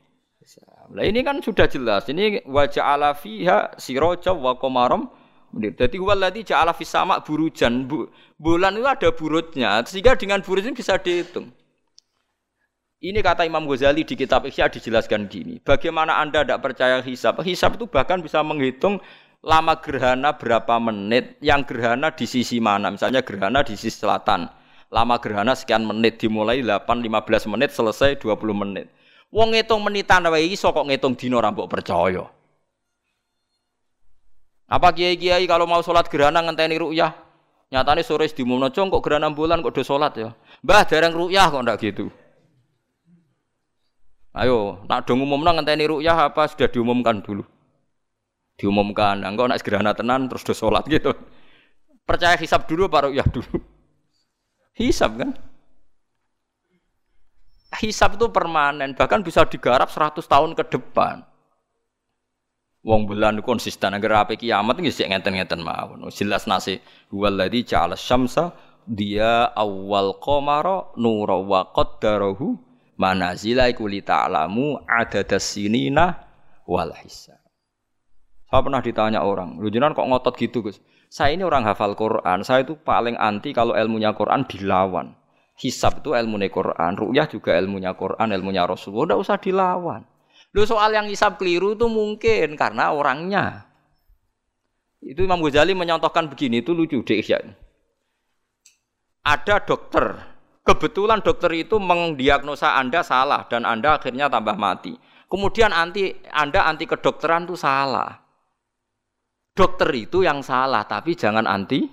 Nah 0.86 1.02
ini 1.02 1.26
kan 1.26 1.42
sudah 1.42 1.66
jelas. 1.66 2.06
Ini 2.06 2.46
wa 2.46 2.62
ja'ala 2.70 3.18
fiha 3.18 3.74
siraja 3.74 4.30
wa 4.30 4.54
qamaram. 4.54 5.10
Jadi 5.56 5.98
waladhi 5.98 6.46
ja'ala 6.46 6.70
fis 6.76 6.86
sama 6.86 7.18
burujan. 7.26 7.90
Bu, 7.90 8.06
bulan 8.38 8.78
itu 8.78 8.86
ada 8.86 9.08
burutnya. 9.10 9.82
Sehingga 9.82 10.14
dengan 10.14 10.46
burut 10.46 10.62
ini 10.62 10.78
bisa 10.78 10.94
dihitung. 10.94 11.50
Ini 13.06 13.22
kata 13.22 13.46
Imam 13.46 13.70
Ghazali 13.70 14.02
di 14.02 14.18
kitab 14.18 14.50
Ihya 14.50 14.66
dijelaskan 14.66 15.30
gini. 15.30 15.62
Bagaimana 15.62 16.18
Anda 16.18 16.42
tidak 16.42 16.58
percaya 16.58 16.98
hisab? 17.06 17.38
Hisab 17.38 17.78
itu 17.78 17.86
bahkan 17.86 18.18
bisa 18.18 18.42
menghitung 18.42 18.98
lama 19.46 19.78
gerhana 19.78 20.34
berapa 20.34 20.74
menit, 20.82 21.38
yang 21.38 21.62
gerhana 21.62 22.10
di 22.10 22.26
sisi 22.26 22.58
mana. 22.58 22.90
Misalnya 22.90 23.22
gerhana 23.22 23.62
di 23.62 23.78
sisi 23.78 24.02
selatan 24.02 24.50
Lama 24.90 25.18
gerhana 25.18 25.54
sekian 25.58 25.82
menit 25.82 26.22
dimulai 26.22 26.62
8 26.62 26.86
15 26.86 27.50
menit 27.50 27.74
selesai 27.74 28.22
20 28.22 28.54
menit. 28.54 28.86
Wong 29.34 29.54
ngitung 29.54 29.82
menitan 29.82 30.22
wae 30.30 30.46
iso 30.46 30.70
kok 30.70 30.86
ngitung 30.86 31.18
dina 31.18 31.42
ora 31.42 31.50
percaya. 31.50 32.26
Apa 34.66 34.94
kiai-kiai 34.94 35.46
kalau 35.46 35.66
mau 35.66 35.82
sholat 35.82 36.06
gerhana 36.06 36.42
ngenteni 36.42 36.78
ru'yah? 36.78 37.14
Nyatane 37.70 38.06
sore 38.06 38.30
diumumno 38.30 38.70
cong 38.70 38.94
kok 38.94 39.02
gerhana 39.02 39.30
bulan 39.30 39.62
kok 39.62 39.74
do 39.74 39.82
sholat 39.82 40.14
ya. 40.14 40.30
Mbah 40.62 40.86
dereng 40.86 41.14
ru'yah 41.14 41.50
kok 41.50 41.62
ndak 41.66 41.78
gitu. 41.82 42.06
Ayo, 44.36 44.84
nak 44.84 45.08
do 45.08 45.16
ngumumno 45.16 45.48
ngenteni 45.48 45.88
ru'yah 45.88 46.28
apa 46.28 46.44
sudah 46.44 46.68
diumumkan 46.68 47.24
dulu? 47.24 47.40
Diumumkan, 48.60 49.24
engko 49.24 49.48
nak 49.48 49.64
gerhana 49.64 49.96
tenan 49.96 50.28
terus 50.28 50.44
do 50.44 50.52
sholat 50.52 50.84
gitu. 50.92 51.16
Percaya 52.04 52.36
hisab 52.36 52.68
dulu 52.68 52.84
apa 52.84 53.08
ru'yah 53.08 53.24
dulu? 53.32 53.56
Hisab 54.76 55.16
kan? 55.16 55.32
Hisab 57.80 58.20
itu 58.20 58.28
permanen, 58.28 58.92
bahkan 58.92 59.24
bisa 59.24 59.40
digarap 59.48 59.88
100 59.88 60.20
tahun 60.20 60.52
ke 60.52 60.68
depan. 60.68 61.24
Wong 62.84 63.08
bulan 63.08 63.40
konsisten 63.40 63.96
agar 63.96 64.28
apa 64.28 64.36
kiamat 64.36 64.78
nggih 64.78 64.94
sik 64.94 65.08
ngeten-ngeten 65.10 65.64
mawon. 65.64 66.06
Jelas 66.12 66.44
nasi 66.44 66.78
waladhi 67.08 67.66
ja'ala 67.66 67.98
syamsa 67.98 68.54
dia 68.86 69.50
awal 69.58 70.20
qamara 70.22 70.94
nura 70.94 71.34
wa 71.40 71.66
manazila 72.96 73.68
iku 73.68 73.88
li 73.88 74.00
ta'lamu 74.02 74.82
adadas 74.88 75.44
sinina 75.56 76.26
wal 76.68 76.92
hisab. 77.00 77.38
Saya 78.46 78.62
pernah 78.62 78.80
ditanya 78.80 79.20
orang, 79.26 79.58
lu 79.58 79.68
kok 79.68 80.06
ngotot 80.06 80.34
gitu, 80.38 80.62
Gus? 80.62 80.78
Saya 81.06 81.34
ini 81.34 81.42
orang 81.46 81.66
hafal 81.66 81.94
Quran, 81.94 82.42
saya 82.42 82.66
itu 82.66 82.78
paling 82.78 83.14
anti 83.18 83.54
kalau 83.54 83.74
ilmunya 83.74 84.14
Quran 84.14 84.46
dilawan. 84.46 85.14
Hisab 85.56 86.04
itu 86.04 86.12
ilmunya 86.12 86.52
Quran, 86.52 86.92
ru'yah 86.94 87.26
juga 87.26 87.56
ilmunya 87.56 87.96
Quran, 87.96 88.28
ilmunya 88.28 88.68
Rasulullah, 88.68 89.16
tidak 89.16 89.20
usah 89.24 89.38
dilawan. 89.40 90.02
Lu 90.52 90.62
soal 90.68 90.92
yang 90.92 91.08
hisab 91.08 91.40
keliru 91.40 91.74
itu 91.74 91.88
mungkin 91.88 92.54
karena 92.54 92.92
orangnya. 92.92 93.66
Itu 95.00 95.24
Imam 95.24 95.40
Ghazali 95.40 95.72
menyontohkan 95.72 96.28
begini, 96.28 96.60
itu 96.60 96.76
lucu 96.76 97.00
deh 97.02 97.20
ya. 97.22 97.40
ada 99.26 99.56
dokter. 99.58 100.35
Kebetulan 100.66 101.22
dokter 101.22 101.54
itu 101.54 101.78
mendiagnosa 101.78 102.74
Anda 102.74 103.06
salah 103.06 103.46
dan 103.46 103.62
Anda 103.62 104.02
akhirnya 104.02 104.26
tambah 104.26 104.58
mati. 104.58 104.98
Kemudian 105.30 105.70
anti 105.70 106.10
Anda 106.34 106.66
anti 106.66 106.90
kedokteran 106.90 107.46
itu 107.46 107.54
salah. 107.54 108.18
Dokter 109.54 109.88
itu 109.94 110.26
yang 110.26 110.42
salah, 110.42 110.82
tapi 110.84 111.14
jangan 111.14 111.46
anti 111.46 111.86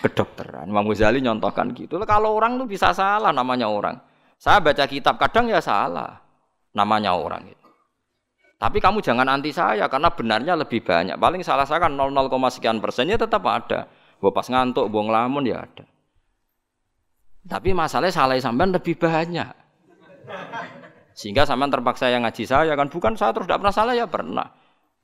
kedokteran. 0.00 0.72
Imam 0.72 0.88
Ghazali 0.88 1.20
nyontohkan 1.20 1.76
gitu. 1.76 2.00
Kalau 2.08 2.40
orang 2.40 2.56
tuh 2.56 2.64
bisa 2.64 2.90
salah 2.96 3.36
namanya 3.36 3.68
orang. 3.68 4.00
Saya 4.40 4.64
baca 4.64 4.88
kitab 4.88 5.20
kadang 5.20 5.52
ya 5.52 5.60
salah 5.60 6.24
namanya 6.72 7.12
orang 7.12 7.52
itu. 7.52 7.68
Tapi 8.56 8.80
kamu 8.80 9.04
jangan 9.04 9.28
anti 9.28 9.52
saya 9.52 9.88
karena 9.92 10.08
benarnya 10.08 10.56
lebih 10.56 10.80
banyak. 10.80 11.20
Paling 11.20 11.44
salah 11.44 11.68
saya 11.68 11.84
kan 11.84 11.92
0, 11.92 12.16
sekian 12.48 12.80
persennya 12.80 13.20
tetap 13.20 13.44
ada. 13.44 13.88
Gue 14.20 14.32
pas 14.32 14.44
ngantuk, 14.48 14.88
gue 14.88 15.02
ngelamun 15.04 15.44
ya 15.44 15.64
ada. 15.64 15.84
Tapi 17.48 17.72
masalahnya 17.72 18.12
salah 18.12 18.36
sampean 18.36 18.74
lebih 18.74 19.00
banyak. 19.00 19.48
Sehingga 21.16 21.48
sampean 21.48 21.72
terpaksa 21.72 22.08
yang 22.12 22.24
ngaji 22.24 22.44
saya 22.44 22.72
kan 22.76 22.88
bukan 22.88 23.16
saya 23.16 23.32
terus 23.32 23.48
tidak 23.48 23.60
pernah 23.64 23.74
salah 23.74 23.94
ya 23.96 24.06
pernah. 24.08 24.46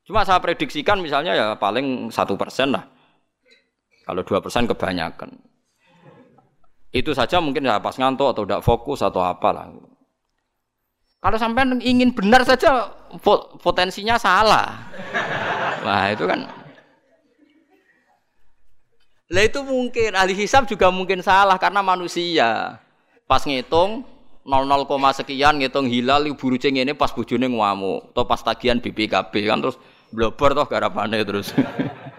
Cuma 0.07 0.23
saya 0.23 0.39
prediksikan 0.39 1.03
misalnya 1.03 1.35
ya 1.35 1.47
paling 1.59 2.13
satu 2.15 2.39
persen 2.39 2.77
lah. 2.77 2.85
Kalau 4.07 4.23
dua 4.23 4.39
persen 4.39 4.71
kebanyakan. 4.71 5.35
Itu 6.95 7.11
saja 7.13 7.43
mungkin 7.43 7.67
ya 7.67 7.83
pas 7.83 7.99
ngantuk 7.99 8.31
atau 8.33 8.43
tidak 8.47 8.63
fokus 8.63 9.03
atau 9.03 9.21
apalah. 9.21 9.69
Kalau 11.19 11.39
sampai 11.43 11.67
ingin 11.83 12.15
benar 12.15 12.47
saja 12.47 12.87
potensinya 13.59 14.15
salah. 14.15 14.87
Nah, 15.83 16.15
itu 16.15 16.23
kan 16.23 16.47
lah 19.27 19.43
itu 19.43 19.59
mungkin 19.67 20.15
ahli 20.15 20.39
hisab 20.39 20.71
juga 20.71 20.87
mungkin 20.95 21.19
salah 21.19 21.59
karena 21.59 21.83
manusia. 21.83 22.79
Pas 23.27 23.43
ngitung 23.43 24.07
00, 24.47 24.87
sekian 25.19 25.59
ngitung 25.59 25.91
hilal 25.91 26.31
buru 26.39 26.55
ceng 26.55 26.79
ini 26.79 26.95
pas 26.95 27.11
bojone 27.11 27.51
ngamuk 27.51 28.15
atau 28.15 28.23
pas 28.23 28.39
tagihan 28.39 28.79
BPKB 28.79 29.51
kan 29.51 29.59
terus 29.59 29.77
blober 30.15 30.55
toh 30.55 30.67
garapane 30.71 31.19
terus. 31.27 31.51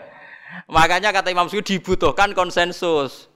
Makanya 0.76 1.16
kata 1.16 1.32
Imam 1.32 1.48
Suyuti 1.48 1.80
dibutuhkan 1.80 2.36
konsensus 2.36 3.32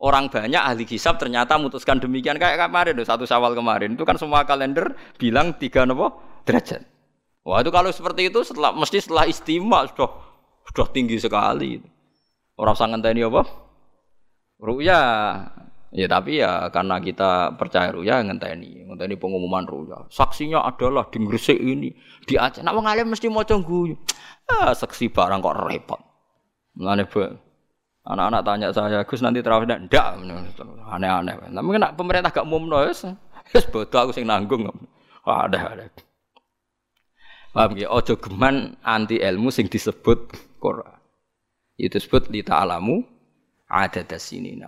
orang 0.00 0.32
banyak 0.32 0.56
ahli 0.56 0.88
hisab 0.88 1.20
ternyata 1.20 1.60
memutuskan 1.60 2.00
demikian 2.00 2.40
kayak 2.40 2.56
kemarin 2.56 2.96
satu 3.04 3.28
sawal 3.28 3.52
kemarin 3.52 4.00
itu 4.00 4.08
kan 4.08 4.16
semua 4.16 4.48
kalender 4.48 4.96
bilang 5.20 5.52
tiga 5.60 5.84
nopo 5.84 6.16
derajat. 6.48 6.80
Wah 7.44 7.60
itu 7.60 7.68
kalau 7.68 7.92
seperti 7.92 8.32
itu 8.32 8.40
setelah 8.40 8.72
mesti 8.72 8.96
setelah 9.04 9.28
istimewa 9.28 9.84
sudah 9.92 10.08
sudah 10.72 10.86
tinggi 10.88 11.20
sekali. 11.20 11.99
Orang 12.60 12.76
sangat 12.76 13.00
tadi 13.00 13.24
apa? 13.24 13.48
Ruya. 14.60 15.00
Ya 15.90 16.06
tapi 16.06 16.38
ya 16.38 16.70
karena 16.70 17.02
kita 17.02 17.56
percaya 17.58 17.90
ruya 17.90 18.22
ngenteni, 18.22 18.86
ngenteni 18.86 19.16
pengumuman 19.16 19.64
ruya. 19.66 20.06
Saksinya 20.12 20.62
adalah 20.62 21.08
di 21.08 21.18
Gresik 21.24 21.58
ini, 21.58 21.90
di 22.28 22.38
Aceh. 22.38 22.62
Nak 22.62 22.76
wong 22.76 22.86
mesti 23.08 23.26
maca 23.26 23.56
guyu. 23.58 23.98
Ah, 24.46 24.70
saksi 24.70 25.10
barang 25.10 25.40
kok 25.42 25.56
repot. 25.66 26.00
Mulane 26.78 27.08
Anak-anak 28.00 28.42
tanya 28.42 28.68
saya, 28.72 29.04
Gus 29.04 29.20
nanti 29.20 29.44
terawih 29.44 29.68
ndak? 29.68 30.16
Aneh-aneh. 30.88 31.34
Tapi 31.52 31.68
kena 31.68 31.92
pemerintah 31.92 32.32
gak 32.32 32.46
umumno 32.48 32.80
wis. 32.86 33.04
Wis 33.52 33.66
bodoh 33.68 34.08
aku 34.08 34.12
sing 34.14 34.24
nanggung. 34.24 34.66
Ada 35.26 35.58
ada. 35.74 35.84
Paham 37.50 37.74
ya? 37.76 37.90
Ojo 37.90 38.14
geman 38.16 38.78
anti 38.86 39.18
ilmu 39.18 39.50
sing 39.50 39.66
disebut 39.66 40.32
Quran. 40.62 40.99
Itu 41.80 41.96
disebut 41.96 42.28
li 42.28 42.44
ta'alamu 42.44 43.00
ada 43.70 44.04
sini 44.18 44.58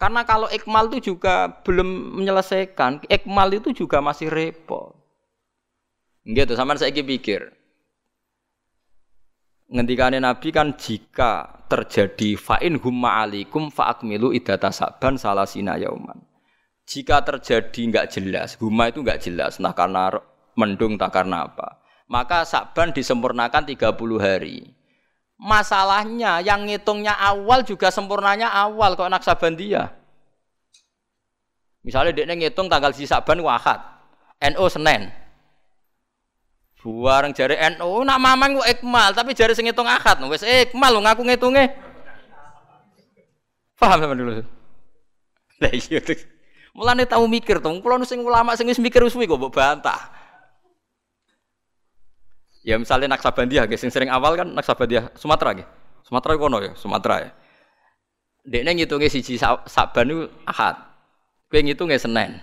Karena 0.00 0.24
kalau 0.24 0.48
ikmal 0.48 0.88
itu 0.88 1.12
juga 1.12 1.60
belum 1.60 2.16
menyelesaikan, 2.20 3.04
ikmal 3.08 3.52
itu 3.52 3.74
juga 3.76 4.00
masih 4.00 4.32
repot. 4.32 4.96
Gitu, 6.24 6.52
sama 6.56 6.76
saya 6.76 6.92
pikir. 6.92 7.52
Ngendikane 9.70 10.18
Nabi 10.18 10.50
kan 10.50 10.74
jika 10.74 11.62
terjadi 11.70 12.34
fa'in 12.34 12.80
humma 12.82 13.22
alikum 13.22 13.70
fa'akmilu 13.70 14.34
idata 14.34 14.72
saban 14.74 15.14
salasina 15.20 15.78
yauman. 15.78 16.18
Jika 16.88 17.22
terjadi 17.22 17.80
nggak 17.86 18.08
jelas, 18.10 18.58
humma 18.58 18.90
itu 18.90 19.06
nggak 19.06 19.22
jelas, 19.22 19.62
nah 19.62 19.70
karena 19.70 20.10
mendung 20.58 20.98
tak 20.98 21.14
karena 21.14 21.46
apa. 21.46 21.78
Maka 22.10 22.42
saban 22.42 22.90
disempurnakan 22.90 23.62
30 23.62 23.94
hari. 24.18 24.79
Masalahnya 25.40 26.44
yang 26.44 26.68
ngitungnya 26.68 27.16
awal 27.16 27.64
juga 27.64 27.88
sempurnanya 27.88 28.52
awal 28.52 28.92
kok 28.92 29.08
anak 29.08 29.24
saban 29.24 29.56
dia. 29.56 29.88
Misalnya 31.80 32.12
dia 32.12 32.28
ngitung 32.28 32.68
tanggal 32.68 32.92
si 32.92 33.08
saban 33.08 33.40
wahad, 33.40 33.80
NO 34.36 34.68
Senin. 34.68 35.08
Buareng 36.80 37.32
jari 37.32 37.56
NU 37.76 38.04
nak 38.04 38.20
mamang 38.20 38.60
ku 38.60 38.62
ikmal, 38.68 39.16
tapi 39.16 39.32
jari 39.32 39.56
sing 39.56 39.64
ngitung 39.64 39.88
akad 39.88 40.20
wis 40.28 40.44
ikmal 40.44 40.92
ngaku 41.00 41.24
ngitunge. 41.24 41.72
Paham 43.80 43.96
sampean 43.96 44.20
dulu? 44.20 44.44
Lah 45.60 45.72
iya. 45.72 46.00
Mulane 46.76 47.08
tau 47.08 47.24
mikir 47.24 47.64
to, 47.64 47.68
kula 47.80 47.96
sing 48.04 48.20
ulama 48.20 48.52
sing 48.60 48.68
mikir 48.68 49.00
wis 49.00 49.16
mbok 49.16 49.48
bantah. 49.48 50.19
Ya 52.60 52.76
misalnya 52.76 53.16
Naksabandia, 53.16 53.64
guys, 53.64 53.80
yang 53.80 53.92
sering 53.92 54.12
awal 54.12 54.36
kan 54.36 54.48
Naksabandia 54.52 55.08
Sumatera, 55.16 55.56
gitu. 55.56 55.70
Sumatera 56.04 56.32
kono 56.36 56.58
ya, 56.60 56.72
Sumatera 56.76 57.16
ya. 57.24 57.30
Dekne 58.44 58.76
ngitungnya 58.76 59.08
siji 59.08 59.40
Saban 59.40 60.06
itu 60.08 60.28
Ahad. 60.44 60.76
Kowe 61.48 61.60
ngitungnya 61.60 61.96
Senin. 62.00 62.40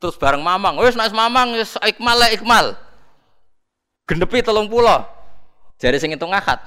Terus 0.00 0.16
bareng 0.16 0.40
Mamang, 0.40 0.80
wis 0.80 0.96
nek 0.96 1.12
Mamang 1.12 1.56
wis 1.56 1.76
ikmal 1.80 2.16
lah 2.16 2.32
ikmal 2.32 2.76
genepi 4.04 4.44
telung 4.44 4.68
pulau 4.68 5.04
jadi 5.80 5.96
sing 5.96 6.12
itu 6.12 6.24
ngakat 6.24 6.60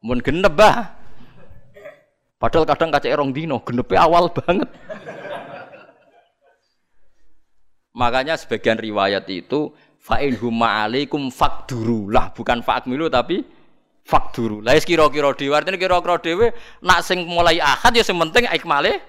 mun 0.00 0.22
genep 0.22 0.54
bah 0.54 0.94
padahal 2.38 2.64
kadang 2.64 2.94
kaca 2.94 3.08
erong 3.10 3.34
dino 3.34 3.58
genepi 3.66 3.98
awal 3.98 4.30
banget 4.30 4.70
makanya 7.90 8.38
sebagian 8.38 8.78
riwayat 8.78 9.26
itu 9.26 9.74
fa'in 10.00 10.34
huma 10.40 10.88
alaikum 10.88 11.28
fakduru 11.28 12.08
lah 12.08 12.32
bukan 12.32 12.64
fa'akmilu 12.64 13.12
tapi 13.12 13.44
fakduru 14.02 14.64
lah 14.64 14.74
kira-kira 14.80 15.36
dewe 15.36 15.52
artinya 15.52 15.76
kira-kira 15.76 16.16
dewe 16.18 16.46
nak 16.80 17.04
sing 17.04 17.28
mulai 17.28 17.60
akad 17.60 17.94
ya 17.94 18.02
sing 18.02 18.16
penting 18.16 18.48
ikmale 18.48 19.04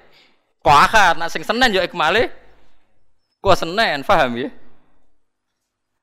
kok 0.59 0.77
akad 0.77 1.15
nak 1.15 1.31
sing 1.31 1.41
senen 1.47 1.71
ya 1.71 1.87
ikmale 1.87 2.29
kok 3.39 3.55
senen 3.55 4.03
paham 4.03 4.35
ya 4.35 4.51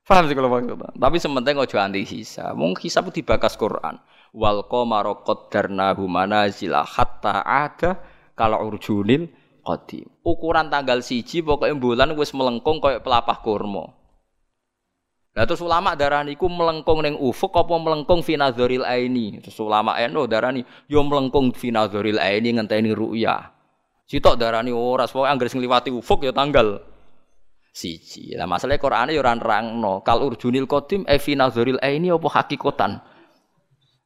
Paham 0.09 0.25
sih 0.25 0.33
kalau 0.33 0.49
maksudnya. 0.49 0.89
Tapi 0.97 1.21
sementing 1.21 1.61
ojo 1.61 1.77
anti 1.77 2.01
hisab. 2.01 2.57
Mung 2.57 2.73
hisab 2.81 3.13
dibakas 3.13 3.53
Quran. 3.53 4.01
Wal 4.33 4.65
qamara 4.65 5.21
qaddarnahu 5.21 6.09
manazila 6.09 6.81
hatta 6.81 7.45
ada 7.45 8.01
kalau 8.33 8.73
urjunil 8.73 9.29
qadim. 9.61 10.09
Ukuran 10.25 10.73
tanggal 10.73 11.05
siji 11.05 11.45
pokoknya 11.45 11.77
bulan 11.77 12.09
wis 12.17 12.33
melengkung 12.33 12.81
kayak 12.81 13.05
pelapah 13.05 13.37
kurma. 13.45 13.93
Nah 15.39 15.47
terus 15.47 15.63
ulama 15.63 15.95
darani 15.95 16.35
ku 16.35 16.51
melengkung 16.51 16.99
neng 16.99 17.15
ufuk 17.15 17.55
apa 17.55 17.71
melengkung 17.79 18.19
finadzoril 18.19 18.83
aini. 18.83 19.39
Terus 19.39 19.55
ulama 19.63 19.95
eno 19.95 20.27
darani 20.27 20.67
yo 20.91 20.99
melengkung 20.99 21.55
finadzoril 21.55 22.19
aini 22.19 22.59
ngenteni 22.59 22.91
ru'ya. 22.91 23.47
Sitok 24.03 24.35
darani 24.35 24.75
ora 24.75 25.07
pokoke 25.07 25.31
anggere 25.31 25.47
ngliwati 25.55 25.95
ufuk 25.95 26.27
ya 26.27 26.35
tanggal 26.35 26.83
siji. 27.71 28.35
Lah 28.35 28.51
masalah 28.51 28.75
Qur'ane 28.75 29.15
ya 29.15 29.23
ora 29.23 29.31
nerangno. 29.31 30.03
Kal 30.03 30.27
urjunil 30.27 30.67
qadim 30.67 31.07
e 31.07 31.15
fi 31.23 31.39
nazaril 31.39 31.79
aini 31.79 32.11
apa 32.11 32.27
hakikatan. 32.27 32.99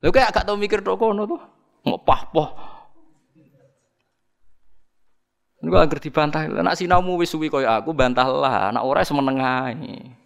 Lha 0.05 0.09
kayak 0.13 0.37
gak 0.37 0.45
tau 0.45 0.53
mikir 0.53 0.85
tok 0.85 1.01
kono 1.01 1.25
to. 1.25 1.41
Ngopah-poh. 1.89 2.49
Niku 5.65 5.81
anggere 5.81 5.97
dibantah. 5.97 6.45
Nek 6.45 6.77
sinaumu 6.77 7.17
wis 7.17 7.33
suwi 7.33 7.49
kaya 7.49 7.81
aku 7.81 7.89
bantahlah. 7.89 8.69
Nek 8.69 8.85
ora 8.85 9.01
semeneng 9.01 9.41
ae. 9.41 10.21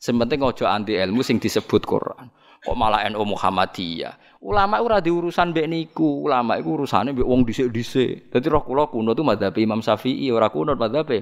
Sementing 0.00 0.40
ojo 0.40 0.64
anti 0.64 0.96
ilmu 0.96 1.20
sing 1.20 1.36
disebut 1.36 1.84
Quran. 1.84 2.32
Kok 2.64 2.76
malah 2.76 3.04
NU 3.12 3.20
Muhammadiyah. 3.36 4.40
Ulama 4.40 4.80
ora 4.80 5.00
diurusan 5.00 5.52
mbek 5.52 5.68
niku. 5.68 6.24
Ulama 6.24 6.56
iku 6.56 6.80
urusane 6.80 7.12
mbek 7.12 7.24
wong 7.24 7.44
dhisik-dhisik. 7.44 8.32
Dadi 8.32 8.48
roh 8.48 8.64
kula 8.64 8.88
kuno 8.88 9.12
tuh 9.12 9.24
madzhab 9.24 9.52
Imam 9.60 9.84
Syafi'i 9.84 10.32
ora 10.32 10.48
kuno 10.48 10.72
madzhab 10.72 11.12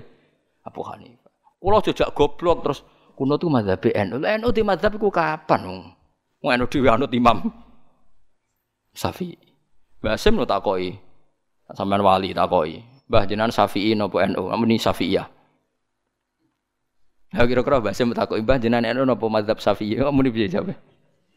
Abu 0.63 0.81
Hanifah. 0.87 1.31
Kulo 1.59 1.83
jejak 1.83 2.15
goblok 2.15 2.63
terus 2.63 2.87
kuno 3.19 3.35
tuh 3.35 3.51
mazhab 3.51 3.83
NU. 3.83 4.23
NU 4.23 4.49
di 4.55 4.63
mazhab 4.63 4.95
ku 4.95 5.11
kapan? 5.11 5.91
Wong 6.39 6.51
NU 6.55 6.67
dhewe 6.71 6.87
anut 6.91 7.11
Imam 7.11 7.51
Syafi'i. 8.95 9.39
Mbah 9.99 10.15
Sim 10.15 10.39
lo 10.39 10.47
takoki. 10.47 10.95
Sampean 11.75 12.03
wali 12.03 12.31
takoki. 12.31 12.83
Mbah 13.11 13.27
jenengan 13.27 13.51
Syafi'i 13.51 13.99
napa 13.99 14.27
NU? 14.27 14.55
Amuni 14.55 14.79
Syafi'iyah. 14.79 15.38
Ya 17.29 17.45
kira-kira 17.45 17.85
Mbah 17.85 17.93
Sim 17.93 18.17
takoki 18.17 18.41
Mbah 18.41 18.57
jenengan 18.57 18.97
NU 18.97 19.05
napa 19.05 19.27
mazhab 19.29 19.61
Syafi'i? 19.61 20.01
Amuni 20.01 20.33
piye 20.33 20.49
jawabe? 20.49 20.81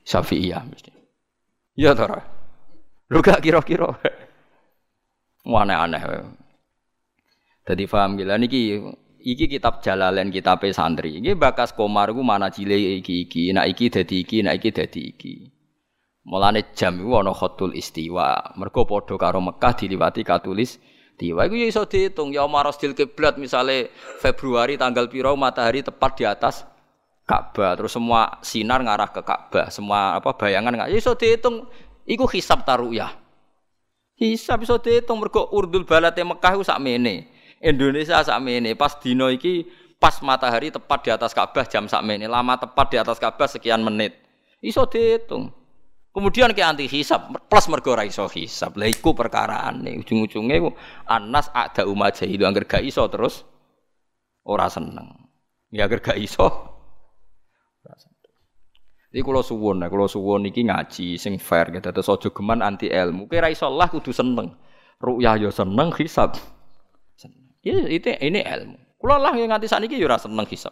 Syafi'iyah 0.07 0.63
mesti. 0.63 0.91
Ya 1.75 1.91
to 1.91 2.07
Lu 3.11 3.19
gak 3.19 3.43
kira-kira. 3.43 3.91
Aneh-aneh. 5.43 6.01
Jadi 7.67 7.83
paham 7.85 8.15
gila 8.15 8.39
niki 8.39 8.79
iki 9.19 9.45
kitab 9.51 9.83
Jalalain 9.83 10.31
kitab 10.31 10.63
santri. 10.71 11.19
Iki 11.19 11.35
bakas 11.35 11.75
komar 11.75 12.15
ku 12.15 12.23
mana 12.23 12.47
cile 12.47 13.03
iki 13.03 13.27
iki, 13.27 13.51
nak 13.51 13.67
iki 13.67 13.91
dadi 13.91 14.23
iki, 14.23 14.37
nak 14.47 14.63
iki 14.63 14.69
dadi 14.71 15.01
iki. 15.11 15.33
Mulane 16.23 16.71
jam 16.71 17.01
iku 17.01 17.19
ana 17.19 17.35
khatul 17.35 17.75
istiwa. 17.75 18.55
Mergo 18.55 18.87
padha 18.87 19.19
karo 19.19 19.43
Mekah 19.43 19.73
diliwati 19.75 20.21
katulis 20.23 20.79
istiwa. 21.21 21.45
Iku 21.45 21.53
ya 21.53 21.67
iso 21.69 21.85
diitung 21.85 22.33
ya 22.33 22.49
marasdil 22.49 22.97
kiblat 22.97 23.37
misale 23.37 23.93
Februari 24.17 24.73
tanggal 24.81 25.05
piro 25.05 25.37
matahari 25.37 25.85
tepat 25.85 26.11
di 26.17 26.25
atas 26.25 26.65
Ka'bah 27.29 27.77
terus 27.77 27.93
semua 27.93 28.41
sinar 28.41 28.81
ngarah 28.81 29.13
ke 29.13 29.21
Ka'bah, 29.21 29.69
semua 29.69 30.17
apa 30.17 30.33
bayangan 30.33 30.73
nggak 30.73 30.89
ya 30.89 30.97
iso 30.97 31.13
diitung 31.13 31.69
iku 32.09 32.25
hisab 32.25 32.65
taruyah. 32.65 33.13
Hisab 34.17 34.65
iso 34.65 34.81
diitung 34.81 35.21
mergo 35.21 35.47
urdul 35.53 35.85
balate 35.85 36.25
Mekah 36.25 36.57
iku 36.57 36.65
sakmene. 36.65 37.29
Indonesia 37.61 38.25
sakmene 38.25 38.73
pas 38.73 38.97
dino 38.97 39.29
iki 39.29 39.69
pas 40.01 40.17
matahari 40.25 40.73
tepat 40.73 40.99
di 41.05 41.09
atas 41.13 41.31
Ka'bah 41.37 41.63
jam 41.69 41.85
sakmene, 41.85 42.25
lama 42.25 42.57
tepat 42.57 42.87
di 42.89 42.97
atas 42.97 43.21
Ka'bah 43.21 43.45
sekian 43.45 43.85
menit. 43.85 44.17
Iso 44.59 44.89
diitung. 44.89 45.60
Kemudian 46.11 46.51
ke 46.51 46.59
anti 46.59 46.91
hisab 46.91 47.31
plus 47.47 47.71
mergo 47.71 47.95
ra 47.95 48.03
iso 48.03 48.27
hisab. 48.27 48.75
Lah 48.75 48.91
iku 48.91 49.15
perkarane 49.15 49.95
ujung-ujunge 50.03 50.59
anas 51.07 51.47
ada 51.55 51.87
umat 51.87 52.19
jahilu 52.19 52.43
angger 52.43 52.67
gak 52.67 52.83
iso 52.83 53.07
terus 53.07 53.47
ora 54.43 54.67
seneng. 54.67 55.07
Ya 55.71 55.87
angger 55.87 56.03
gak 56.03 56.19
iso. 56.19 56.71
Iki 59.11 59.27
kula 59.27 59.43
suwun, 59.43 59.83
nah 59.83 59.91
kula 59.91 60.07
suwun 60.07 60.47
iki 60.47 60.63
ngaji 60.63 61.19
sing 61.19 61.35
fair 61.35 61.67
gitu. 61.75 61.91
Terus 61.91 62.07
aja 62.07 62.31
geman 62.31 62.63
anti 62.63 62.87
ilmu. 62.87 63.27
Kira 63.27 63.51
iso 63.51 63.67
lah 63.67 63.91
kudu 63.91 64.15
seneng. 64.15 64.55
Ru'yah 65.03 65.35
yo 65.35 65.51
ya 65.51 65.51
seneng, 65.51 65.91
hisab. 65.99 66.39
Seneng. 67.19 67.51
Ya 67.59 67.75
itu 67.91 68.07
ini 68.07 68.39
ilmu. 68.39 68.79
Kula 68.95 69.19
lah 69.19 69.35
yang 69.35 69.51
nganti 69.51 69.67
sakniki 69.67 69.99
yo 69.99 70.07
ya 70.07 70.15
ora 70.15 70.19
seneng 70.19 70.47
hisab. 70.47 70.71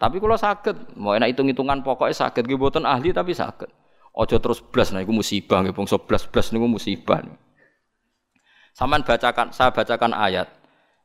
Tapi 0.00 0.16
kula 0.16 0.40
saged, 0.40 0.96
mau 0.96 1.12
enak 1.12 1.36
hitung-hitungan 1.36 1.84
pokoknya 1.84 2.32
nggih 2.32 2.56
mboten 2.56 2.88
ahli 2.88 3.12
tapi 3.12 3.36
saged. 3.36 3.68
Ojo 4.10 4.36
terus 4.42 4.58
blas 4.58 4.90
nah 4.90 5.00
iku 5.00 5.14
musibah 5.14 5.62
nggih 5.62 5.74
bangsa 5.74 5.96
blas-blas 5.98 6.50
niku 6.50 6.66
musibah. 6.66 7.22
Saman 8.74 9.06
bacakan 9.06 9.54
saya 9.54 9.70
bacakan 9.70 10.14
ayat. 10.14 10.50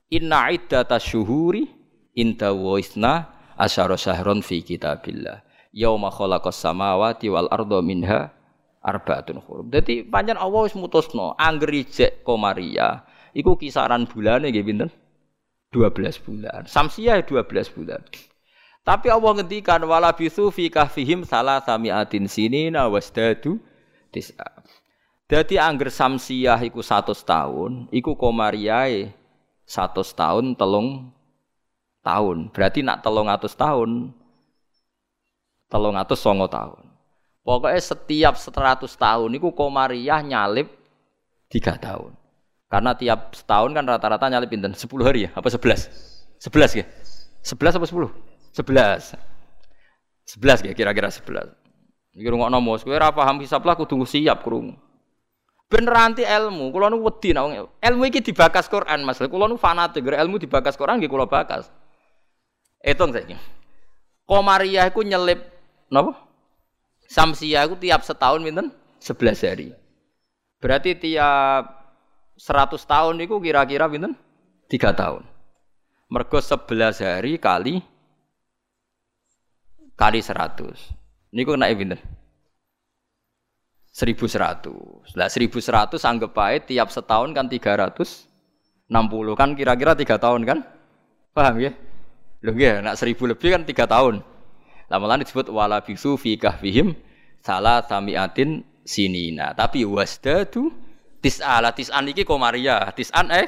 Inna 0.10 0.50
iddata 0.54 0.98
syuhuri 0.98 1.70
inda 2.18 2.54
waisna 2.54 3.30
asyara 3.58 3.98
syahron 3.98 4.42
fi 4.42 4.66
kitabillah. 4.66 5.46
Yauma 5.76 6.10
khalaqas 6.10 6.58
samawati 6.58 7.30
wal 7.30 7.50
arda 7.52 7.84
minha 7.84 8.32
arbaatun 8.86 9.42
hurum. 9.42 9.68
Dadi 9.70 10.06
pancen 10.06 10.38
Allah 10.38 10.66
wis 10.66 10.78
mutusno 10.78 11.34
angger 11.36 11.74
ijek 11.74 12.22
komaria 12.22 13.04
iku 13.34 13.58
kisaran 13.58 14.06
bulane 14.06 14.50
nggih 14.54 14.66
pinten? 14.66 14.90
12 15.74 16.24
bulan. 16.24 16.64
Samsiah 16.70 17.20
12 17.28 17.76
bulan. 17.76 18.00
Tapi 18.86 19.10
Allah 19.10 19.42
ngendikan 19.42 19.82
wala 19.82 20.14
bisu 20.14 20.54
fi 20.54 20.70
kahfihim 20.70 21.26
salah 21.26 21.58
samiatin 21.58 22.30
sinina 22.30 22.86
wasdadu 22.86 23.58
tis'a. 24.14 24.62
Dadi 25.26 25.58
angger 25.58 25.90
samsiah 25.90 26.62
iku 26.62 26.86
100 26.86 27.18
tahun, 27.26 27.90
iku 27.90 28.14
komariae 28.14 29.10
100 29.66 30.06
tahun 30.14 30.54
telung 30.54 31.10
tahun. 32.06 32.54
Berarti 32.54 32.86
nak 32.86 33.02
telung 33.02 33.26
atus 33.26 33.58
tahun 33.58 34.14
telung 35.66 35.98
atus 35.98 36.22
songo 36.22 36.46
tahun. 36.46 36.86
Pokoknya 37.42 37.82
setiap 37.82 38.38
100 38.38 38.86
tahun 38.86 39.30
iku 39.42 39.50
komariah 39.58 40.22
nyalip 40.22 40.70
3 41.50 41.82
tahun. 41.82 42.14
Karena 42.70 42.94
tiap 42.94 43.34
setahun 43.34 43.74
kan 43.74 43.86
rata-rata 43.86 44.30
nyalip 44.30 44.54
pinten? 44.54 44.78
10 44.78 44.86
hari 45.02 45.26
ya? 45.26 45.30
Apa 45.34 45.50
11? 45.50 45.90
11 46.38 46.82
ya? 46.82 46.86
11 47.42 47.82
apa 47.82 47.86
10? 47.90 48.35
Sebelas. 48.56 49.20
Sebelas 50.24 50.64
ya 50.64 50.72
kira-kira 50.72 51.12
sebelas. 51.12 51.52
Iki 52.16 52.32
rungokno 52.32 52.64
mos, 52.64 52.88
kowe 52.88 52.96
ora 52.96 53.12
paham 53.12 53.44
hisab 53.44 53.68
lah 53.68 53.76
kudu 53.76 54.08
siap 54.08 54.40
krungu. 54.48 54.80
Bener 55.68 55.92
anti 55.92 56.24
ilmu, 56.24 56.72
kula 56.72 56.88
nu 56.88 57.04
wedi 57.04 57.36
nek 57.36 57.68
ilmu 57.84 58.08
iki 58.08 58.24
dibakas 58.24 58.72
Quran 58.72 59.04
Mas. 59.04 59.20
Kula 59.20 59.52
nu 59.52 59.60
fanatik 59.60 60.08
ilmu 60.08 60.40
dibakas 60.40 60.80
Quran 60.80 61.04
nggih 61.04 61.12
kula 61.12 61.28
bakas. 61.28 61.68
Etung 62.80 63.12
saiki. 63.12 63.36
Komariah 64.24 64.88
iku 64.88 65.04
nyelip 65.04 65.42
napa? 65.92 66.16
Samsia 67.12 67.68
iku 67.68 67.76
tiap 67.76 68.08
setahun 68.08 68.40
pinten? 68.40 68.72
11 69.04 69.50
hari. 69.52 69.68
Berarti 70.64 70.96
tiap 70.96 71.92
100 72.40 72.80
tahun 72.88 73.20
itu 73.20 73.36
kira-kira 73.44 73.92
pinten? 73.92 74.16
3 74.72 74.96
tahun. 74.96 75.28
Mergo 76.08 76.40
11 76.40 77.04
hari 77.04 77.36
kali 77.42 77.82
kali 79.96 80.20
100. 80.20 81.36
Niku 81.36 81.56
kena 81.56 81.72
pinten? 81.72 82.00
1100. 83.96 85.16
Lah 85.16 85.28
1100 85.32 86.04
anggap 86.04 86.32
baik 86.36 86.68
tiap 86.68 86.92
setahun 86.92 87.32
kan 87.32 87.48
360 87.48 88.92
kan 89.40 89.50
kira-kira 89.56 89.96
3 89.96 90.20
tahun 90.20 90.42
kan? 90.44 90.60
Paham 91.32 91.56
ya? 91.64 91.72
Lho 92.44 92.52
nggih, 92.52 92.84
nak 92.84 93.00
1000 93.00 93.32
lebih 93.32 93.50
kan 93.56 93.64
3 93.64 93.88
tahun. 93.88 94.16
Lah 94.92 94.98
malah 95.00 95.18
disebut 95.18 95.50
wala 95.50 95.82
bisu 95.82 96.20
fi 96.20 96.36
kahfihim 96.36 96.94
salah 97.40 97.82
samiatin 97.88 98.62
sinina. 98.84 99.56
Tapi 99.56 99.88
wasdadu 99.88 100.70
tis'ala 101.24 101.72
tis'an 101.72 102.06
iki 102.12 102.28
komaria. 102.28 102.84
Tis'an 102.94 103.32
eh 103.32 103.48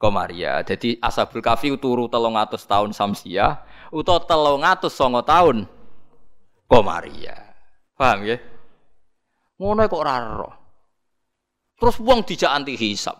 komaria. 0.00 0.64
Jadi 0.66 0.98
ashabul 0.98 1.44
kafi 1.44 1.70
turu 1.78 2.10
300 2.10 2.58
tahun 2.64 2.90
samsia 2.96 3.62
utawa 3.94 4.26
telung 4.26 4.66
atus 4.66 4.90
songo 4.90 5.22
tahun 5.22 5.70
komaria. 6.66 7.38
Paham 7.94 8.26
ya? 8.26 8.42
Ngono 9.54 9.86
kok 9.86 10.02
raro. 10.02 10.50
Terus 11.78 11.96
wong 12.02 12.26
dijak 12.26 12.50
anti 12.50 12.74
hisap. 12.74 13.14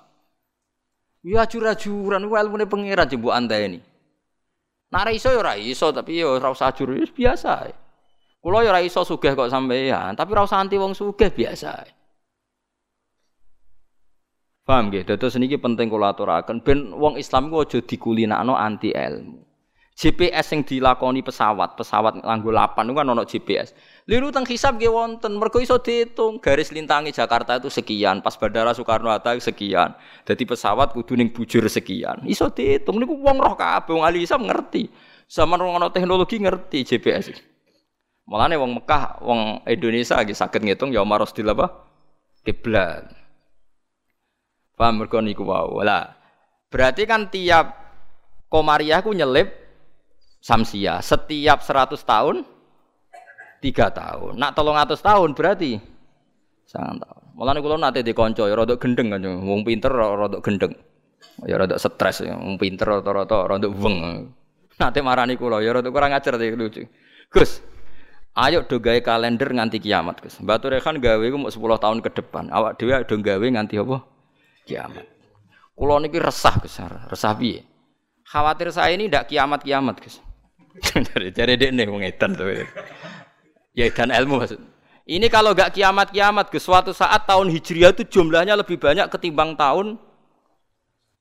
Ya 1.23 1.47
ajur-ajuran 1.47 2.27
ku 2.27 2.35
ilmune 2.35 2.67
pangeran 2.67 3.09
jembu 3.09 3.31
ini. 3.31 3.81
Nara 4.93 5.11
iso 5.15 5.31
ya 5.31 5.41
ora 5.41 5.55
iso 5.57 5.89
tapi 5.95 6.21
ya 6.21 6.29
ora 6.29 6.51
usah 6.53 6.75
ajur 6.75 6.93
biasa. 7.15 7.71
Kulo 8.45 8.61
ya 8.61 8.75
ora 8.75 8.85
iso 8.85 9.01
sugih 9.07 9.33
kok 9.33 9.49
sampeyan, 9.49 10.13
tapi 10.13 10.37
ora 10.37 10.45
usah 10.45 10.61
anti 10.61 10.77
wong 10.77 10.93
sugih 10.93 11.33
biasa. 11.33 11.87
Paham 14.65 14.93
nggih? 14.93 15.05
Dados 15.09 15.37
niki 15.41 15.57
penting 15.57 15.89
kula 15.89 16.13
aturaken 16.13 16.61
ben 16.61 16.93
wong 16.93 17.17
Islam 17.17 17.49
ku 17.49 17.65
aja 17.65 17.81
dikulinakno 17.81 18.53
anti 18.57 18.93
ilmu. 18.93 19.54
GPS 19.95 20.51
yang 20.51 20.67
dilakoni 20.67 21.23
pesawat, 21.23 21.79
pesawat 21.79 22.19
nganggo 22.19 22.51
lapan 22.51 22.91
itu 22.91 22.95
kan 22.99 23.07
ono 23.07 23.23
GPS. 23.23 23.79
Liru 24.11 24.35
teng 24.35 24.43
hisab 24.43 24.75
nggih 24.75 24.91
wonten, 24.91 25.39
mergo 25.39 25.63
iso 25.63 25.79
diitung 25.79 26.43
garis 26.43 26.75
lintangi 26.75 27.15
Jakarta 27.15 27.63
itu 27.63 27.71
sekian, 27.71 28.19
pas 28.19 28.35
Bandara 28.35 28.75
Soekarno 28.75 29.15
Hatta 29.15 29.39
sekian. 29.39 29.95
Jadi 30.27 30.43
pesawat 30.51 30.91
kudu 30.99 31.15
ning 31.15 31.31
bujur 31.31 31.63
sekian. 31.71 32.27
Iso 32.27 32.51
diitung 32.51 32.99
niku 32.99 33.15
wong 33.23 33.39
roh 33.39 33.55
kabeh, 33.55 33.95
wong 33.95 34.03
ahli 34.03 34.27
hisab 34.27 34.43
ngerti. 34.43 34.91
Sama 35.31 35.55
ono 35.63 35.87
teknologi 35.95 36.43
ngerti 36.43 36.83
GPS. 36.83 37.31
Mulane 38.27 38.59
wong 38.59 38.83
Mekah, 38.83 39.23
wong 39.23 39.63
Indonesia 39.63 40.19
lagi 40.19 40.35
sakit 40.35 40.59
ngitung 40.59 40.91
ya 40.91 41.07
maros 41.07 41.31
di 41.31 41.47
apa? 41.47 41.71
Kiblat. 42.43 43.15
Paham 44.75 45.07
mergo 45.07 45.23
niku 45.23 45.47
wae. 45.47 45.87
Lah, 45.87 46.19
berarti 46.67 47.07
kan 47.07 47.31
tiap 47.31 47.79
komariah 48.51 48.99
ku 48.99 49.15
nyelip 49.15 49.64
samsia. 50.45 51.01
Setiap 51.01 51.65
100 51.65 51.97
tahun 52.05 52.45
tiga 53.65 53.89
tahun. 53.89 54.37
Nak 54.37 54.53
tolong 54.53 54.77
atas 54.77 55.01
tahun 55.01 55.33
berarti? 55.33 55.81
Sangat 56.69 57.01
tahun 57.01 57.25
malah 57.35 57.59
kalau 57.59 57.75
nanti 57.75 58.07
dikonco 58.07 58.47
ya 58.47 58.55
rodok 58.55 58.79
gendeng 58.79 59.11
kan 59.11 59.25
wong 59.25 59.67
pinter 59.67 59.91
rodok 59.91 60.45
gendeng. 60.45 60.77
Ya 61.49 61.59
rodok 61.59 61.81
stres 61.81 62.23
ya. 62.23 62.37
Wong 62.39 62.61
pinter 62.61 62.87
rata-rata 62.87 63.49
rodok 63.49 63.73
weng. 63.75 64.31
Nanti 64.79 64.99
marani 65.03 65.35
kulo 65.35 65.59
ya 65.59 65.75
rodok 65.75 65.91
kurang 65.91 66.15
ajar 66.15 66.39
sih 66.39 66.55
lucu. 66.55 66.87
Gus 67.33 67.65
ayo 68.39 68.63
do 68.69 68.79
kalender 68.79 69.49
nganti 69.51 69.83
kiamat 69.83 70.23
Gus. 70.23 70.39
Batu 70.45 70.71
Rehan 70.71 71.01
gawe 71.03 71.25
ku 71.27 71.37
mau 71.41 71.51
10 71.51 71.59
tahun 71.59 71.99
ke 72.05 72.11
depan. 72.23 72.53
Awak 72.53 72.79
dhewe 72.79 73.03
do 73.03 73.17
gawe 73.19 73.47
nganti 73.49 73.75
apa? 73.83 73.97
Kiamat. 74.69 75.07
Kulo 75.75 75.99
niki 75.99 76.23
resah 76.23 76.55
Gus 76.63 76.79
resah 77.11 77.35
piye? 77.35 77.67
Khawatir 78.25 78.71
saya 78.71 78.95
ini 78.95 79.11
ndak 79.11 79.27
kiamat-kiamat 79.27 79.99
Gus 79.99 80.23
Cari 81.37 81.55
dek 81.55 81.71
nih 81.71 81.87
mengedan 81.87 82.35
tuh. 82.35 82.51
Ya 83.75 83.91
dan 83.91 84.11
ilmu 84.11 84.43
maksud. 84.43 84.61
Ini 85.05 85.29
kalau 85.29 85.53
gak 85.53 85.77
kiamat-kiamat 85.77 86.49
ke 86.49 86.57
suatu 86.57 86.97
saat 86.97 87.29
tahun 87.29 87.53
Hijriah 87.53 87.93
itu 87.93 88.09
jumlahnya 88.09 88.57
lebih 88.57 88.81
banyak 88.81 89.05
ketimbang 89.13 89.53
tahun 89.53 90.01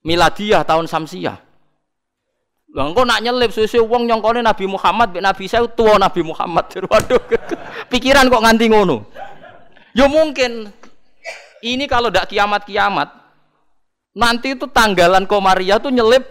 miladiah 0.08 0.64
tahun 0.64 0.88
Samsiah. 0.88 1.36
Lah 2.74 2.84
engko 2.90 3.06
nak 3.06 3.22
nyelip 3.22 3.54
suwe 3.54 3.78
wong 3.84 4.10
nyongkone 4.10 4.42
Nabi 4.42 4.66
Muhammad 4.66 5.14
mek 5.14 5.22
Nabi 5.22 5.46
saya 5.46 5.68
tua 5.68 6.00
Nabi 6.00 6.26
Muhammad. 6.26 6.66
Waduh. 6.90 7.22
Pikiran 7.92 8.32
kok 8.32 8.42
nganti 8.42 8.66
ngono. 8.72 9.06
Ya 9.94 10.10
mungkin 10.10 10.74
ini 11.62 11.86
kalau 11.86 12.10
ndak 12.10 12.34
kiamat-kiamat 12.34 13.24
Nanti 14.14 14.54
itu 14.54 14.70
tanggalan 14.70 15.26
Komariah 15.26 15.82
tuh 15.82 15.90
nyelip 15.90 16.30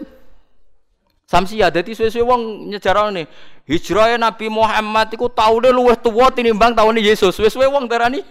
Samsia. 1.23 1.71
Jadi 1.71 1.95
suwe-suwe 1.95 2.23
wong 2.23 2.41
nyejarane 2.69 3.25
hijrah 3.65 4.19
Nabi 4.19 4.51
Muhammad 4.51 5.07
iku 5.15 5.31
taune 5.31 5.71
luwih 5.71 5.97
tuwa 5.97 6.29
tinimbang 6.29 6.75
taune 6.75 6.99
Yesus. 6.99 7.35
Suwe-suwe 7.35 7.67
wong 7.67 7.87
darani 7.87 8.21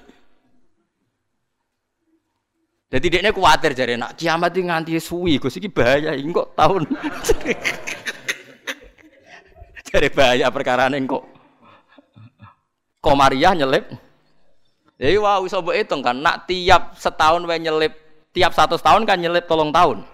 jadi 2.93 3.07
dia 3.09 3.33
khawatir 3.33 3.73
jadi 3.73 3.97
nak 3.97 4.21
kiamat 4.21 4.53
ini 4.53 4.69
nganti 4.69 5.01
suwi, 5.01 5.41
gue 5.41 5.49
sih 5.49 5.65
bahaya, 5.73 6.13
ini 6.13 6.29
kok 6.29 6.53
tahun. 6.53 6.85
jadi 9.89 10.13
bahaya 10.13 10.53
perkara 10.53 10.93
ini 10.93 11.09
kok. 11.09 11.25
Komariah 13.01 13.57
nyelip. 13.57 13.89
Jadi 15.01 15.17
wah 15.17 15.41
bisa 15.41 15.57
hitung 15.73 16.05
kan, 16.05 16.21
nak 16.21 16.45
tiap 16.45 16.93
setahun 17.01 17.41
wae 17.49 17.65
nyelip, 17.65 17.97
tiap 18.37 18.53
satu 18.53 18.77
tahun 18.77 19.09
kan 19.09 19.17
nyelip 19.17 19.49
tolong 19.49 19.73
tahun. 19.73 20.05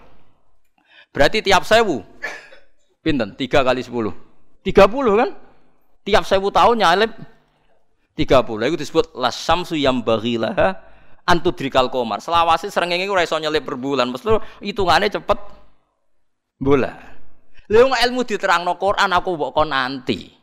Berarti 1.11 1.43
tiap 1.43 1.67
sewu, 1.67 1.99
pinten? 2.99 3.35
Tiga 3.35 3.63
kali 3.63 3.83
sepuluh, 3.83 4.11
tiga 4.63 4.87
puluh 4.87 5.15
kan? 5.19 5.29
Tiap 6.07 6.23
sewu 6.23 6.49
tahun 6.49 6.81
nyelip 6.81 7.11
tiga 8.15 8.41
puluh. 8.41 8.67
Itu 8.71 8.79
disebut 8.79 9.13
lasamsu 9.13 9.75
yang 9.77 10.01
bagilah 10.01 10.75
antudrikal 11.27 11.91
komar. 11.93 12.23
Selawasi 12.23 12.73
srengenge 12.73 13.05
ora 13.11 13.21
iso 13.21 13.37
nyelip 13.37 13.67
per 13.67 13.77
bulan. 13.77 14.09
Mesti 14.09 14.63
hitungane 14.63 15.11
cepet 15.11 15.39
bulan. 16.57 16.97
Lha 17.69 17.85
ilmu 18.09 18.25
diterangno 18.25 18.81
Quran 18.81 19.13
aku 19.13 19.37
mbok 19.37 19.51
kon 19.53 19.69
nanti. 19.69 20.33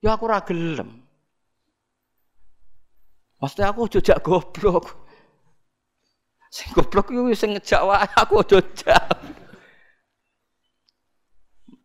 Ya 0.00 0.16
aku 0.16 0.24
ora 0.26 0.40
gelem. 0.40 0.88
Mesti 3.36 3.60
aku 3.66 3.90
jojak 3.92 4.24
goblok. 4.24 4.88
Sing 6.48 6.72
goblok 6.72 7.12
yo 7.12 7.28
sing 7.36 7.52
ngejak 7.52 7.82
wae 7.84 8.08
aku 8.16 8.40
jojak. 8.48 9.04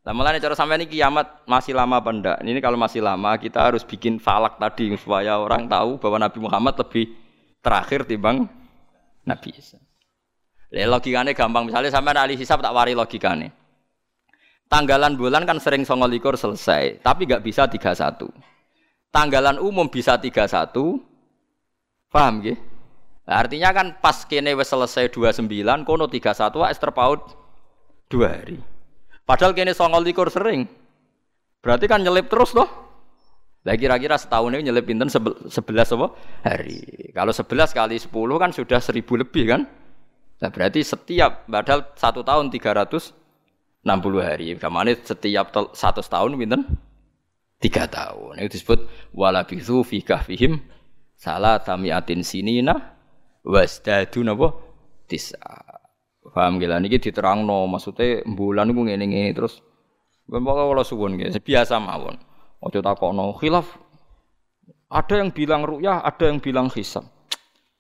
Nah, 0.08 0.16
malah 0.16 0.40
cara 0.40 0.56
sampai 0.56 0.80
ini 0.80 0.88
kiamat 0.88 1.44
masih 1.44 1.76
lama 1.76 2.00
apa 2.00 2.16
enggak? 2.16 2.38
Ini 2.40 2.64
kalau 2.64 2.80
masih 2.80 3.04
lama 3.04 3.36
kita 3.36 3.60
harus 3.60 3.84
bikin 3.84 4.24
falak 4.24 4.56
tadi 4.56 4.96
supaya 4.96 5.36
orang 5.36 5.68
tahu 5.68 6.00
bahwa 6.00 6.24
Nabi 6.24 6.40
Muhammad 6.40 6.80
lebih 6.80 7.12
terakhir 7.60 8.08
timbang 8.08 8.48
Nabi 9.28 9.52
Isa. 9.52 9.76
Le 10.72 10.88
logikane 10.88 11.36
gampang 11.36 11.68
misalnya 11.68 11.92
sampai 11.92 12.16
ahli 12.16 12.40
hisab 12.40 12.64
tak 12.64 12.72
wari 12.72 12.96
logikane. 12.96 13.52
Tanggalan 14.72 15.20
bulan 15.20 15.44
kan 15.44 15.60
sering 15.60 15.84
songo 15.84 16.08
likur 16.08 16.40
selesai, 16.40 17.04
tapi 17.04 17.28
nggak 17.28 17.44
bisa 17.44 17.68
31. 17.68 18.32
Tanggalan 19.12 19.60
umum 19.60 19.92
bisa 19.92 20.16
31. 20.16 21.04
Paham 22.08 22.48
gak? 22.48 22.56
Nah, 23.28 23.44
artinya 23.44 23.76
kan 23.76 24.00
pas 24.00 24.24
kene 24.24 24.56
wis 24.56 24.72
selesai 24.72 25.12
29, 25.12 25.84
kono 25.84 26.08
31 26.08 26.64
wis 26.64 26.80
terpaut 26.80 27.36
2 28.08 28.24
hari. 28.24 28.77
Padahal 29.28 29.52
kene 29.52 29.76
songo 29.76 30.00
likur 30.00 30.32
sering. 30.32 30.64
Berarti 31.60 31.86
kan 31.92 32.00
nyelip 32.00 32.32
terus 32.32 32.56
loh. 32.56 32.88
Lah 33.68 33.76
kira-kira 33.76 34.16
setahun 34.16 34.56
ini 34.56 34.72
nyelip 34.72 34.88
pinten 34.88 35.12
sebelas 35.52 35.92
apa? 35.92 36.16
hari. 36.48 37.12
Kalau 37.12 37.36
sebelas 37.36 37.76
kali 37.76 38.00
sepuluh 38.00 38.40
kan 38.40 38.56
sudah 38.56 38.80
seribu 38.80 39.20
lebih 39.20 39.52
kan? 39.52 39.68
Nah 40.40 40.48
berarti 40.48 40.80
setiap 40.80 41.44
padahal 41.52 41.92
satu 42.00 42.24
tahun 42.24 42.48
tiga 42.48 42.72
ratus 42.72 43.12
enam 43.84 44.00
puluh 44.00 44.24
hari. 44.24 44.56
Kamane 44.56 44.96
setiap 45.04 45.52
satu 45.76 46.00
tahun 46.00 46.40
pinten? 46.40 46.64
Tiga 47.60 47.84
tahun. 47.92 48.40
Itu 48.40 48.56
disebut 48.56 49.12
walabithu 49.12 49.84
fi 49.84 50.00
kahfihim 50.00 50.64
salah 51.20 51.60
tamiatin 51.60 52.24
sinina 52.24 52.96
wasdadu 53.44 54.24
napa? 54.24 54.56
Tisa. 55.12 55.67
Paham 56.32 56.60
gila 56.60 56.78
niki 56.84 57.00
diterangno 57.00 57.66
maksudnya 57.66 58.22
bulan 58.28 58.68
niku 58.70 58.84
ngene-ngene 58.84 59.32
terus 59.32 59.64
Bapak 60.28 60.60
kalau 60.60 60.84
suwun 60.84 61.16
nggih 61.16 61.40
biasa 61.40 61.80
mawon. 61.80 62.20
Ojo 62.60 62.84
takokno 62.84 63.32
khilaf. 63.40 63.80
Ada 64.92 65.24
yang 65.24 65.32
bilang 65.32 65.64
ru'yah, 65.64 66.04
ada 66.04 66.28
yang 66.28 66.44
bilang 66.44 66.68
hisab. 66.72 67.08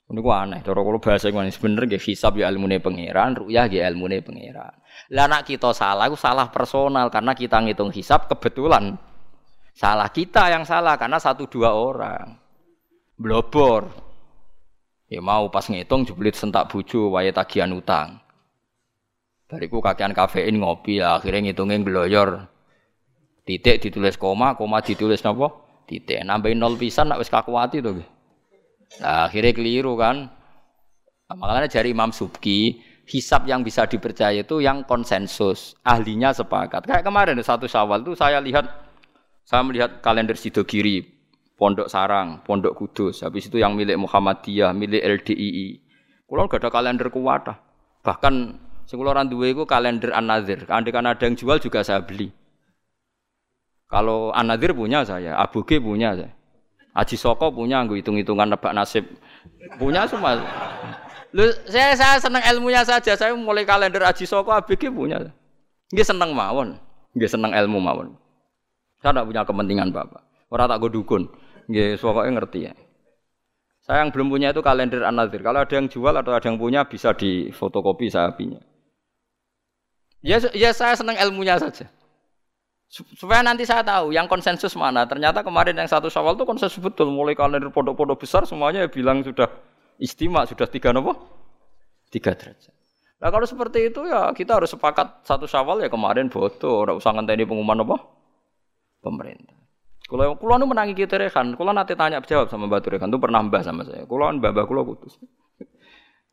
Ini 0.07 0.23
gua 0.23 0.47
aneh, 0.47 0.63
cara 0.63 0.79
kalau 0.79 1.03
bahasa 1.03 1.27
gua 1.27 1.43
bener 1.43 1.83
gak 1.91 2.03
hisab 2.03 2.39
ya 2.39 2.47
ilmune 2.47 2.79
pangeran, 2.79 3.43
ru'yah 3.43 3.67
ya 3.67 3.91
ilmune 3.91 4.23
pangeran. 4.23 4.71
Lah 5.11 5.27
nak 5.27 5.43
kita 5.43 5.75
salah, 5.75 6.07
itu 6.07 6.15
salah 6.15 6.47
personal 6.47 7.11
karena 7.11 7.35
kita 7.35 7.59
ngitung 7.59 7.91
hisab 7.91 8.31
kebetulan. 8.31 8.95
Salah 9.75 10.07
kita 10.07 10.47
yang 10.47 10.63
salah 10.63 10.95
karena 10.95 11.19
satu 11.19 11.51
dua 11.51 11.75
orang. 11.75 12.39
Blobor. 13.19 13.91
Ya 15.11 15.19
mau 15.19 15.51
pas 15.51 15.67
ngitung 15.67 16.07
jeblit 16.07 16.39
sentak 16.39 16.71
buju 16.71 17.11
wae 17.11 17.31
tagihan 17.35 17.71
utang. 17.75 18.19
Bariku 19.47 19.79
kakean 19.79 20.11
kafein 20.11 20.59
ngopi 20.59 20.99
akhirnya 20.99 21.51
ngitungin 21.51 21.87
gloyor. 21.87 22.51
Titik 23.47 23.79
ditulis 23.79 24.19
koma, 24.19 24.59
koma 24.59 24.83
ditulis 24.83 25.23
napa? 25.23 25.47
Titik. 25.87 26.19
Nambahin 26.19 26.59
nol 26.59 26.75
pisan 26.75 27.07
nak 27.07 27.23
wis 27.23 27.31
kakuati 27.31 27.79
to 27.79 27.95
Nah, 28.99 29.27
akhirnya 29.27 29.55
keliru 29.55 29.95
kan. 29.99 30.31
Nah, 31.27 31.35
makanya 31.35 31.67
dari 31.67 31.91
Imam 31.91 32.11
Subki, 32.15 32.79
hisap 33.07 33.47
yang 33.47 33.63
bisa 33.63 33.83
dipercaya 33.83 34.43
itu 34.43 34.63
yang 34.63 34.83
konsensus, 34.87 35.75
ahlinya 35.83 36.31
sepakat. 36.31 36.87
Kayak 36.87 37.03
kemarin 37.03 37.39
satu 37.43 37.67
Syawal 37.67 38.03
itu 38.03 38.15
saya 38.15 38.39
lihat 38.39 38.67
saya 39.47 39.63
melihat 39.63 40.03
kalender 40.03 40.35
Sidogiri, 40.35 41.03
Pondok 41.55 41.87
Sarang, 41.87 42.43
Pondok 42.43 42.75
Kudus, 42.75 43.23
habis 43.23 43.47
itu 43.47 43.59
yang 43.59 43.75
milik 43.75 43.95
Muhammadiyah, 43.95 44.75
milik 44.75 45.03
LDII. 45.23 45.83
Kulo 46.27 46.47
gak 46.51 46.63
ada 46.63 46.69
kalender 46.71 47.07
kuwata. 47.07 47.55
Bahkan 48.03 48.33
sing 48.87 48.95
kula 48.95 49.27
duwe 49.27 49.51
iku 49.51 49.67
kalender 49.67 50.15
An-Nadzir. 50.15 50.63
Andai 50.71 50.95
kan 50.95 51.03
ada 51.03 51.19
yang 51.19 51.35
jual 51.35 51.59
juga 51.59 51.83
saya 51.83 51.99
beli. 51.99 52.31
Kalau 53.87 54.35
Anadir 54.35 54.75
punya 54.75 55.07
saya, 55.07 55.39
Abu 55.39 55.63
G 55.63 55.79
punya 55.79 56.11
saya. 56.11 56.31
Aji 56.91 57.15
Soko 57.15 57.53
punya, 57.53 57.85
gue 57.87 58.03
hitung-hitungan 58.03 58.51
nebak 58.51 58.73
nasib. 58.75 59.05
Punya 59.79 60.03
semua. 60.09 60.43
Lu, 61.31 61.45
saya, 61.69 61.93
saya 61.95 62.17
senang 62.19 62.41
ilmunya 62.41 62.83
saja. 62.83 63.13
Saya 63.15 63.31
mulai 63.37 63.63
kalender 63.63 64.03
Aji 64.03 64.27
Soko, 64.27 64.51
Abu 64.51 64.75
G 64.75 64.91
punya. 64.91 65.23
Dia 65.87 66.03
senang 66.03 66.35
mawon. 66.35 66.75
Dia 67.15 67.31
senang 67.31 67.55
ilmu 67.55 67.79
mawon. 67.79 68.17
Saya 68.99 69.15
tidak 69.15 69.25
punya 69.29 69.41
kepentingan 69.47 69.89
bapak. 69.95 70.25
Orang 70.51 70.67
tak 70.67 70.77
gue 70.83 70.91
dukun. 70.91 71.23
Dia 71.71 71.95
pokoknya 71.95 72.31
ngerti 72.43 72.59
ya. 72.67 72.73
Saya 73.87 74.03
yang 74.03 74.11
belum 74.11 74.27
punya 74.27 74.51
itu 74.51 74.59
kalender 74.59 74.99
Anadir. 75.07 75.39
Kalau 75.39 75.63
ada 75.63 75.71
yang 75.71 75.87
jual 75.87 76.11
atau 76.11 76.35
ada 76.35 76.43
yang 76.43 76.59
punya 76.59 76.83
bisa 76.83 77.15
di 77.15 77.55
fotokopi 77.55 78.11
saya 78.11 78.35
punya. 78.35 78.59
Ya, 80.27 80.43
ya 80.51 80.75
saya 80.75 80.91
senang 80.99 81.15
ilmunya 81.15 81.55
saja. 81.55 81.87
Supaya 82.91 83.39
nanti 83.39 83.63
saya 83.63 83.79
tahu 83.79 84.11
yang 84.11 84.27
konsensus 84.27 84.75
mana. 84.75 85.07
Ternyata 85.07 85.39
kemarin 85.39 85.79
yang 85.79 85.87
satu 85.87 86.11
Syawal 86.11 86.35
itu 86.35 86.43
konsensus 86.43 86.83
betul. 86.83 87.07
Mulai 87.15 87.31
kalender 87.31 87.71
pondok-pondok 87.71 88.19
besar 88.19 88.43
semuanya 88.43 88.83
bilang 88.91 89.23
sudah 89.23 89.47
istimewa, 89.95 90.43
sudah 90.43 90.67
tiga 90.67 90.91
nopo? 90.91 91.15
Tiga 92.11 92.35
derajat. 92.35 92.75
Nah 93.17 93.29
kalau 93.31 93.47
seperti 93.47 93.87
itu 93.87 94.03
ya 94.03 94.29
kita 94.35 94.59
harus 94.59 94.71
sepakat 94.75 95.23
satu 95.23 95.47
Syawal 95.47 95.79
ya 95.83 95.89
kemarin 95.91 96.27
foto, 96.27 96.83
ora 96.83 96.91
usah 96.91 97.15
ngenteni 97.15 97.47
pengumuman 97.47 97.87
apa? 97.87 97.97
Pemerintah. 98.99 99.55
Kalau 100.07 100.39
kulo 100.39 100.55
nu 100.59 100.71
menangi 100.71 100.95
kita 100.95 101.19
rekan, 101.19 101.55
kulo 101.59 101.75
nanti 101.75 101.91
tanya 101.95 102.23
jawab 102.23 102.47
sama 102.47 102.71
Batu 102.71 102.87
Rekan 102.87 103.11
itu 103.11 103.19
pernah 103.19 103.43
mbah 103.43 103.59
sama 103.59 103.83
saya. 103.83 104.07
Kulo 104.07 104.31
mbah 104.39 104.55
mbah 104.55 104.63
kulo 104.63 104.87
kutus. 104.87 105.19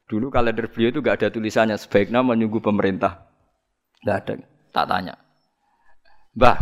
Dulu 0.06 0.30
kalender 0.30 0.70
beliau 0.70 0.94
itu 0.94 1.00
gak 1.02 1.18
ada 1.18 1.28
tulisannya 1.34 1.74
sebaiknya 1.74 2.22
menunggu 2.22 2.62
pemerintah. 2.62 3.33
Gak 4.04 4.16
ada. 4.28 4.34
Tak 4.70 4.86
tanya. 4.86 5.14
Bah, 6.34 6.58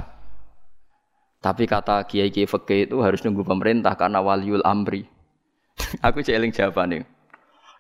tapi 1.43 1.67
kata 1.67 2.07
kiai 2.07 2.31
kiai 2.31 2.47
fakih 2.47 2.87
itu 2.87 3.03
harus 3.03 3.19
nunggu 3.27 3.43
pemerintah 3.43 3.99
karena 3.99 4.23
waliul 4.23 4.63
amri. 4.63 5.11
Aku 6.07 6.23
celing 6.23 6.55
jawabannya. 6.55 7.03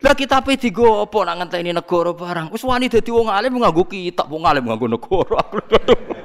Lah 0.02 0.18
kita 0.18 0.42
pe 0.42 0.58
digo 0.58 1.06
apa 1.06 1.18
nak 1.22 1.46
ngenteni 1.46 1.70
negara 1.70 2.10
barang. 2.10 2.50
Wis 2.50 2.66
wani 2.66 2.90
dadi 2.90 3.14
wong 3.14 3.30
alim 3.30 3.54
nganggo 3.54 3.86
kitab, 3.86 4.26
wong 4.26 4.42
alim 4.42 4.66
nganggo 4.66 4.90
negara. 4.90 5.38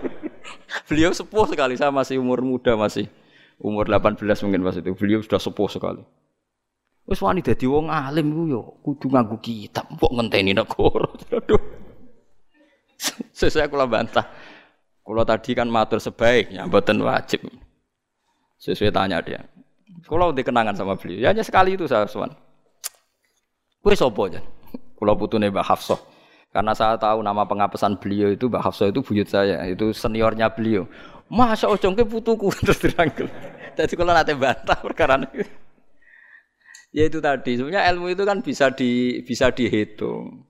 Beliau 0.89 1.13
sepuh 1.13 1.45
sekali, 1.45 1.77
saya 1.77 1.93
masih 1.93 2.17
umur 2.17 2.41
muda 2.41 2.73
masih 2.73 3.05
umur 3.61 3.85
18 3.85 4.25
mungkin 4.49 4.65
pas 4.65 4.73
itu. 4.81 4.97
Beliau 4.97 5.21
sudah 5.21 5.37
sepuh 5.37 5.69
sekali. 5.69 6.01
Wis 7.05 7.21
wani 7.21 7.45
dadi 7.45 7.69
wong 7.69 7.93
alim 7.93 8.33
ku 8.33 8.43
yo 8.49 8.61
kudu 8.81 9.13
nganggo 9.13 9.37
kitab, 9.45 9.85
kok 9.93 10.09
ngenteni 10.09 10.57
negara. 10.57 11.13
Aduh. 11.37 11.76
Sesuai 13.37 13.69
kula 13.69 13.85
bantah. 13.85 14.25
Kalau 15.05 15.21
tadi 15.21 15.53
kan 15.53 15.69
matur 15.69 16.01
sebaiknya, 16.01 16.65
buatan 16.65 17.05
wajib. 17.05 17.45
Sesuai 18.57 18.89
tanya 18.89 19.21
dia. 19.21 19.45
Kalau 20.09 20.33
dikenangan 20.33 20.73
sama 20.73 20.97
beliau, 20.97 21.21
ya 21.21 21.29
hanya 21.29 21.45
sekali 21.45 21.77
itu 21.77 21.85
saya 21.85 22.09
suan. 22.09 22.33
Kue 23.77 23.93
sopo 23.93 24.25
aja. 24.25 24.41
Kalau 24.97 25.13
putune 25.13 25.53
Mbak 25.53 25.65
Hafsah. 25.69 26.01
Karena 26.49 26.73
saya 26.73 26.97
tahu 26.97 27.21
nama 27.21 27.45
pengapesan 27.45 28.01
beliau 28.01 28.33
itu 28.33 28.49
Mbak 28.49 28.63
Hafsah 28.65 28.89
itu 28.89 29.05
buyut 29.05 29.29
saya, 29.29 29.61
itu 29.69 29.93
seniornya 29.93 30.49
beliau. 30.49 30.89
Masa 31.29 31.69
ojongke 31.69 32.09
putuku 32.09 32.49
terus 32.65 32.81
dirangkul. 32.81 33.29
Jadi 33.77 33.93
kalau 33.93 34.17
nanti 34.17 34.33
bantah 34.33 34.81
perkara 34.81 35.21
ini. 35.21 35.45
Ya 36.89 37.05
itu 37.05 37.21
tadi, 37.21 37.53
sebenarnya 37.53 37.85
ilmu 37.93 38.09
itu 38.09 38.23
kan 38.25 38.41
bisa 38.41 38.73
di 38.73 39.21
bisa 39.21 39.53
dihitung. 39.53 40.47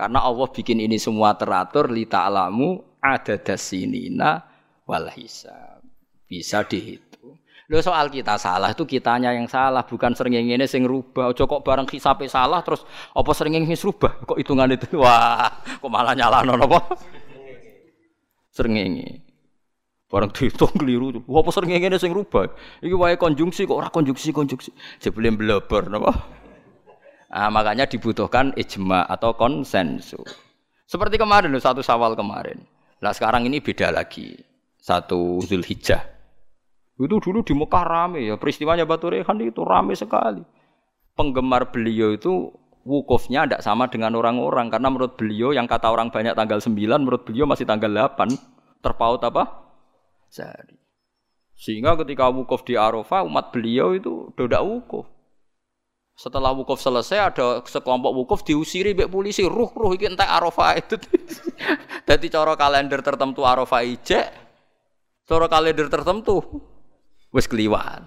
Karena 0.00 0.24
Allah 0.24 0.48
bikin 0.48 0.80
ini 0.80 0.96
semua 0.96 1.36
teratur 1.36 1.92
li 1.92 2.08
ta'lamu 2.08 2.96
ada 3.04 3.36
dasinina 3.36 4.40
wal 4.88 5.12
hisab. 5.12 5.84
Bisa 6.24 6.64
dihitung. 6.64 7.36
Lo 7.68 7.84
soal 7.84 8.08
kita 8.08 8.40
salah 8.40 8.72
itu 8.72 8.88
kitanya 8.88 9.36
yang 9.36 9.44
salah, 9.44 9.84
bukan 9.84 10.16
sering 10.16 10.40
ini 10.40 10.64
sing 10.64 10.88
rubah. 10.88 11.36
Ojo 11.36 11.44
kok 11.44 11.60
bareng 11.60 11.84
hisabe 11.84 12.32
salah 12.32 12.64
terus 12.64 12.80
apa 13.12 13.28
sering 13.36 13.60
ini 13.60 13.76
rubah? 13.76 14.24
Kok 14.24 14.40
hitungan 14.40 14.72
itu? 14.72 14.88
Wah, 15.04 15.52
kok 15.60 15.90
malah 15.92 16.16
nyalano 16.16 16.56
apa? 16.56 16.96
Sering 18.56 18.80
ini. 18.80 19.04
Barang 20.08 20.32
dihitung 20.32 20.80
keliru. 20.80 21.20
Wah, 21.28 21.44
apa 21.44 21.52
sering 21.52 21.76
ini 21.76 22.00
sing 22.00 22.16
rubah? 22.16 22.48
Iki 22.80 22.96
wae 22.96 23.20
konjungsi 23.20 23.68
kok 23.68 23.76
ora 23.76 23.92
konjungsi 23.92 24.32
konjungsi. 24.32 24.72
Jebule 24.96 25.28
bleber 25.28 25.92
napa? 25.92 26.39
Nah, 27.30 27.48
makanya 27.48 27.86
dibutuhkan 27.86 28.50
ijma 28.58 29.06
atau 29.06 29.38
konsensus. 29.38 30.50
Seperti 30.90 31.22
kemarin 31.22 31.54
satu 31.62 31.86
sawal 31.86 32.18
kemarin. 32.18 32.66
Nah 32.98 33.14
sekarang 33.14 33.46
ini 33.46 33.62
beda 33.62 33.94
lagi. 33.94 34.34
Satu 34.82 35.38
Zulhijjah. 35.38 36.02
Itu 36.98 37.16
dulu 37.22 37.46
di 37.46 37.54
Mekah 37.54 37.84
rame 37.86 38.26
ya. 38.26 38.34
Peristiwanya 38.36 38.84
Batu 38.84 39.08
Rehan 39.08 39.38
itu 39.40 39.62
rame 39.62 39.94
sekali. 39.94 40.42
Penggemar 41.16 41.70
beliau 41.72 42.10
itu 42.12 42.50
wukufnya 42.84 43.46
tidak 43.46 43.62
sama 43.62 43.86
dengan 43.86 44.18
orang-orang. 44.18 44.68
Karena 44.68 44.90
menurut 44.90 45.14
beliau 45.14 45.54
yang 45.54 45.70
kata 45.70 45.88
orang 45.88 46.10
banyak 46.10 46.36
tanggal 46.36 46.58
9, 46.60 46.74
menurut 46.74 47.22
beliau 47.22 47.46
masih 47.46 47.64
tanggal 47.64 47.88
8. 47.88 48.36
Terpaut 48.84 49.22
apa? 49.24 49.70
Sehari. 50.28 50.76
Sehingga 51.54 51.96
ketika 52.02 52.28
wukuf 52.32 52.66
di 52.66 52.76
Arafah, 52.76 53.24
umat 53.24 53.52
beliau 53.52 53.94
itu 53.94 54.32
tidak 54.36 54.64
wukuf. 54.64 55.06
Setelah 56.20 56.52
wukuf 56.52 56.76
selesai 56.76 57.32
ada 57.32 57.64
sekelompok 57.64 58.12
wukuf 58.12 58.40
diusiri 58.44 58.92
mbek 58.92 59.08
polisi, 59.08 59.40
ruh 59.40 59.72
ruh 59.72 59.96
iki 59.96 60.04
entek 60.04 60.28
Arafah 60.28 60.76
itu. 60.76 61.00
Dadi 62.08 62.28
cara 62.28 62.52
kalender 62.60 63.00
tertentu 63.00 63.40
Arafah 63.48 63.80
ijek, 63.80 64.28
cara 65.24 65.48
kalender 65.48 65.88
tertentu 65.88 66.44
wis 67.32 67.48
keliwan. 67.48 68.04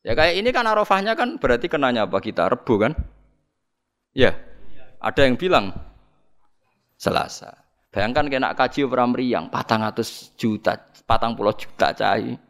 Ya 0.00 0.16
kayak 0.16 0.40
ini 0.40 0.48
kan 0.56 0.64
Arafahnya 0.64 1.12
kan 1.12 1.36
berarti 1.36 1.68
kenanya 1.68 2.08
apa 2.08 2.16
kita 2.16 2.48
Rebu 2.48 2.74
kan? 2.80 2.96
Ya. 4.16 4.32
Ada 5.04 5.28
yang 5.28 5.36
bilang 5.36 5.76
Selasa. 6.96 7.60
Bayangkan 7.92 8.32
kena 8.32 8.56
kaji 8.56 8.88
meriang, 8.88 9.52
patang 9.52 9.84
atus 9.84 10.32
juta, 10.40 10.80
patang 11.04 11.36
puluh 11.36 11.52
juta 11.52 11.92
cai. 11.92 12.49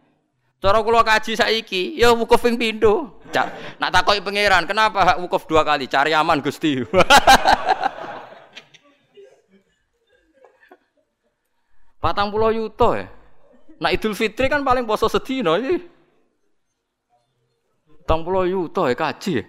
Cara 0.60 0.84
kula 0.84 1.00
kaji 1.00 1.40
saiki, 1.40 1.96
ya 1.96 2.12
wukuf 2.12 2.44
ping 2.44 2.60
pindho. 2.60 3.16
Nak 3.80 3.88
takoki 3.88 4.20
pangeran, 4.20 4.68
kenapa 4.68 5.16
wukuf 5.16 5.48
dua 5.48 5.64
kali? 5.64 5.88
Cari 5.88 6.12
aman 6.12 6.44
Gusti. 6.44 6.84
Patang 12.00 12.28
pulau 12.28 12.52
yuto 12.52 12.92
ya. 12.96 13.08
Nah 13.80 13.88
Idul 13.88 14.12
Fitri 14.12 14.52
kan 14.52 14.60
paling 14.60 14.84
poso 14.84 15.08
sedino 15.08 15.56
iki. 15.56 15.80
Patang 18.04 18.20
pulau 18.20 18.44
yuto 18.44 18.84
ya 18.84 18.92
kaji. 18.92 19.40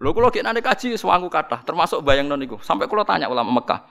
Lho 0.00 0.10
kula 0.14 0.30
nane 0.40 0.62
kaji 0.62 0.94
sewangu 0.94 1.26
kata, 1.26 1.66
termasuk 1.66 1.98
bayang 2.06 2.30
non 2.30 2.42
iku. 2.46 2.62
Sampai 2.62 2.86
kula 2.86 3.02
tanya 3.02 3.26
ulama 3.26 3.58
Mekah, 3.58 3.84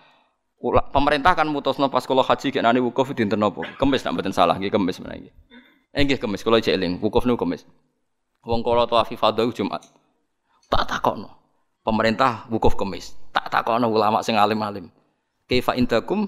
pemerintah 0.91 1.33
kan 1.33 1.47
mutusno 1.47 1.87
pas 1.87 2.03
kula 2.03 2.23
haji 2.23 2.51
gek 2.51 2.63
nani 2.63 2.83
wukuf 2.83 3.15
dinten 3.15 3.39
napa? 3.39 3.63
Kemis 3.79 4.03
nak 4.03 4.19
mboten 4.19 4.35
salah 4.35 4.59
nggih 4.59 4.71
kemis 4.71 4.99
menawa 4.99 5.17
nggih. 5.19 5.33
Eh 5.95 6.01
nggih 6.03 6.19
kemis 6.19 6.43
kula 6.43 6.59
eling 6.59 6.99
wukuf 6.99 7.23
niku 7.23 7.47
kemis. 7.47 7.63
Wong 8.43 8.63
kala 8.63 8.87
tawaf 8.87 9.07
ifadah 9.11 9.47
Jumat. 9.55 9.87
Tak 10.67 10.83
takokno. 10.85 11.31
Pemerintah 11.83 12.47
wukuf 12.51 12.75
kemis. 12.75 13.15
Tak 13.31 13.47
takokno 13.47 13.87
ulama 13.87 14.19
sing 14.19 14.35
alim-alim. 14.35 14.91
Kaifa 15.47 15.73
indakum 15.79 16.27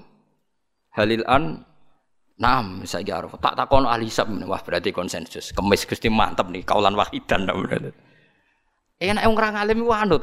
halil 0.96 1.22
an 1.28 1.68
Nam, 2.42 2.82
saya 2.88 3.22
araf. 3.22 3.38
Tak 3.38 3.54
takon 3.54 3.86
ahli 3.86 4.10
hisab, 4.10 4.26
wah 4.50 4.58
berarti 4.58 4.90
konsensus. 4.90 5.54
Kemis 5.54 5.86
Gusti 5.86 6.10
mantep 6.10 6.50
nih, 6.50 6.66
kaulan 6.66 6.98
wahidan 6.98 7.46
berarti. 7.46 7.94
Enak 8.98 9.22
wong 9.30 9.38
alim 9.38 9.78
iku 9.86 9.92
anut. 9.94 10.22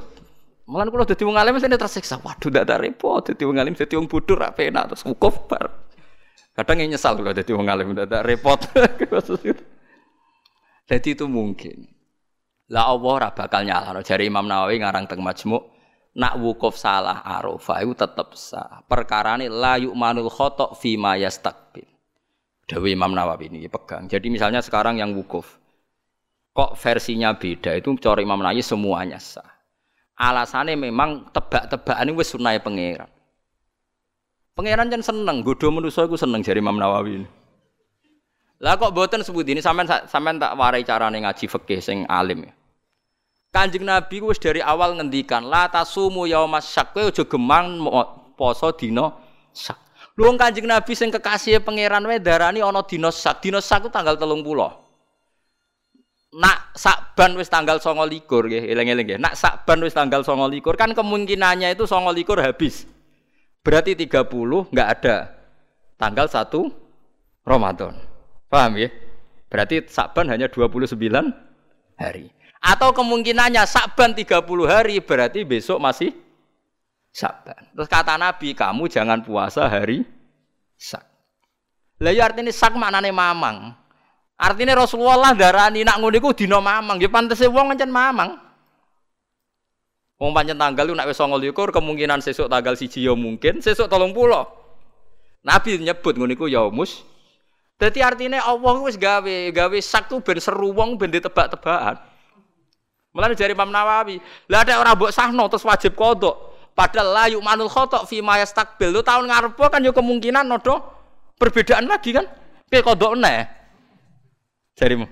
Malah 0.70 0.86
kalau 0.94 1.02
dadi 1.02 1.26
wong 1.26 1.34
alim 1.34 1.58
mesti 1.58 1.66
tersiksa. 1.66 2.22
Waduh 2.22 2.54
ndak 2.54 2.78
repot 2.78 3.26
dadi 3.26 3.42
wong 3.42 3.58
alim 3.58 3.74
dadi 3.74 3.98
wong 3.98 4.06
bodoh 4.06 4.38
ra 4.38 4.54
penak 4.54 4.94
terus 4.94 5.02
wukuf 5.02 5.50
bar. 5.50 5.90
Kadang 6.54 6.86
nyesal 6.86 7.18
kalau 7.18 7.34
dadi 7.34 7.52
wong 7.58 7.66
alim 7.66 7.98
ndak 7.98 8.22
repot. 8.22 8.70
Jadi 10.90 11.10
itu 11.14 11.26
mungkin. 11.26 11.90
Lah 12.70 12.94
Allah 12.94 13.10
ora 13.10 13.30
bakal 13.34 13.66
nyalahno 13.66 14.06
jari 14.06 14.30
Imam 14.30 14.46
Nawawi 14.46 14.78
ngarang 14.78 15.10
teng 15.10 15.26
Majmu' 15.26 15.62
nak 16.22 16.38
wukuf 16.38 16.78
salah 16.78 17.26
Arafah 17.26 17.82
itu 17.82 17.98
tetep 17.98 18.38
sah. 18.38 18.86
Perkarane 18.86 19.50
la 19.50 19.82
yu'manul 19.82 20.30
khata' 20.30 20.78
fi 20.78 20.94
ma 20.98 21.18
yastaqbil. 21.18 21.86
Dewi 22.70 22.94
Imam 22.94 23.18
Nawawi 23.18 23.50
ini 23.50 23.66
pegang. 23.66 24.06
Jadi 24.06 24.30
misalnya 24.30 24.62
sekarang 24.62 25.02
yang 25.02 25.18
wukuf 25.18 25.58
kok 26.54 26.78
versinya 26.78 27.34
beda 27.34 27.74
itu 27.74 27.90
cara 27.98 28.22
Imam 28.22 28.38
Nawawi 28.38 28.62
semuanya 28.62 29.18
sah. 29.18 29.59
Alasannya 30.20 30.76
memang 30.76 31.32
tebak-tebakan 31.32 32.12
wis 32.12 32.36
sunai 32.36 32.60
pangeran. 32.60 33.08
Pangeran 34.52 34.92
jan 34.92 35.00
seneng, 35.00 35.40
godho 35.40 35.72
manusa 35.72 36.04
iku 36.04 36.20
seneng 36.20 36.44
jari 36.44 36.60
Imam 36.60 36.76
Nawawi. 36.76 37.24
Lah 38.60 38.76
kok 38.76 38.92
boten 38.92 39.24
sebut 39.24 39.48
ini 39.48 39.64
sampean 39.64 39.88
sampean 39.88 40.36
tak 40.36 40.52
warai 40.60 40.84
carane 40.84 41.24
ngaji 41.24 41.48
fikih 41.48 41.80
sing 41.80 42.04
alim 42.12 42.44
ya. 42.44 42.52
Kanjeng 43.56 43.88
Nabi 43.88 44.20
wis 44.20 44.36
dari 44.36 44.60
awal 44.60 45.00
ngendikan 45.00 45.48
la 45.48 45.72
tasumu 45.72 46.28
yaumas 46.28 46.68
syak 46.68 46.92
kowe 46.92 47.08
aja 47.08 47.24
gemang 47.24 47.80
poso 48.36 48.76
dina 48.76 49.16
syak. 49.56 49.80
Lu 50.20 50.28
Kanjeng 50.36 50.68
Nabi 50.68 50.92
sing 51.00 51.16
kekasih 51.16 51.64
pangeran 51.64 52.04
wae 52.04 52.20
darani 52.20 52.60
ana 52.60 52.84
dina 52.84 53.08
syak. 53.08 53.40
Dina 53.40 53.64
syak 53.64 53.88
ku 53.88 53.90
tanggal 53.90 54.20
30 54.20 54.44
nak 56.30 56.78
sakban 56.78 57.34
wis 57.34 57.50
tanggal 57.50 57.82
songo 57.82 58.06
likur 58.06 58.46
ya, 58.46 58.62
eleng-eleng 58.62 59.08
ya. 59.16 59.18
Nak 59.18 59.34
sakban 59.34 59.82
wis 59.82 59.98
tanggal 59.98 60.22
songo 60.22 60.46
likur 60.46 60.78
kan 60.78 60.94
kemungkinannya 60.94 61.74
itu 61.74 61.90
songo 61.90 62.14
likur 62.14 62.38
habis. 62.38 62.86
Berarti 63.66 63.98
30 63.98 64.70
nggak 64.70 64.90
ada 65.00 65.34
tanggal 65.98 66.30
1 66.30 66.48
Ramadan. 67.44 67.94
Paham 68.48 68.78
ya? 68.78 68.90
Berarti 69.50 69.82
sakban 69.90 70.30
hanya 70.30 70.48
29 70.48 70.96
hari. 71.98 72.30
Atau 72.60 72.94
kemungkinannya 72.94 73.66
sakban 73.66 74.14
30 74.14 74.46
hari 74.70 75.02
berarti 75.02 75.42
besok 75.44 75.82
masih 75.82 76.14
sakban. 77.10 77.58
Terus 77.74 77.90
kata 77.90 78.16
Nabi, 78.16 78.54
kamu 78.54 78.86
jangan 78.86 79.26
puasa 79.26 79.66
hari 79.66 80.06
sak. 80.78 81.04
Lah 82.00 82.14
ya 82.16 82.32
artinya 82.32 82.54
sak 82.54 82.78
maknane 82.78 83.12
mamang. 83.12 83.76
Artinya 84.40 84.80
Rasulullah 84.80 85.36
darani 85.36 85.84
nak 85.84 86.00
ngono 86.00 86.16
iku 86.16 86.32
dina 86.32 86.64
mamang, 86.64 86.96
ya 86.96 87.12
pantese 87.12 87.44
wong 87.52 87.76
ngancen 87.76 87.92
mamang. 87.92 88.40
Wong 90.16 90.32
pancen 90.32 90.56
tanggal 90.56 90.88
lu 90.88 90.96
nak 90.96 91.12
wis 91.12 91.20
29 91.20 91.52
kemungkinan 91.52 92.24
sesuk 92.24 92.48
tanggal 92.48 92.80
siji 92.80 93.04
ya 93.04 93.12
mungkin, 93.20 93.60
sesuk 93.60 93.92
30. 93.92 94.16
Nabi 95.44 95.84
nyebut 95.84 96.16
ngono 96.16 96.32
iku 96.32 96.48
yaumus. 96.48 97.04
Dadi 97.76 98.00
artinya 98.00 98.40
Allah 98.48 98.76
wis 98.80 98.96
gawe, 98.96 99.52
gawe 99.52 99.78
sak 99.84 100.08
tuh 100.08 100.24
ben 100.24 100.40
seru 100.40 100.72
wong 100.72 100.96
ben 100.96 101.12
ditebak-tebakan. 101.12 102.00
Mulane 103.12 103.36
dari 103.36 103.52
Imam 103.52 103.68
Nawawi, 103.68 104.24
lah 104.48 104.64
ada 104.64 104.80
orang 104.80 104.96
mbok 104.96 105.12
sahno 105.12 105.52
terus 105.52 105.68
wajib 105.68 106.00
kodok. 106.00 106.56
Padahal 106.80 107.12
la 107.12 107.24
manul 107.44 107.68
khotok 107.68 108.08
fi 108.08 108.24
ma 108.24 108.40
yastakbil. 108.40 108.96
Lu 108.96 109.02
tahun 109.04 109.28
ngarep 109.28 109.60
kan 109.68 109.84
yo 109.84 109.92
kemungkinan 109.92 110.48
nodo 110.48 110.80
perbedaan 111.36 111.92
lagi 111.92 112.16
kan. 112.16 112.24
Piye 112.72 112.80
kodok 112.80 113.20
neh. 113.20 113.59
Jarimu. 114.80 115.08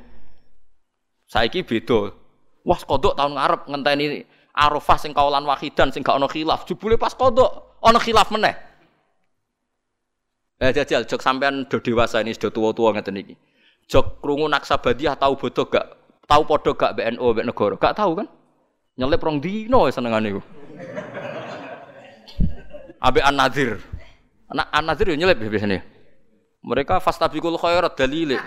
Saiki 1.27 1.67
beda. 1.67 2.15
Wah, 2.63 2.79
kodok 2.79 3.19
tahun 3.19 3.35
ngarep 3.35 3.61
ngenteni 3.67 4.23
Arafah 4.57 4.97
sing 4.97 5.13
kaulan 5.13 5.43
wahidan 5.43 5.91
sing 5.91 6.01
gak 6.01 6.15
ono 6.15 6.25
khilaf. 6.31 6.63
Jebule 6.65 6.95
pas 6.95 7.11
kodok 7.11 7.77
ono 7.83 7.99
khilaf 7.99 8.31
meneh. 8.31 8.55
Eh 10.57 10.73
jajal 10.73 11.05
jok 11.05 11.21
sampean 11.21 11.69
do 11.69 11.77
dewasa 11.77 12.17
ini 12.25 12.33
sudah 12.33 12.49
tua-tua 12.49 12.89
ngeten 12.97 13.21
iki. 13.21 13.35
Jok 13.85 14.23
krungu 14.25 14.49
naksabadiah 14.49 15.13
tahu 15.13 15.37
bodoh 15.37 15.69
gak? 15.69 15.85
Tahu 16.25 16.41
podo 16.43 16.73
gak 16.73 16.97
BNO 16.97 17.23
mbek 17.23 17.45
negara? 17.45 17.75
Gak 17.77 17.95
tahu 17.95 18.17
kan? 18.17 18.27
Nyelip 18.97 19.21
rong 19.21 19.37
dino 19.37 19.85
senengane 19.93 20.33
iku. 20.33 20.41
Abe 22.97 23.21
An-Nadir. 23.21 23.77
Anak 24.49 24.67
An-Nadir 24.73 25.13
yo 25.13 25.15
nyelip 25.21 25.37
biasanya. 25.37 25.85
Mereka 26.65 26.97
fastabiqul 26.99 27.61
khairat 27.61 27.93
dalile. 27.93 28.41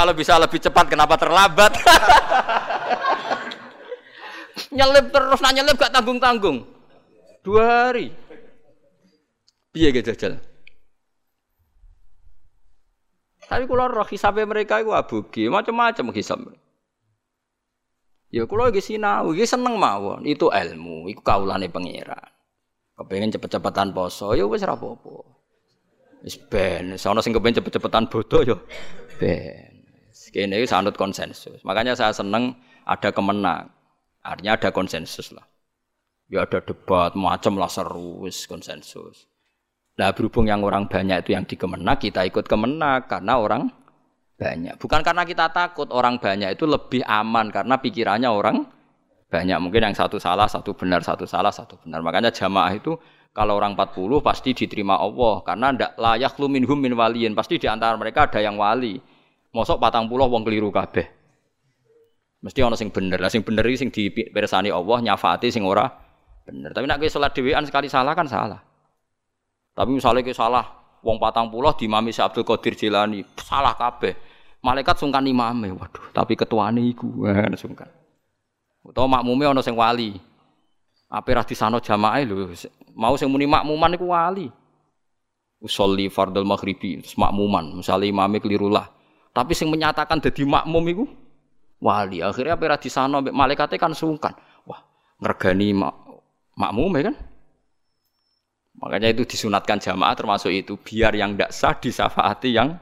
Kalau 0.00 0.16
bisa 0.16 0.40
lebih 0.40 0.56
cepat 0.56 0.88
kenapa 0.88 1.20
terlambat? 1.20 1.76
nyelip 4.72 5.12
terus 5.12 5.44
nanya 5.44 5.60
nyelip 5.60 5.76
gak 5.76 5.92
tanggung-tanggung. 5.92 6.64
Dua 7.44 7.92
hari. 7.92 8.08
Piye 9.76 9.92
ge 9.92 10.00
jajal? 10.00 10.40
Tapi 13.44 13.68
kalau 13.68 13.92
roh 13.92 14.08
hisabnya 14.08 14.48
mereka 14.48 14.80
itu 14.80 14.88
abugi, 14.96 15.52
macam-macam 15.52 16.16
hisab. 16.16 16.48
Ya 18.32 18.48
kula 18.48 18.72
iki 18.72 18.80
sinau, 18.80 19.36
iki 19.36 19.44
seneng 19.44 19.76
mawon. 19.76 20.24
Itu 20.24 20.48
ilmu, 20.48 21.12
iku 21.12 21.20
kaulane 21.20 21.68
pangeran. 21.68 22.24
Kepengen 22.96 23.36
cepet-cepetan 23.36 23.92
poso, 23.92 24.32
ya 24.32 24.48
wis 24.48 24.64
ora 24.64 24.80
apa-apa. 24.80 25.28
Ben, 26.48 26.96
sing 26.96 27.36
kepengen 27.36 27.60
cepet-cepetan 27.60 28.08
bodoh 28.08 28.40
ya 28.40 28.56
ben. 29.20 29.79
Kene 30.30 30.62
iki 30.62 30.70
sanut 30.70 30.94
konsensus. 30.94 31.60
Makanya 31.66 31.98
saya 31.98 32.14
seneng 32.14 32.54
ada 32.86 33.10
kemenang. 33.10 33.70
Artinya 34.22 34.56
ada 34.56 34.70
konsensus 34.70 35.34
lah. 35.34 35.44
Ya 36.30 36.46
ada 36.46 36.62
debat 36.62 37.18
macam 37.18 37.58
lah 37.58 37.66
seru 37.66 38.22
konsensus. 38.46 39.26
Nah 39.98 40.14
berhubung 40.14 40.46
yang 40.46 40.62
orang 40.62 40.86
banyak 40.86 41.26
itu 41.26 41.34
yang 41.34 41.44
dikemenak, 41.44 41.98
kita 41.98 42.22
ikut 42.24 42.46
kemenak 42.46 43.10
karena 43.10 43.36
orang 43.36 43.68
banyak. 44.40 44.78
Bukan 44.80 45.04
karena 45.04 45.28
kita 45.28 45.52
takut 45.52 45.92
orang 45.92 46.16
banyak 46.16 46.56
itu 46.56 46.64
lebih 46.64 47.04
aman 47.04 47.52
karena 47.52 47.76
pikirannya 47.76 48.30
orang 48.32 48.64
banyak. 49.28 49.58
Mungkin 49.60 49.92
yang 49.92 49.94
satu 49.94 50.16
salah, 50.16 50.48
satu 50.48 50.72
benar, 50.72 51.04
satu 51.04 51.28
salah, 51.28 51.52
satu 51.52 51.76
benar. 51.84 52.00
Makanya 52.00 52.32
jamaah 52.32 52.72
itu 52.72 52.96
kalau 53.30 53.60
orang 53.60 53.76
40 53.76 54.24
pasti 54.24 54.56
diterima 54.56 54.98
Allah 54.98 55.44
karena 55.44 55.66
ndak 55.76 55.92
layak 56.00 56.34
lu 56.40 56.48
minhum 56.48 56.80
min 56.80 56.96
waliyin. 56.96 57.36
Pasti 57.36 57.60
di 57.60 57.68
antara 57.68 57.94
mereka 58.00 58.26
ada 58.26 58.40
yang 58.40 58.56
wali. 58.56 58.96
Mosok 59.50 59.82
patang 59.82 60.06
puluh 60.06 60.30
wong 60.30 60.46
keliru 60.46 60.70
kabeh. 60.70 61.06
Mesti 62.40 62.58
ana 62.62 62.78
sing 62.78 62.88
bener. 62.94 63.18
Lah 63.18 63.28
sing 63.28 63.42
bener 63.42 63.66
iki 63.66 63.78
sing 63.82 63.90
dipirsani 63.90 64.70
Allah 64.70 64.98
nyafaati 65.02 65.50
sing 65.50 65.66
ora 65.66 65.90
bener. 66.46 66.70
Tapi 66.70 66.86
nek 66.86 67.02
kowe 67.02 67.10
salat 67.10 67.34
dhewean 67.34 67.66
sekali 67.66 67.90
salah 67.90 68.14
kan 68.14 68.30
salah. 68.30 68.60
Tapi 69.74 69.90
misalnya 69.90 70.22
kowe 70.22 70.36
salah 70.36 70.64
wong 71.02 71.18
patang 71.18 71.50
puluh 71.50 71.74
di 71.74 71.90
Mami 71.90 72.14
Abdul 72.14 72.46
Qadir 72.46 72.78
Jilani 72.78 73.26
salah 73.42 73.74
kabeh. 73.74 74.14
Malaikat 74.60 75.00
sungkan 75.00 75.24
imame, 75.24 75.72
waduh, 75.72 76.12
tapi 76.12 76.36
ketuane 76.36 76.84
iku 76.84 77.24
kan 77.24 77.56
sungkan. 77.64 77.88
Utawa 78.84 79.20
makmume 79.20 79.48
ana 79.48 79.64
sing 79.64 79.72
wali. 79.72 80.20
Ape 81.08 81.32
ra 81.32 81.42
disano 81.42 81.80
jamaah 81.80 82.20
lho, 82.22 82.52
mau 82.92 83.16
sing 83.16 83.32
muni 83.32 83.48
makmuman 83.48 83.96
iku 83.96 84.12
wali. 84.12 84.52
Usolli 85.64 86.12
fardal 86.12 86.44
maghribi, 86.44 87.00
makmuman, 87.16 87.80
misalnya 87.80 88.12
imame 88.12 88.36
keliru 88.36 88.68
lah. 88.68 88.99
Tapi 89.30 89.52
sing 89.54 89.70
menyatakan 89.70 90.18
dadi 90.18 90.42
makmum 90.42 90.84
iku 90.90 91.04
wali. 91.80 92.20
Akhirnya 92.20 92.58
ape 92.58 92.66
ra 92.66 92.76
disano 92.76 93.22
malaikate 93.22 93.78
kan 93.78 93.94
sungkan. 93.94 94.34
Wah, 94.66 94.80
ngergani 95.22 95.74
mak 95.74 95.94
makmum 96.58 96.90
ya 96.98 97.02
kan? 97.10 97.16
Makanya 98.80 99.12
itu 99.12 99.28
disunatkan 99.28 99.78
jamaah 99.82 100.14
termasuk 100.16 100.50
itu 100.54 100.74
biar 100.80 101.12
yang 101.12 101.34
tidak 101.36 101.50
sah 101.52 101.74
disafaati 101.76 102.54
yang 102.54 102.78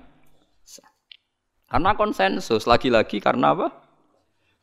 karena 1.68 1.92
konsensus, 1.92 2.64
lagi-lagi 2.64 3.20
karena 3.20 3.53
apa? 3.53 3.68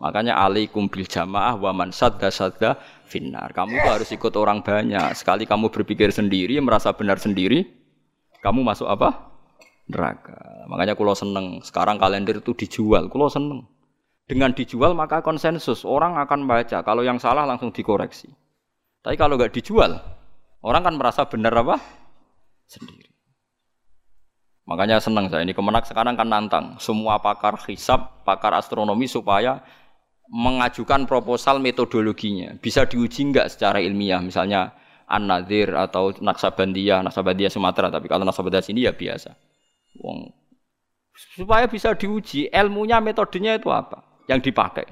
Makanya 0.01 0.41
alaikum 0.41 0.89
bil 0.89 1.05
jamaah 1.05 1.53
wa 1.53 1.69
man 1.69 1.93
sadda 1.93 2.33
sadda 2.33 2.81
finnar. 3.05 3.53
Kamu 3.53 3.77
tuh 3.77 3.91
harus 3.93 4.09
ikut 4.09 4.33
orang 4.33 4.65
banyak. 4.65 5.13
Sekali 5.13 5.45
kamu 5.45 5.69
berpikir 5.69 6.09
sendiri, 6.09 6.57
merasa 6.65 6.89
benar 6.97 7.21
sendiri, 7.21 7.69
kamu 8.41 8.65
masuk 8.65 8.89
apa? 8.89 9.34
Neraka. 9.85 10.65
Makanya 10.65 10.97
kulo 10.97 11.13
seneng. 11.13 11.61
Sekarang 11.61 12.01
kalender 12.01 12.41
itu 12.41 12.57
dijual. 12.57 13.09
Kulo 13.09 13.29
seneng. 13.29 13.69
Dengan 14.25 14.53
dijual 14.57 14.97
maka 14.97 15.21
konsensus. 15.21 15.85
Orang 15.85 16.17
akan 16.17 16.49
baca. 16.49 16.81
Kalau 16.81 17.05
yang 17.05 17.21
salah 17.21 17.45
langsung 17.45 17.69
dikoreksi. 17.69 18.33
Tapi 19.05 19.21
kalau 19.21 19.37
nggak 19.37 19.53
dijual, 19.53 20.01
orang 20.65 20.81
kan 20.81 20.97
merasa 20.97 21.29
benar 21.29 21.53
apa? 21.61 21.77
Sendiri. 22.65 23.13
Makanya 24.65 24.97
senang 24.97 25.29
saya 25.29 25.45
ini 25.45 25.53
kemenak 25.53 25.85
sekarang 25.85 26.17
kan 26.17 26.25
nantang 26.25 26.81
semua 26.81 27.21
pakar 27.21 27.53
hisab, 27.69 28.25
pakar 28.25 28.57
astronomi 28.57 29.05
supaya 29.05 29.61
mengajukan 30.25 31.05
proposal 31.05 31.61
metodologinya. 31.61 32.57
Bisa 32.57 32.89
diuji 32.89 33.29
enggak 33.29 33.53
secara 33.53 33.77
ilmiah 33.77 34.17
misalnya 34.25 34.73
An-Nadir 35.05 35.77
atau 35.77 36.09
Naksabandiyah, 36.17 37.05
Naksabandiyah 37.05 37.53
Sumatera, 37.53 37.93
tapi 37.93 38.09
kalau 38.09 38.25
Naksabandiyah 38.25 38.65
sini 38.65 38.89
ya 38.89 38.93
biasa. 38.97 39.37
Wong 40.05 40.45
supaya 41.15 41.65
bisa 41.65 41.95
diuji 41.95 42.51
ilmunya 42.51 42.99
metodenya 42.99 43.55
itu 43.55 43.71
apa 43.71 44.03
yang 44.27 44.43
dipakai. 44.43 44.85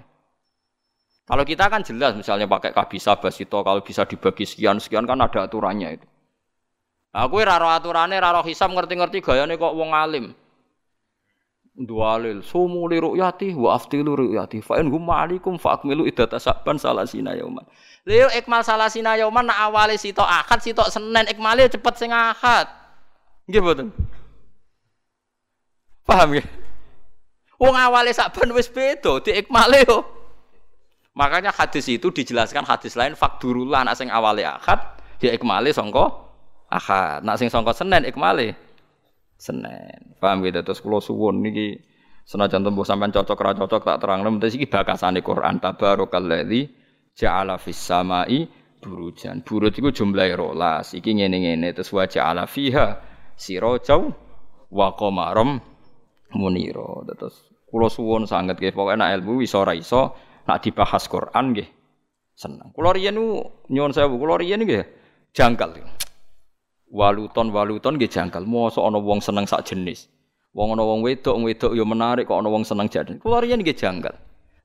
Kalau 1.24 1.44
kita 1.48 1.72
kan 1.72 1.84
jelas 1.84 2.16
misalnya 2.16 2.48
pakai 2.52 2.76
kabisa 2.76 3.16
basito 3.16 3.64
kalau 3.64 3.80
bisa 3.80 4.04
dibagi 4.04 4.44
sekian 4.44 4.80
sekian 4.80 5.08
kan 5.08 5.20
ada 5.20 5.48
aturannya 5.48 6.00
itu. 6.00 6.08
Aku 7.14 7.40
ora 7.40 7.62
ro 7.62 7.70
aturane, 7.70 8.18
ora 8.18 8.34
ro 8.34 8.42
hisab 8.42 8.74
ngerti-ngerti 8.74 9.22
gayane 9.22 9.56
kok 9.56 9.78
wong 9.78 9.94
alim. 9.94 10.34
Dualil 11.74 12.46
sumu 12.46 12.86
li 12.90 13.02
ru'yati 13.02 13.54
wa 13.58 13.74
aftilu 13.74 14.14
ru'yati 14.14 14.62
fa 14.62 14.78
in 14.78 14.90
hum 14.94 15.10
ma'alikum 15.10 15.58
fa 15.58 15.78
akmilu 15.78 16.06
iddata 16.06 16.38
saban 16.38 16.78
salasina 16.78 17.34
yauman. 17.34 17.66
Lha 18.06 18.30
ikmal 18.38 18.62
salasina 18.66 19.18
yauman 19.18 19.48
nak 19.50 19.58
awale 19.70 19.98
sitok 19.98 20.26
akad 20.26 20.60
sitok 20.62 20.90
Senin 20.90 21.26
ikmale 21.30 21.70
cepet 21.70 21.94
sing 21.98 22.12
akad. 22.14 22.70
Nggih 23.50 23.62
mboten? 23.62 23.88
Paham 26.04 26.36
ya? 26.36 26.44
Wong 27.60 27.76
awale 27.80 28.12
saban 28.12 28.52
wis 28.52 28.68
beda 28.68 29.24
di 29.24 29.40
ikmale 29.40 29.88
yo. 29.88 30.04
Makanya 31.16 31.54
hadis 31.54 31.88
itu 31.88 32.10
dijelaskan 32.10 32.66
hadis 32.66 32.98
lain 32.98 33.14
fakdurullah 33.16 33.86
nak 33.86 33.96
sing 33.96 34.10
awale 34.10 34.44
akad 34.44 34.82
di 35.22 35.30
ikmale 35.32 35.72
sangka 35.72 36.10
Ahad. 36.74 37.22
Nak 37.22 37.38
sing 37.38 37.54
sangka 37.54 37.72
Senin 37.78 38.04
ikmale 38.04 38.58
Senin. 39.38 40.18
Paham 40.18 40.42
gitu 40.42 40.60
terus 40.66 40.82
kula 40.82 41.00
suwun 41.00 41.46
niki 41.46 41.78
senajan 42.26 42.66
tembuh 42.66 42.84
sampean 42.88 43.14
cocok 43.14 43.40
ra 43.40 43.52
cocok 43.54 43.82
tak 43.84 43.98
terangno 44.00 44.32
mesti 44.34 44.58
iki 44.58 44.68
bakasane 44.72 45.20
Quran 45.20 45.60
tabarakalladzi 45.60 46.62
ja'ala 47.14 47.62
fis 47.62 47.78
samai 47.78 48.50
burujan. 48.82 49.46
Burut 49.46 49.72
iku 49.78 49.94
jumlahe 49.94 50.34
rolas. 50.34 50.98
Iki 50.98 51.22
ngene-ngene 51.22 51.72
terus 51.78 51.94
wa 51.94 52.04
ja'ala 52.10 52.50
fiha 52.50 53.00
sirajau 53.38 54.10
wa 54.74 54.88
qamaram 54.98 55.62
munira. 56.36 57.06
Terus 57.16 57.48
kula 57.70 57.90
suwun 57.90 58.30
sanget 58.30 58.58
nggih 58.60 58.74
pokoke 58.74 58.98
nek 58.98 59.22
ilmu 59.22 59.42
iso 59.42 59.62
ora 59.62 59.74
iso 59.74 60.14
nak 60.46 60.62
dibahas 60.62 61.06
Quran 61.10 61.54
nggih 61.54 61.70
seneng. 62.34 62.70
Kula 62.74 62.94
riyen 62.94 63.18
nyuwun 63.70 63.94
sewu, 63.94 64.18
kula 64.20 64.42
riyen 64.42 64.62
nggih 64.66 64.84
jangkal 65.34 65.74
waluton 66.94 67.50
waluton 67.50 67.98
nggih 67.98 68.08
jangkal. 68.08 68.46
Mosok 68.46 68.86
ana 68.86 69.02
wong 69.02 69.20
seneng 69.20 69.50
sak 69.50 69.66
jenis. 69.66 70.08
Wong 70.54 70.78
ana 70.78 70.86
wong 70.86 71.02
wedok 71.02 71.34
wedok 71.42 71.74
ya 71.74 71.82
menarik 71.82 72.30
kok 72.30 72.38
ana 72.38 72.54
wong 72.54 72.62
seneng 72.62 72.86
jadi. 72.86 73.18
Kula 73.18 73.42
riyen 73.42 73.66
nggih 73.66 73.74
jangkal. 73.74 74.14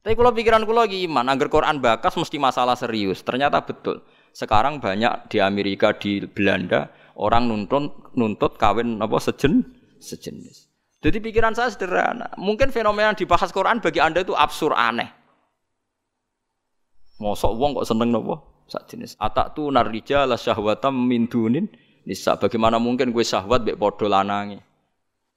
Tapi 0.04 0.14
kula 0.14 0.30
pikiran 0.30 0.62
kula 0.68 0.86
iki 0.86 1.08
iman, 1.08 1.26
angger 1.26 1.50
Quran 1.50 1.82
bakas 1.82 2.14
mesti 2.14 2.38
masalah 2.38 2.78
serius. 2.78 3.24
Ternyata 3.24 3.64
betul. 3.64 4.04
Sekarang 4.30 4.78
banyak 4.78 5.32
di 5.32 5.42
Amerika, 5.42 5.96
di 5.96 6.22
Belanda 6.22 6.92
orang 7.18 7.50
nuntut 7.50 8.14
nuntut 8.14 8.54
kawin 8.60 9.00
apa 9.02 9.18
sejen 9.18 9.66
sejenis. 9.98 10.67
Jadi 10.98 11.22
pikiran 11.22 11.54
saya 11.54 11.70
sederhana. 11.70 12.34
Mungkin 12.34 12.74
fenomena 12.74 13.14
yang 13.14 13.18
dibahas 13.18 13.54
Quran 13.54 13.78
bagi 13.78 14.02
Anda 14.02 14.26
itu 14.26 14.34
absurd 14.34 14.74
aneh. 14.74 15.06
Mosok 17.22 17.54
wong 17.54 17.70
kok 17.78 17.86
seneng 17.86 18.10
nopo? 18.10 18.66
Sak 18.66 18.90
jenis. 18.90 19.14
Atak 19.18 19.54
tu 19.54 19.70
narija 19.70 20.26
la 20.26 20.34
syahwatam 20.34 20.94
min 20.94 21.30
dunin 21.30 21.70
nisa. 22.02 22.34
Bagaimana 22.34 22.82
mungkin 22.82 23.14
gue 23.14 23.22
syahwat 23.22 23.62
bek 23.62 23.78
podo 23.78 24.10
lanangi? 24.10 24.58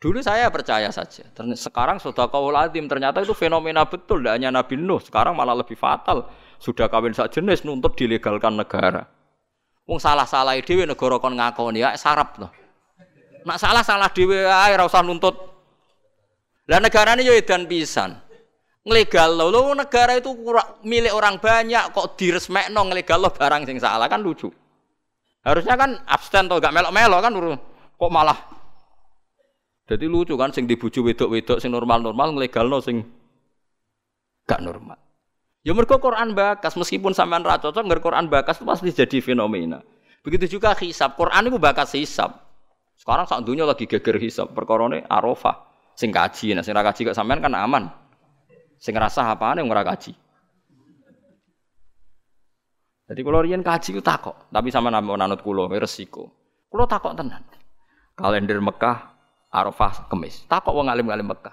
Dulu 0.01 0.17
saya 0.17 0.49
percaya 0.49 0.89
saja. 0.89 1.29
Sekarang 1.53 2.01
sudah 2.01 2.25
kau 2.25 2.49
ladim 2.49 2.89
ternyata 2.89 3.21
itu 3.21 3.37
fenomena 3.37 3.85
betul. 3.85 4.25
Tidak 4.25 4.33
hanya 4.33 4.49
Nabi 4.49 4.81
Nuh. 4.81 4.97
Sekarang 4.97 5.37
malah 5.37 5.53
lebih 5.53 5.77
fatal. 5.77 6.25
Sudah 6.57 6.89
kawin 6.89 7.13
sak 7.13 7.37
jenis 7.37 7.61
nuntut 7.61 7.93
dilegalkan 7.93 8.57
negara. 8.57 9.05
Wong 9.85 10.01
salah-salah 10.01 10.57
dewe 10.61 10.89
negara 10.89 11.21
kon 11.21 11.37
ngakoni 11.37 11.85
ya 11.85 11.93
sarap 11.97 12.37
loh. 12.41 12.49
Nak 13.45 13.57
salah-salah 13.61 14.09
dewe 14.09 14.45
ae 14.45 14.73
ora 14.73 14.89
usah 14.89 15.05
nuntut. 15.05 15.50
Lah 16.71 16.79
negara 16.79 17.19
ini 17.19 17.27
edan 17.27 17.67
pisan. 17.67 18.15
Nglegal 18.87 19.35
lo, 19.35 19.75
negara 19.75 20.15
itu 20.15 20.31
milik 20.87 21.11
orang 21.11 21.37
banyak 21.37 21.91
kok 21.91 22.15
diresmekno 22.15 22.81
nglegal 22.87 23.19
lo 23.19 23.29
barang 23.29 23.67
sing 23.67 23.77
salah 23.77 24.07
kan 24.07 24.23
lucu. 24.23 24.47
Harusnya 25.43 25.75
kan 25.75 25.99
abstain 26.07 26.47
atau 26.47 26.63
gak 26.63 26.71
melok-melok 26.71 27.19
kan 27.21 27.31
kok 27.97 28.09
malah 28.13 28.39
jadi 29.91 30.07
lucu 30.07 30.39
kan 30.39 30.55
sing 30.55 30.71
dibuju 30.71 31.03
wedok-wedok 31.03 31.59
sing 31.59 31.75
normal-normal 31.75 32.31
nglegalno 32.31 32.79
sing 32.79 33.03
gak 34.47 34.63
normal. 34.63 34.95
Ya 35.67 35.75
mergo 35.75 35.99
Quran 35.99 36.31
bakas 36.31 36.79
meskipun 36.79 37.11
sampean 37.11 37.43
ra 37.43 37.59
cocok 37.59 37.83
ngger 37.83 37.99
Quran 37.99 38.31
bakas 38.31 38.63
itu 38.63 38.65
pasti 38.65 38.89
jadi 38.95 39.19
fenomena. 39.19 39.83
Begitu 40.23 40.57
juga 40.57 40.71
hisab. 40.79 41.19
Quran 41.19 41.51
itu 41.51 41.59
bakas 41.59 41.91
hisab. 41.91 42.39
Sekarang 42.95 43.27
sak 43.27 43.43
dunia 43.43 43.67
lagi 43.67 43.83
geger 43.83 44.15
hisab 44.15 44.55
perkorone 44.55 45.03
Arafah. 45.11 45.70
Sing 45.95 46.09
kaji, 46.09 46.55
nah 46.55 46.63
sing 46.63 46.73
ra 46.73 46.81
kaji 46.81 47.11
kok 47.11 47.17
sampean 47.17 47.43
kan 47.43 47.53
aman. 47.53 47.91
Sing 48.81 48.97
ngrasah 48.97 49.37
apane 49.37 49.61
ora 49.61 49.85
kaji. 49.85 50.13
Jadi 53.11 53.21
kalau 53.27 53.43
rian 53.43 53.59
kaji 53.59 53.89
itu 53.91 53.99
takok, 53.99 54.47
tapi 54.55 54.71
sama 54.71 54.87
nama 54.87 55.03
nanut 55.19 55.43
kulo 55.43 55.67
resiko. 55.67 56.31
Kulo 56.71 56.87
takok 56.87 57.11
tenan. 57.11 57.43
Kalender 58.15 58.55
Mekah, 58.63 59.11
Arafah, 59.51 60.07
Kemis. 60.07 60.47
Takok 60.47 60.71
wong 60.71 60.87
alim 60.87 61.11
alim 61.11 61.27
Mekah. 61.27 61.51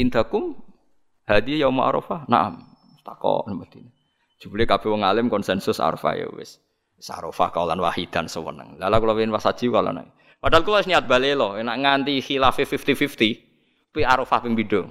Indakum 0.00 0.56
hadiah 1.28 1.68
yaum 1.68 1.76
Arafah. 1.84 2.24
Naam. 2.32 2.64
takok 3.04 3.44
mesti. 3.52 3.82
Jebule 4.40 4.64
kabeh 4.64 4.88
wong 4.88 5.04
alim 5.04 5.28
konsensus 5.28 5.82
Arafah 5.84 6.16
ya 6.16 6.32
wis. 6.32 6.62
Sarofah 6.96 7.52
kaulan 7.52 7.82
wahidan 7.82 8.24
sewenang. 8.30 8.78
Lala 8.80 9.02
kula 9.02 9.12
wingi 9.12 9.34
wasaji 9.34 9.68
kaulan. 9.68 10.08
Padahal 10.42 10.66
kula 10.66 10.82
niat 10.82 11.06
balelo, 11.06 11.54
enak 11.54 11.76
nganti 11.78 12.18
khilafe 12.18 12.66
50-50. 12.66 13.94
Pi 13.94 14.00
Arafah 14.02 14.42
ping 14.42 14.58
pindho. 14.58 14.90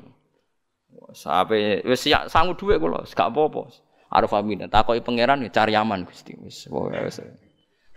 Sampai 1.12 1.84
wis 1.84 2.08
ya 2.08 2.32
sangu 2.32 2.56
dhuwit 2.56 2.80
kula, 2.80 3.04
gak 3.04 3.36
apa-apa. 3.36 3.68
Arafah 4.08 4.40
pindho. 4.48 4.72
Takoki 4.72 5.04
pangeran 5.04 5.44
ya 5.44 5.52
cari 5.52 5.76
aman 5.76 6.08
Gusti. 6.08 6.40
Wis 6.40 6.72
wis. 6.72 7.20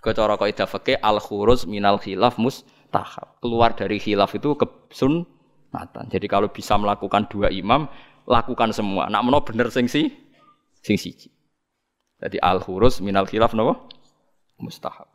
Kecara 0.02 0.34
kaidah 0.34 0.66
fikih 0.66 0.98
al 0.98 1.22
khuruz 1.22 1.62
minal 1.70 2.02
khilaf 2.02 2.42
mustahab. 2.42 3.38
Keluar 3.38 3.78
dari 3.78 4.02
khilaf 4.02 4.34
itu 4.34 4.58
ke 4.58 4.66
sunnatan. 4.90 6.10
Jadi 6.10 6.26
kalau 6.26 6.50
bisa 6.50 6.74
melakukan 6.74 7.30
dua 7.30 7.54
imam, 7.54 7.86
lakukan 8.26 8.74
semua. 8.74 9.06
Nak 9.06 9.22
meno 9.22 9.46
bener 9.46 9.70
sing 9.70 9.86
si 9.86 10.10
sing 10.82 10.98
siji. 10.98 11.30
Jadi 12.18 12.42
al 12.42 12.58
khuruz 12.58 12.98
minal 12.98 13.30
khilaf 13.30 13.54
napa? 13.54 13.78
mustahab. 14.58 15.13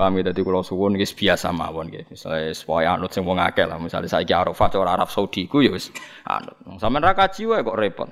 Paham 0.00 0.16
ya 0.16 0.32
dadi 0.32 0.40
kula 0.40 0.64
suwun 0.64 0.96
wis 0.96 1.12
biasa 1.12 1.52
mawon 1.52 1.92
nggih. 1.92 2.08
Misale 2.08 2.56
supaya 2.56 2.96
anut 2.96 3.12
sing 3.12 3.20
wong 3.20 3.36
akeh 3.36 3.68
lah. 3.68 3.76
Misale 3.76 4.08
saiki 4.08 4.32
Arafah 4.32 4.72
cara 4.72 4.96
Arab 4.96 5.12
Saudi 5.12 5.44
ku 5.44 5.60
ya 5.60 5.76
anut. 6.24 6.56
Sampeyan 6.80 7.04
ra 7.04 7.12
kaji 7.12 7.44
wae 7.44 7.60
kok 7.60 7.76
repot. 7.76 8.08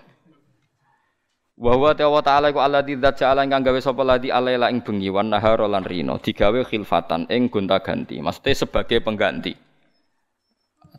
Wa 1.57 1.73
huwa 1.81 1.97
ta'ala 1.97 2.21
ta'ala 2.21 2.47
iku 2.53 2.61
alladzi 2.61 3.01
dzat 3.01 3.25
ja'ala 3.25 3.49
gawe 3.49 3.81
sapa 3.81 4.05
ladi 4.05 4.29
alaila 4.29 4.69
ing 4.69 4.85
bengi 4.85 5.09
wan 5.09 5.33
nahar 5.33 5.65
lan 5.65 5.83
rino 5.83 6.21
digawe 6.21 6.61
khilfatan 6.69 7.25
ing 7.33 7.49
gonta-ganti. 7.49 8.21
Maksudnya 8.21 8.53
sebagai 8.69 9.01
pengganti. 9.01 9.57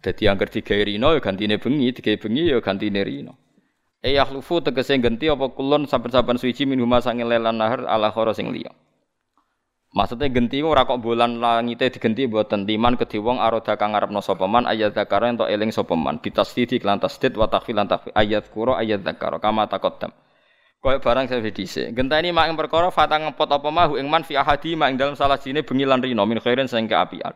Dadi 0.02 0.24
angger 0.26 0.50
digawe 0.50 0.84
rino 0.90 1.14
ya 1.14 1.22
gantine 1.22 1.62
bengi, 1.62 1.94
digawe 1.94 2.18
bengi 2.18 2.50
ya 2.50 2.58
gantine 2.66 3.06
rino. 3.06 3.38
E 4.02 4.18
yakhlufu 4.18 4.66
tegese 4.66 4.98
ganti 4.98 5.30
apa 5.30 5.54
kulon 5.54 5.86
saben-saben 5.86 6.42
suci 6.42 6.66
minhuma 6.66 6.98
sange 6.98 7.24
lelan 7.24 7.56
nahar 7.56 7.86
ala 7.86 8.10
khara 8.10 8.34
sing 8.34 8.50
liya. 8.50 8.74
Maksudnya 9.90 10.30
genti 10.30 10.62
ora 10.62 10.86
kok 10.86 11.02
bulan 11.02 11.42
langite 11.42 11.90
digenti 11.90 12.30
mboten 12.30 12.70
timan 12.70 12.94
kedhe 12.94 13.18
wong 13.18 13.42
aroda 13.42 13.74
kang 13.74 13.98
ngarepno 13.98 14.22
sapa 14.22 14.46
man 14.46 14.70
ayat 14.70 14.94
zakara 14.94 15.34
ento 15.34 15.50
eling 15.50 15.74
sapa 15.74 15.98
man 15.98 16.22
bitasdidi 16.22 16.78
lan 16.86 17.02
tasdid 17.02 17.34
wa 17.34 17.50
takhfil 17.50 17.82
ayat 18.14 18.54
kuro 18.54 18.78
ayat 18.78 19.02
zakara 19.02 19.42
kama 19.42 19.66
taqaddam. 19.66 20.14
Kaya 20.80 21.02
barang 21.02 21.26
saya 21.28 21.44
dhisik. 21.44 21.92
Genteni 21.92 22.32
mak 22.32 22.48
ing 22.48 22.56
perkara 22.56 22.88
fatang 22.94 23.28
ngepot 23.28 23.50
apa 23.52 23.68
mahu 23.68 24.00
ing 24.00 24.08
man 24.08 24.24
fi 24.24 24.38
ahadi 24.38 24.78
mak 24.78 24.94
ing 24.94 24.98
dalam 25.02 25.18
salah 25.18 25.42
sine 25.42 25.66
bengi 25.66 25.84
lan 25.84 26.00
rino 26.00 26.24
min 26.24 26.38
khairin 26.38 26.70
sing 26.70 26.86
keapian. 26.88 27.34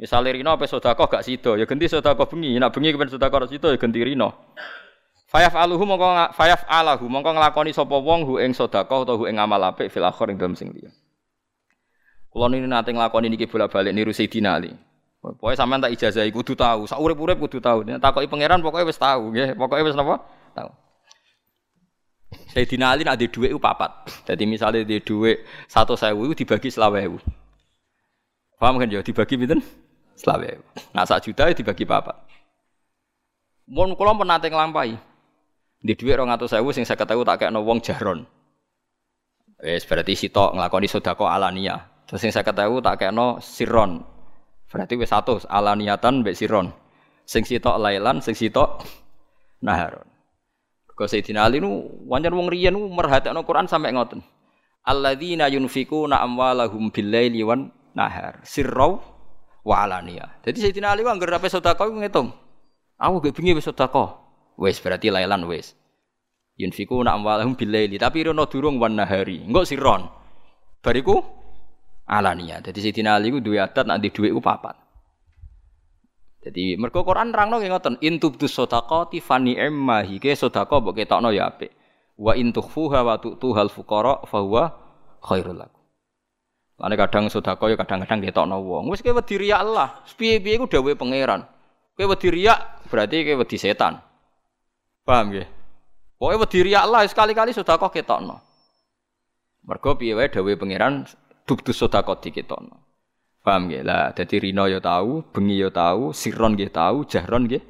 Misale 0.00 0.34
rino 0.34 0.56
apa 0.56 0.66
sedekah 0.66 1.06
gak 1.06 1.22
sida 1.22 1.54
ya 1.54 1.70
genti 1.70 1.86
sedekah 1.86 2.26
bengi, 2.26 2.58
nek 2.58 2.74
bengi 2.74 2.90
kepen 2.96 3.12
sedekah 3.12 3.46
sida 3.46 3.70
ya 3.70 3.78
genti 3.78 4.00
rino. 4.02 4.56
Fayaf 5.30 5.54
aluhu 5.54 5.86
mongko 5.86 6.32
fayaf 6.34 6.66
alahu 6.66 7.06
mongko 7.06 7.30
nglakoni 7.38 7.70
sapa 7.70 7.94
wong 7.94 8.26
hu 8.26 8.42
ing 8.42 8.56
sedekah 8.56 9.06
utawa 9.06 9.20
hu 9.20 9.30
ing 9.30 9.38
amal 9.38 9.60
apik 9.70 9.92
fil 9.92 10.02
akhir 10.02 10.32
ing 10.32 10.40
dalem 10.40 10.56
sing. 10.58 10.72
Kulo 12.34 12.50
ini 12.50 12.66
nanti 12.66 12.90
ngelakoni 12.90 13.30
niki 13.30 13.46
bolak-balik 13.46 13.94
niru 13.94 14.10
Sayyidina 14.10 14.58
Ali. 14.58 14.74
Pokoknya 15.22 15.54
sampean 15.54 15.78
tak 15.78 15.94
ijazah 15.94 16.26
kudu 16.34 16.58
tahu, 16.58 16.90
sak 16.90 16.98
urip-urip 16.98 17.38
kudu 17.38 17.62
tahu. 17.62 17.86
Takoki 17.86 18.26
pangeran 18.26 18.58
pokoknya 18.58 18.90
wis 18.90 18.98
tahu 18.98 19.30
nggih, 19.30 19.54
pokoknya 19.54 19.86
wis 19.86 19.94
napa? 19.94 20.18
Tahu. 20.50 20.70
Sayyidina 22.50 22.90
Ali 22.90 23.06
di 23.06 23.30
dhuwit 23.30 23.54
ku 23.54 23.62
papat. 23.62 24.10
Jadi 24.26 24.50
misalnya 24.50 24.82
di 24.82 24.98
dhuwit 24.98 25.46
100.000 25.70 26.10
dibagi 26.34 26.74
20.000. 26.74 27.22
Paham 28.58 28.82
kan 28.82 28.90
ya 28.90 28.98
dibagi 28.98 29.38
pinten? 29.38 29.62
20.000. 30.18 30.90
Nah 30.90 31.06
sak 31.06 31.22
juta 31.30 31.46
dibagi 31.54 31.86
papat. 31.86 32.18
Mun 33.70 33.94
kula 33.94 34.18
pun 34.18 34.26
nate 34.26 34.50
nglampahi. 34.50 34.98
Di 35.86 35.94
dhuwit 35.94 36.18
200.000 36.18 36.50
sing 36.74 36.82
50.000 36.82 36.98
tak 36.98 37.46
kekno 37.46 37.62
wong 37.62 37.78
jaron. 37.78 38.26
Wis 39.62 39.86
berarti 39.86 40.18
sitok 40.18 40.58
nglakoni 40.58 40.90
sedekah 40.90 41.30
alania. 41.30 41.93
Terus 42.04 42.20
sing 42.20 42.30
saya 42.32 42.44
ketahui 42.44 42.84
tak 42.84 43.00
kena 43.00 43.40
siron. 43.40 44.04
Berarti 44.68 44.98
wis 44.98 45.08
satu 45.12 45.40
alaniatan 45.48 46.20
mbek 46.20 46.36
siron. 46.36 46.74
Sing 47.24 47.46
sitok 47.48 47.80
lailan, 47.80 48.20
sing 48.20 48.36
sitok 48.36 48.84
naharon. 49.64 50.04
Kau 50.94 51.10
Sayyidina 51.10 51.42
Ali 51.42 51.58
nu 51.58 51.90
wajar 52.06 52.30
wong 52.30 52.46
riyen 52.46 52.76
merhatekno 52.76 53.42
Quran 53.42 53.66
sampai 53.66 53.90
ngoten. 53.90 54.22
Alladzina 54.86 55.50
yunfikuna 55.50 56.22
amwalahum 56.22 56.92
bil-laili 56.94 57.42
wan 57.42 57.74
nahar. 57.98 58.38
Sirrau 58.46 59.02
wa 59.66 59.82
alaniyah. 59.82 60.44
Jadi 60.46 60.70
Sayyidina 60.70 60.94
Ali 60.94 61.02
wong 61.02 61.18
ngger 61.18 61.40
ape 61.40 61.50
sedekah 61.50 61.90
ngitung. 61.90 62.30
Aku 62.94 63.18
gak 63.18 63.34
bengi 63.34 63.58
wis 63.58 63.66
sedekah. 63.66 64.22
Berarti 64.54 65.10
lailan 65.10 65.50
wis. 65.50 65.74
Yunfikuna 66.54 67.10
amwalahum 67.18 67.58
bil-laili 67.58 67.98
tapi 67.98 68.30
rono 68.30 68.46
durung 68.46 68.78
wan 68.78 68.94
nahari. 68.94 69.42
Engko 69.42 69.66
sirron. 69.66 70.06
Bariku 70.78 71.33
alania. 72.08 72.60
Jadi 72.60 72.78
Sayyidina 72.80 73.16
Ali 73.16 73.32
ku 73.32 73.40
duwe 73.40 73.60
adat 73.60 73.88
nanti 73.88 74.12
duwe 74.12 74.32
ku 74.32 74.40
papat. 74.40 74.76
Jadi 76.44 76.76
mergo 76.76 77.00
Quran 77.08 77.32
nerangno 77.32 77.56
nggih 77.56 77.72
ngoten, 77.72 77.94
in 78.04 78.20
tubdu 78.20 78.44
sadaqati 78.44 79.24
fani 79.24 79.56
emma 79.56 80.04
hike 80.04 80.36
sedekah 80.36 80.76
mbok 80.84 81.00
ketokno 81.00 81.32
ya 81.32 81.48
apik. 81.48 81.72
Wa 82.20 82.36
in 82.36 82.52
tukhfuha 82.52 83.00
wa 83.00 83.16
tu'tuhal 83.16 83.72
fuqara 83.72 84.22
fa 84.28 84.38
huwa 84.44 84.70
khairul 85.24 85.56
lakum. 85.56 85.82
Lane 86.76 86.94
kadang 87.00 87.32
sedekah 87.32 87.66
ya 87.72 87.76
kadang-kadang 87.80 88.20
ketokno 88.20 88.60
wong. 88.60 88.92
Kowe 88.92 89.12
wedi 89.24 89.34
riya 89.40 89.64
Allah. 89.64 90.04
Piye-piye 90.04 90.60
ku 90.60 90.68
dawuhe 90.68 90.94
pangeran. 91.00 91.48
Kowe 91.96 92.04
wedi 92.12 92.28
riya 92.28 92.60
berarti 92.92 93.24
kowe 93.24 93.40
wedi 93.40 93.56
setan. 93.56 94.04
Paham? 95.08 95.32
Pokoke 96.20 96.36
wedi 96.44 96.58
riya 96.70 96.84
Allah 96.84 97.08
sekali-kali 97.08 97.56
sedekah 97.56 97.88
ketokno. 97.88 98.36
Mergo 99.64 99.96
piye 99.96 100.12
wae 100.12 100.28
dawuhe 100.28 100.60
pangeran 100.60 101.08
bukti 101.44 101.72
sedekah 101.72 102.18
dikitono. 102.20 102.76
Paham 103.44 103.68
nggih? 103.68 103.84
Lah 103.84 104.16
dadi 104.16 104.40
rino 104.40 104.64
ya 104.64 104.80
tahu, 104.80 105.20
bengi 105.28 105.60
ya 105.60 105.68
tahu, 105.68 106.16
siron 106.16 106.56
nggih 106.56 106.72
tahu, 106.72 107.04
jahron 107.04 107.44
nggih 107.44 107.60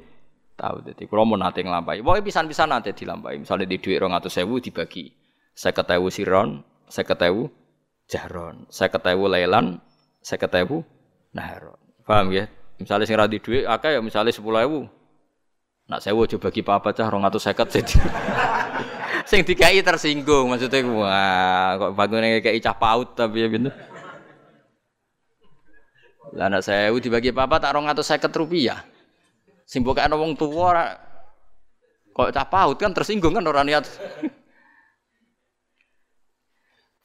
tahu. 0.55 0.87
Dadi 0.87 1.03
kula 1.03 1.27
mau 1.27 1.35
nate 1.35 1.59
nglampahi. 1.67 1.99
Pokoke 1.99 2.31
pisan-pisan 2.31 2.71
nate 2.71 2.95
dilampahi. 2.95 3.43
Misale 3.43 3.67
di 3.67 3.75
dhuwit 3.75 3.99
200.000 3.99 4.63
dibagi 4.63 5.11
50.000 5.51 6.15
siron, 6.15 6.63
50.000 6.87 8.07
jahron, 8.07 8.55
50.000 8.71 9.33
lailan, 9.35 9.83
50.000 10.23 11.35
nahron. 11.35 11.79
Paham 12.07 12.31
nggih? 12.31 12.47
Misalnya 12.79 13.03
sing 13.03 13.19
di 13.27 13.39
dhuwit 13.43 13.67
akeh 13.67 13.99
ya 13.99 14.01
misale 14.03 14.31
10.000. 14.31 14.87
Nak 15.85 16.01
sewu 16.01 16.25
aja 16.25 16.41
bagi 16.41 16.65
apa 16.65 16.89
cah 16.97 17.07
250 17.13 17.75
jadi. 17.77 17.95
Sing 19.25 19.41
dikai 19.41 19.81
tersinggung 19.81 20.53
maksudnya 20.53 20.85
wah 20.85 21.69
kok 21.81 21.91
bangunnya 21.97 22.39
kayak 22.45 22.61
cah 22.61 22.77
paut 22.77 23.17
tapi 23.17 23.41
ya 23.41 23.47
gitu. 23.49 23.69
Lah 26.35 26.51
anak 26.51 26.61
saya 26.67 26.91
dibagi 26.91 27.31
apa 27.31 27.57
tak 27.57 27.73
rong 27.73 27.87
atau 27.89 28.03
seket 28.03 28.29
rupiah. 28.37 28.85
Sing 29.65 29.81
bukan 29.81 30.13
wong 30.13 30.37
tua 30.37 30.93
kok 32.13 32.29
cah 32.29 32.47
paut 32.47 32.77
kan 32.77 32.93
tersinggung 32.93 33.33
kan 33.33 33.45
orang 33.45 33.65
niat. 33.65 33.85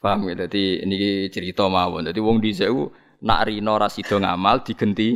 Paham 0.01 0.33
ya? 0.33 0.45
Jadi 0.45 0.81
ini 0.81 1.29
cerita 1.29 1.69
mawon. 1.69 2.09
Jadi 2.09 2.21
wong 2.25 2.41
di 2.41 2.57
sewu 2.57 2.89
nak 3.21 3.53
rino 3.53 3.77
rasido 3.77 4.17
ngamal 4.17 4.65
digenti 4.65 5.13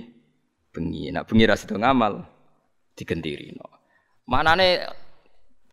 bengi. 0.72 1.08
Nak 1.08 1.24
bengi 1.24 1.44
rasido 1.48 1.80
ngamal 1.80 2.20
digenti 2.92 3.32
rino. 3.32 3.64
Mana 4.28 4.56
nih 4.56 5.03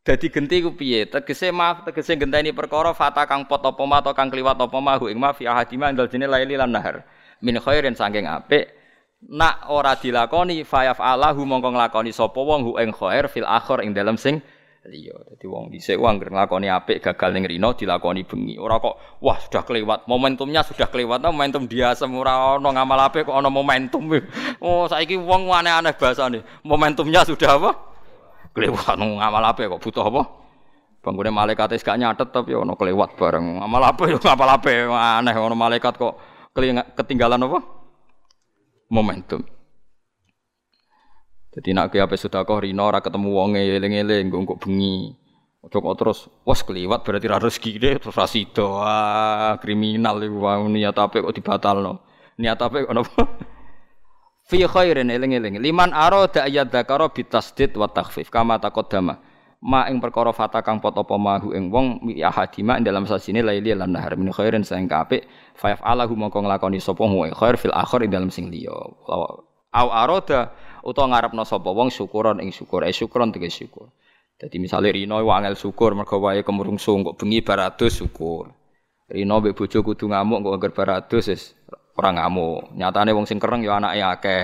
Dadi 0.02 0.34
genti 0.34 0.66
ku 0.66 0.74
piye? 0.74 1.06
Tegese 1.06 1.54
maaf, 1.54 1.86
tegese 1.86 2.18
genteni 2.18 2.50
perkara 2.50 2.90
fata 2.90 3.30
kang 3.30 3.46
pot 3.46 3.62
apa 3.62 3.86
ma 3.86 4.02
kang 4.02 4.34
kliwat 4.34 4.58
apa 4.58 4.78
ma 4.82 4.98
ing 4.98 5.22
ma 5.22 5.30
fi 5.30 5.46
ahadima 5.46 5.94
ndal 5.94 6.10
dene 6.10 6.26
laili 6.26 6.58
lan 6.58 6.74
nahar. 6.74 7.06
Min 7.46 7.62
khairin 7.62 7.94
saking 7.94 8.26
apik 8.26 8.74
nak 9.22 9.70
ora 9.70 9.94
dilakoni 9.94 10.66
fayaf 10.66 10.98
alahu 10.98 11.46
mongko 11.46 11.78
nglakoni 11.78 12.10
sapa 12.10 12.42
wong 12.42 12.66
hu 12.66 12.72
ing 12.82 12.90
khair 12.90 13.30
fil 13.30 13.46
akhir 13.46 13.86
ing 13.86 13.94
dalem 13.94 14.18
sing 14.18 14.42
liya. 14.90 15.14
Dadi 15.22 15.46
wong 15.46 15.70
dhisik 15.70 16.02
wong 16.02 16.18
anggere 16.18 16.34
nglakoni 16.34 16.66
apik 16.74 16.98
gagal 17.06 17.38
ning 17.38 17.46
rino 17.46 17.78
dilakoni 17.78 18.26
bengi. 18.26 18.58
Ora 18.58 18.82
kok 18.82 19.22
wah 19.22 19.38
sudah 19.38 19.62
kelewat, 19.62 20.10
momentumnya 20.10 20.66
sudah 20.66 20.90
kelewat. 20.90 21.22
Momentum 21.22 21.70
dia 21.70 21.94
semua 21.94 22.58
ono 22.58 22.74
ngamal 22.74 23.06
apik 23.06 23.30
kok 23.30 23.38
ono 23.38 23.54
momentum. 23.54 24.10
Oh 24.66 24.90
saiki 24.90 25.14
wong 25.14 25.46
aneh-aneh 25.54 25.94
bahasane. 25.94 26.42
Momentumnya 26.66 27.22
sudah 27.22 27.62
apa? 27.62 27.91
Kelewat 28.56 28.96
ngamal 29.00 29.44
apa 29.44 29.68
kok 29.68 29.82
butuh 29.82 30.06
apa? 30.08 30.24
Bangunnya 31.02 31.34
malaikat 31.34 31.82
gak 31.82 31.98
nyatet 31.98 32.30
tapi 32.30 32.54
ono 32.54 32.78
kelewat 32.78 33.18
bareng. 33.18 33.58
Ngamal 33.58 33.84
apa 33.84 34.04
ya 34.06 34.18
ngamal 34.30 34.50
apa 34.62 34.70
aneh 35.20 35.36
ono 35.36 35.56
malaikat 35.58 35.98
kok 35.98 36.14
ketinggalan 36.98 37.42
apa? 37.42 37.60
Momentum. 38.92 39.42
Jadi 41.52 41.76
nak 41.76 41.92
apa 41.92 42.16
sudah 42.16 42.48
kok 42.48 42.64
rino 42.64 42.88
ora 42.88 43.04
ketemu 43.04 43.28
wonge 43.28 43.60
eling-eling 43.60 44.32
kok 44.32 44.60
bengi. 44.64 45.12
Ojo 45.62 45.78
kok 45.78 45.96
terus 46.00 46.20
was 46.48 46.64
keliwat 46.64 47.06
berarti 47.06 47.28
ra 47.30 47.38
rezeki 47.38 47.72
deh 47.78 47.96
terus 48.02 48.16
ra 48.18 48.26
sida 48.26 48.66
ah, 48.82 49.54
kriminal 49.62 50.18
niat 50.72 50.96
apa 50.96 51.22
kok 51.22 51.36
dibatalno. 51.36 52.02
Niat 52.40 52.56
apa 52.56 52.88
kok 52.88 52.94
napa? 52.98 53.24
Fi 54.52 54.68
khairin 54.68 55.08
eling-eling. 55.08 55.64
Liman 55.64 55.96
arada 55.96 56.44
ayat 56.44 56.68
dzakara 56.68 57.08
bitasdid 57.08 57.72
wa 57.80 57.88
takhfif 57.88 58.28
kama 58.28 58.60
taqaddama. 58.60 59.16
Ma 59.64 59.88
ing 59.88 60.04
perkara 60.04 60.34
fata 60.36 60.60
kang 60.60 60.82
pot 60.84 60.98
apa 60.98 61.16
mahu 61.16 61.54
ing 61.56 61.70
wong 61.72 62.02
mi 62.02 62.20
ahadima 62.20 62.76
ing 62.76 62.84
dalam 62.84 63.08
sasine 63.08 63.40
laili 63.40 63.72
lan 63.72 63.96
nahar. 63.96 64.20
Min 64.20 64.34
khairin 64.36 64.68
sing 64.68 64.92
kapik 64.92 65.24
fa 65.56 65.72
yaf'alahu 65.72 66.18
mongko 66.20 66.44
nglakoni 66.44 66.84
sapa 66.84 67.00
wong 67.00 67.32
khair 67.32 67.56
fil 67.56 67.72
akhir 67.72 68.04
ing 68.04 68.12
dalam 68.12 68.28
sing 68.28 68.52
liya. 68.52 68.76
Au 69.72 69.88
aroda 69.88 70.52
utawa 70.84 71.16
ngarepno 71.16 71.48
sapa 71.48 71.72
wong 71.72 71.88
syukuron 71.94 72.44
ing 72.44 72.52
syukur. 72.52 72.84
Eh 72.84 72.92
syukuron 72.92 73.32
tegese 73.32 73.64
syukur. 73.64 73.88
Dadi 74.36 74.58
misale 74.58 74.90
rino 74.92 75.22
wangel 75.22 75.54
syukur 75.54 75.94
mergo 75.94 76.18
wae 76.20 76.42
kemrungsung 76.42 77.06
kok 77.06 77.16
bengi 77.22 77.46
baratus 77.46 78.02
syukur. 78.02 78.50
Rino 79.08 79.40
mbek 79.40 79.54
bojo 79.54 79.80
kudu 79.86 80.10
ngamuk 80.10 80.42
kok 80.42 80.54
anggar 80.58 80.72
baratus 80.74 81.30
wis 81.30 81.54
ora 82.02 82.10
ngamuk 82.18 82.74
nyatane 82.74 83.14
wong 83.14 83.30
sing 83.30 83.38
kereng 83.38 83.62
ya 83.62 83.78
anake 83.78 84.02
akeh 84.02 84.44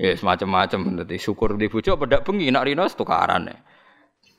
ya 0.00 0.16
semacam-macam 0.16 1.04
dadi 1.04 1.20
syukur 1.20 1.60
di 1.60 1.68
bojo 1.68 2.00
pedak 2.00 2.24
bengi 2.24 2.48
nak 2.48 2.64
rino 2.64 2.88
tukaran. 2.88 3.52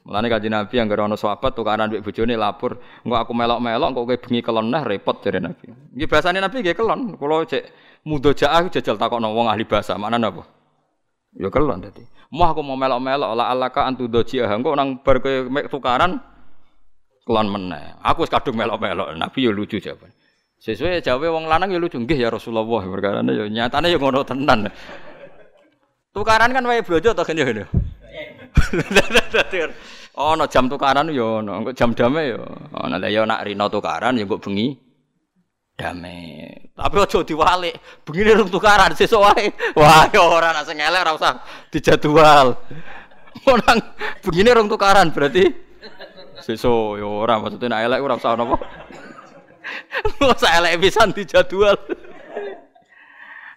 Mulane 0.06 0.30
kanjeng 0.30 0.54
Nabi 0.54 0.74
yang 0.78 0.86
ana 0.94 1.18
sahabat 1.18 1.58
tukaran 1.58 1.90
mbek 1.90 2.06
bojone 2.06 2.38
lapor, 2.38 2.78
engko 3.02 3.18
aku 3.18 3.34
melok-melok 3.34 3.90
kok 3.90 4.06
kowe 4.06 4.18
bengi 4.22 4.42
kelon 4.46 4.70
nah 4.70 4.86
repot 4.86 5.18
jare 5.26 5.42
Nabi. 5.42 5.66
Nggih 5.98 6.06
bahasane 6.06 6.38
Nabi 6.38 6.62
nggih 6.62 6.78
kelon. 6.78 7.18
Kula 7.18 7.42
cek 7.50 7.64
mudojaah 8.06 8.70
jajal 8.70 9.02
takokno 9.02 9.34
wong 9.34 9.50
ahli 9.50 9.66
bahasa, 9.66 9.98
mana 9.98 10.22
napa? 10.22 10.46
Ya 11.34 11.50
kelon 11.50 11.82
dadi. 11.82 12.06
Mau 12.30 12.46
aku 12.46 12.62
mau 12.62 12.78
melok-melok 12.78 13.34
la 13.34 13.50
alaka 13.50 13.82
antu 13.90 14.06
doji 14.06 14.46
engko 14.46 14.78
nang 14.78 15.02
bar 15.02 15.18
kowe 15.26 15.50
tukaran 15.74 16.22
kelon 17.26 17.48
meneh. 17.50 17.98
Aku 18.06 18.24
wis 18.24 18.30
kadung 18.30 18.62
melok-melok. 18.62 19.18
Nabi 19.18 19.40
ya 19.42 19.50
lucu 19.50 19.82
jawaban. 19.82 20.14
Sesuai 20.66 20.98
jawabe 21.06 21.30
wong 21.30 21.46
lanang 21.46 21.70
ya 21.70 21.78
lucu 21.78 22.02
nggih 22.02 22.26
ya 22.26 22.34
Rasulullah 22.34 22.66
perkara 22.66 23.22
ya 23.22 23.46
nyatane 23.46 23.86
ya 23.86 24.02
ngono 24.02 24.26
tenan. 24.26 24.66
Tukaran 26.10 26.50
kan 26.50 26.66
wae 26.66 26.82
bojo 26.82 27.14
to 27.14 27.22
kan 27.22 27.38
ya. 27.38 27.46
Ono 30.16 30.48
jam 30.48 30.72
tukaran 30.72 31.12
yo 31.12 31.44
ono, 31.44 31.60
engko 31.60 31.76
jam 31.76 31.92
dame 31.92 32.34
yo. 32.34 32.42
Ono 32.72 32.98
yo 32.98 33.28
nak 33.28 33.46
rino 33.46 33.68
tukaran 33.70 34.18
yo 34.18 34.26
kok 34.26 34.48
bengi 34.48 34.74
dame. 35.76 36.50
Tapi 36.72 36.96
aja 36.98 37.20
diwalik, 37.22 37.76
bengi 38.08 38.32
rung 38.34 38.50
tukaran 38.50 38.96
sesuk 38.96 39.22
wae. 39.22 39.52
Wah, 39.76 40.08
yo 40.10 40.24
ora 40.24 40.56
nak 40.56 40.66
sing 40.66 40.80
elek 40.80 41.04
ora 41.04 41.14
usah 41.14 41.46
dijadwal. 41.70 42.58
Orang 43.46 43.80
begini 44.24 44.50
rung 44.56 44.72
tukaran 44.72 45.12
berarti 45.14 45.46
sesuk 46.42 46.98
yo 46.98 47.22
ora 47.22 47.38
maksudnya 47.44 47.76
nak 47.76 47.82
elek 47.86 48.00
ora 48.02 48.16
usah 48.18 48.34
napa. 48.40 48.58
Ora 50.22 50.36
usah 50.36 50.62
elek 50.62 50.82
pisan 50.86 51.12
dijadwal. 51.12 51.78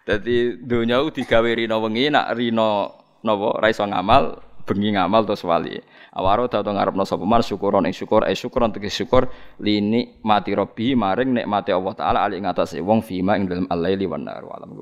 Dadi 0.09 0.56
donya 0.64 1.05
digawe 1.05 1.51
rino 1.52 1.76
wengi 1.85 2.09
nak 2.09 2.32
rino 2.32 2.97
napa 3.20 3.60
ra 3.60 3.68
iso 3.68 3.85
ngamal 3.85 4.40
bengi 4.64 4.97
ngamal 4.97 5.24
terus 5.28 5.44
wali. 5.44 5.76
Awaro 6.18 6.48
tau 6.51 6.64
ngarepno 6.64 7.05
sapa 7.06 7.22
man 7.22 7.44
syukuron 7.44 7.86
ing 7.86 7.94
syukur 7.94 8.26
eh 8.26 8.35
syukuron 8.35 8.74
tegese 8.74 9.05
syukur 9.05 9.28
lini 9.62 10.18
mati 10.24 10.51
robbi 10.56 10.97
maring 10.98 11.30
nikmate 11.30 11.70
Allah 11.70 11.94
taala 11.94 12.18
ali 12.26 12.43
ngatasé 12.43 12.82
wong 12.82 13.05
fima 13.05 13.39
ing 13.39 13.47
dalem 13.47 13.66
al-laili 13.70 14.09
wan 14.09 14.26
alam 14.26 14.72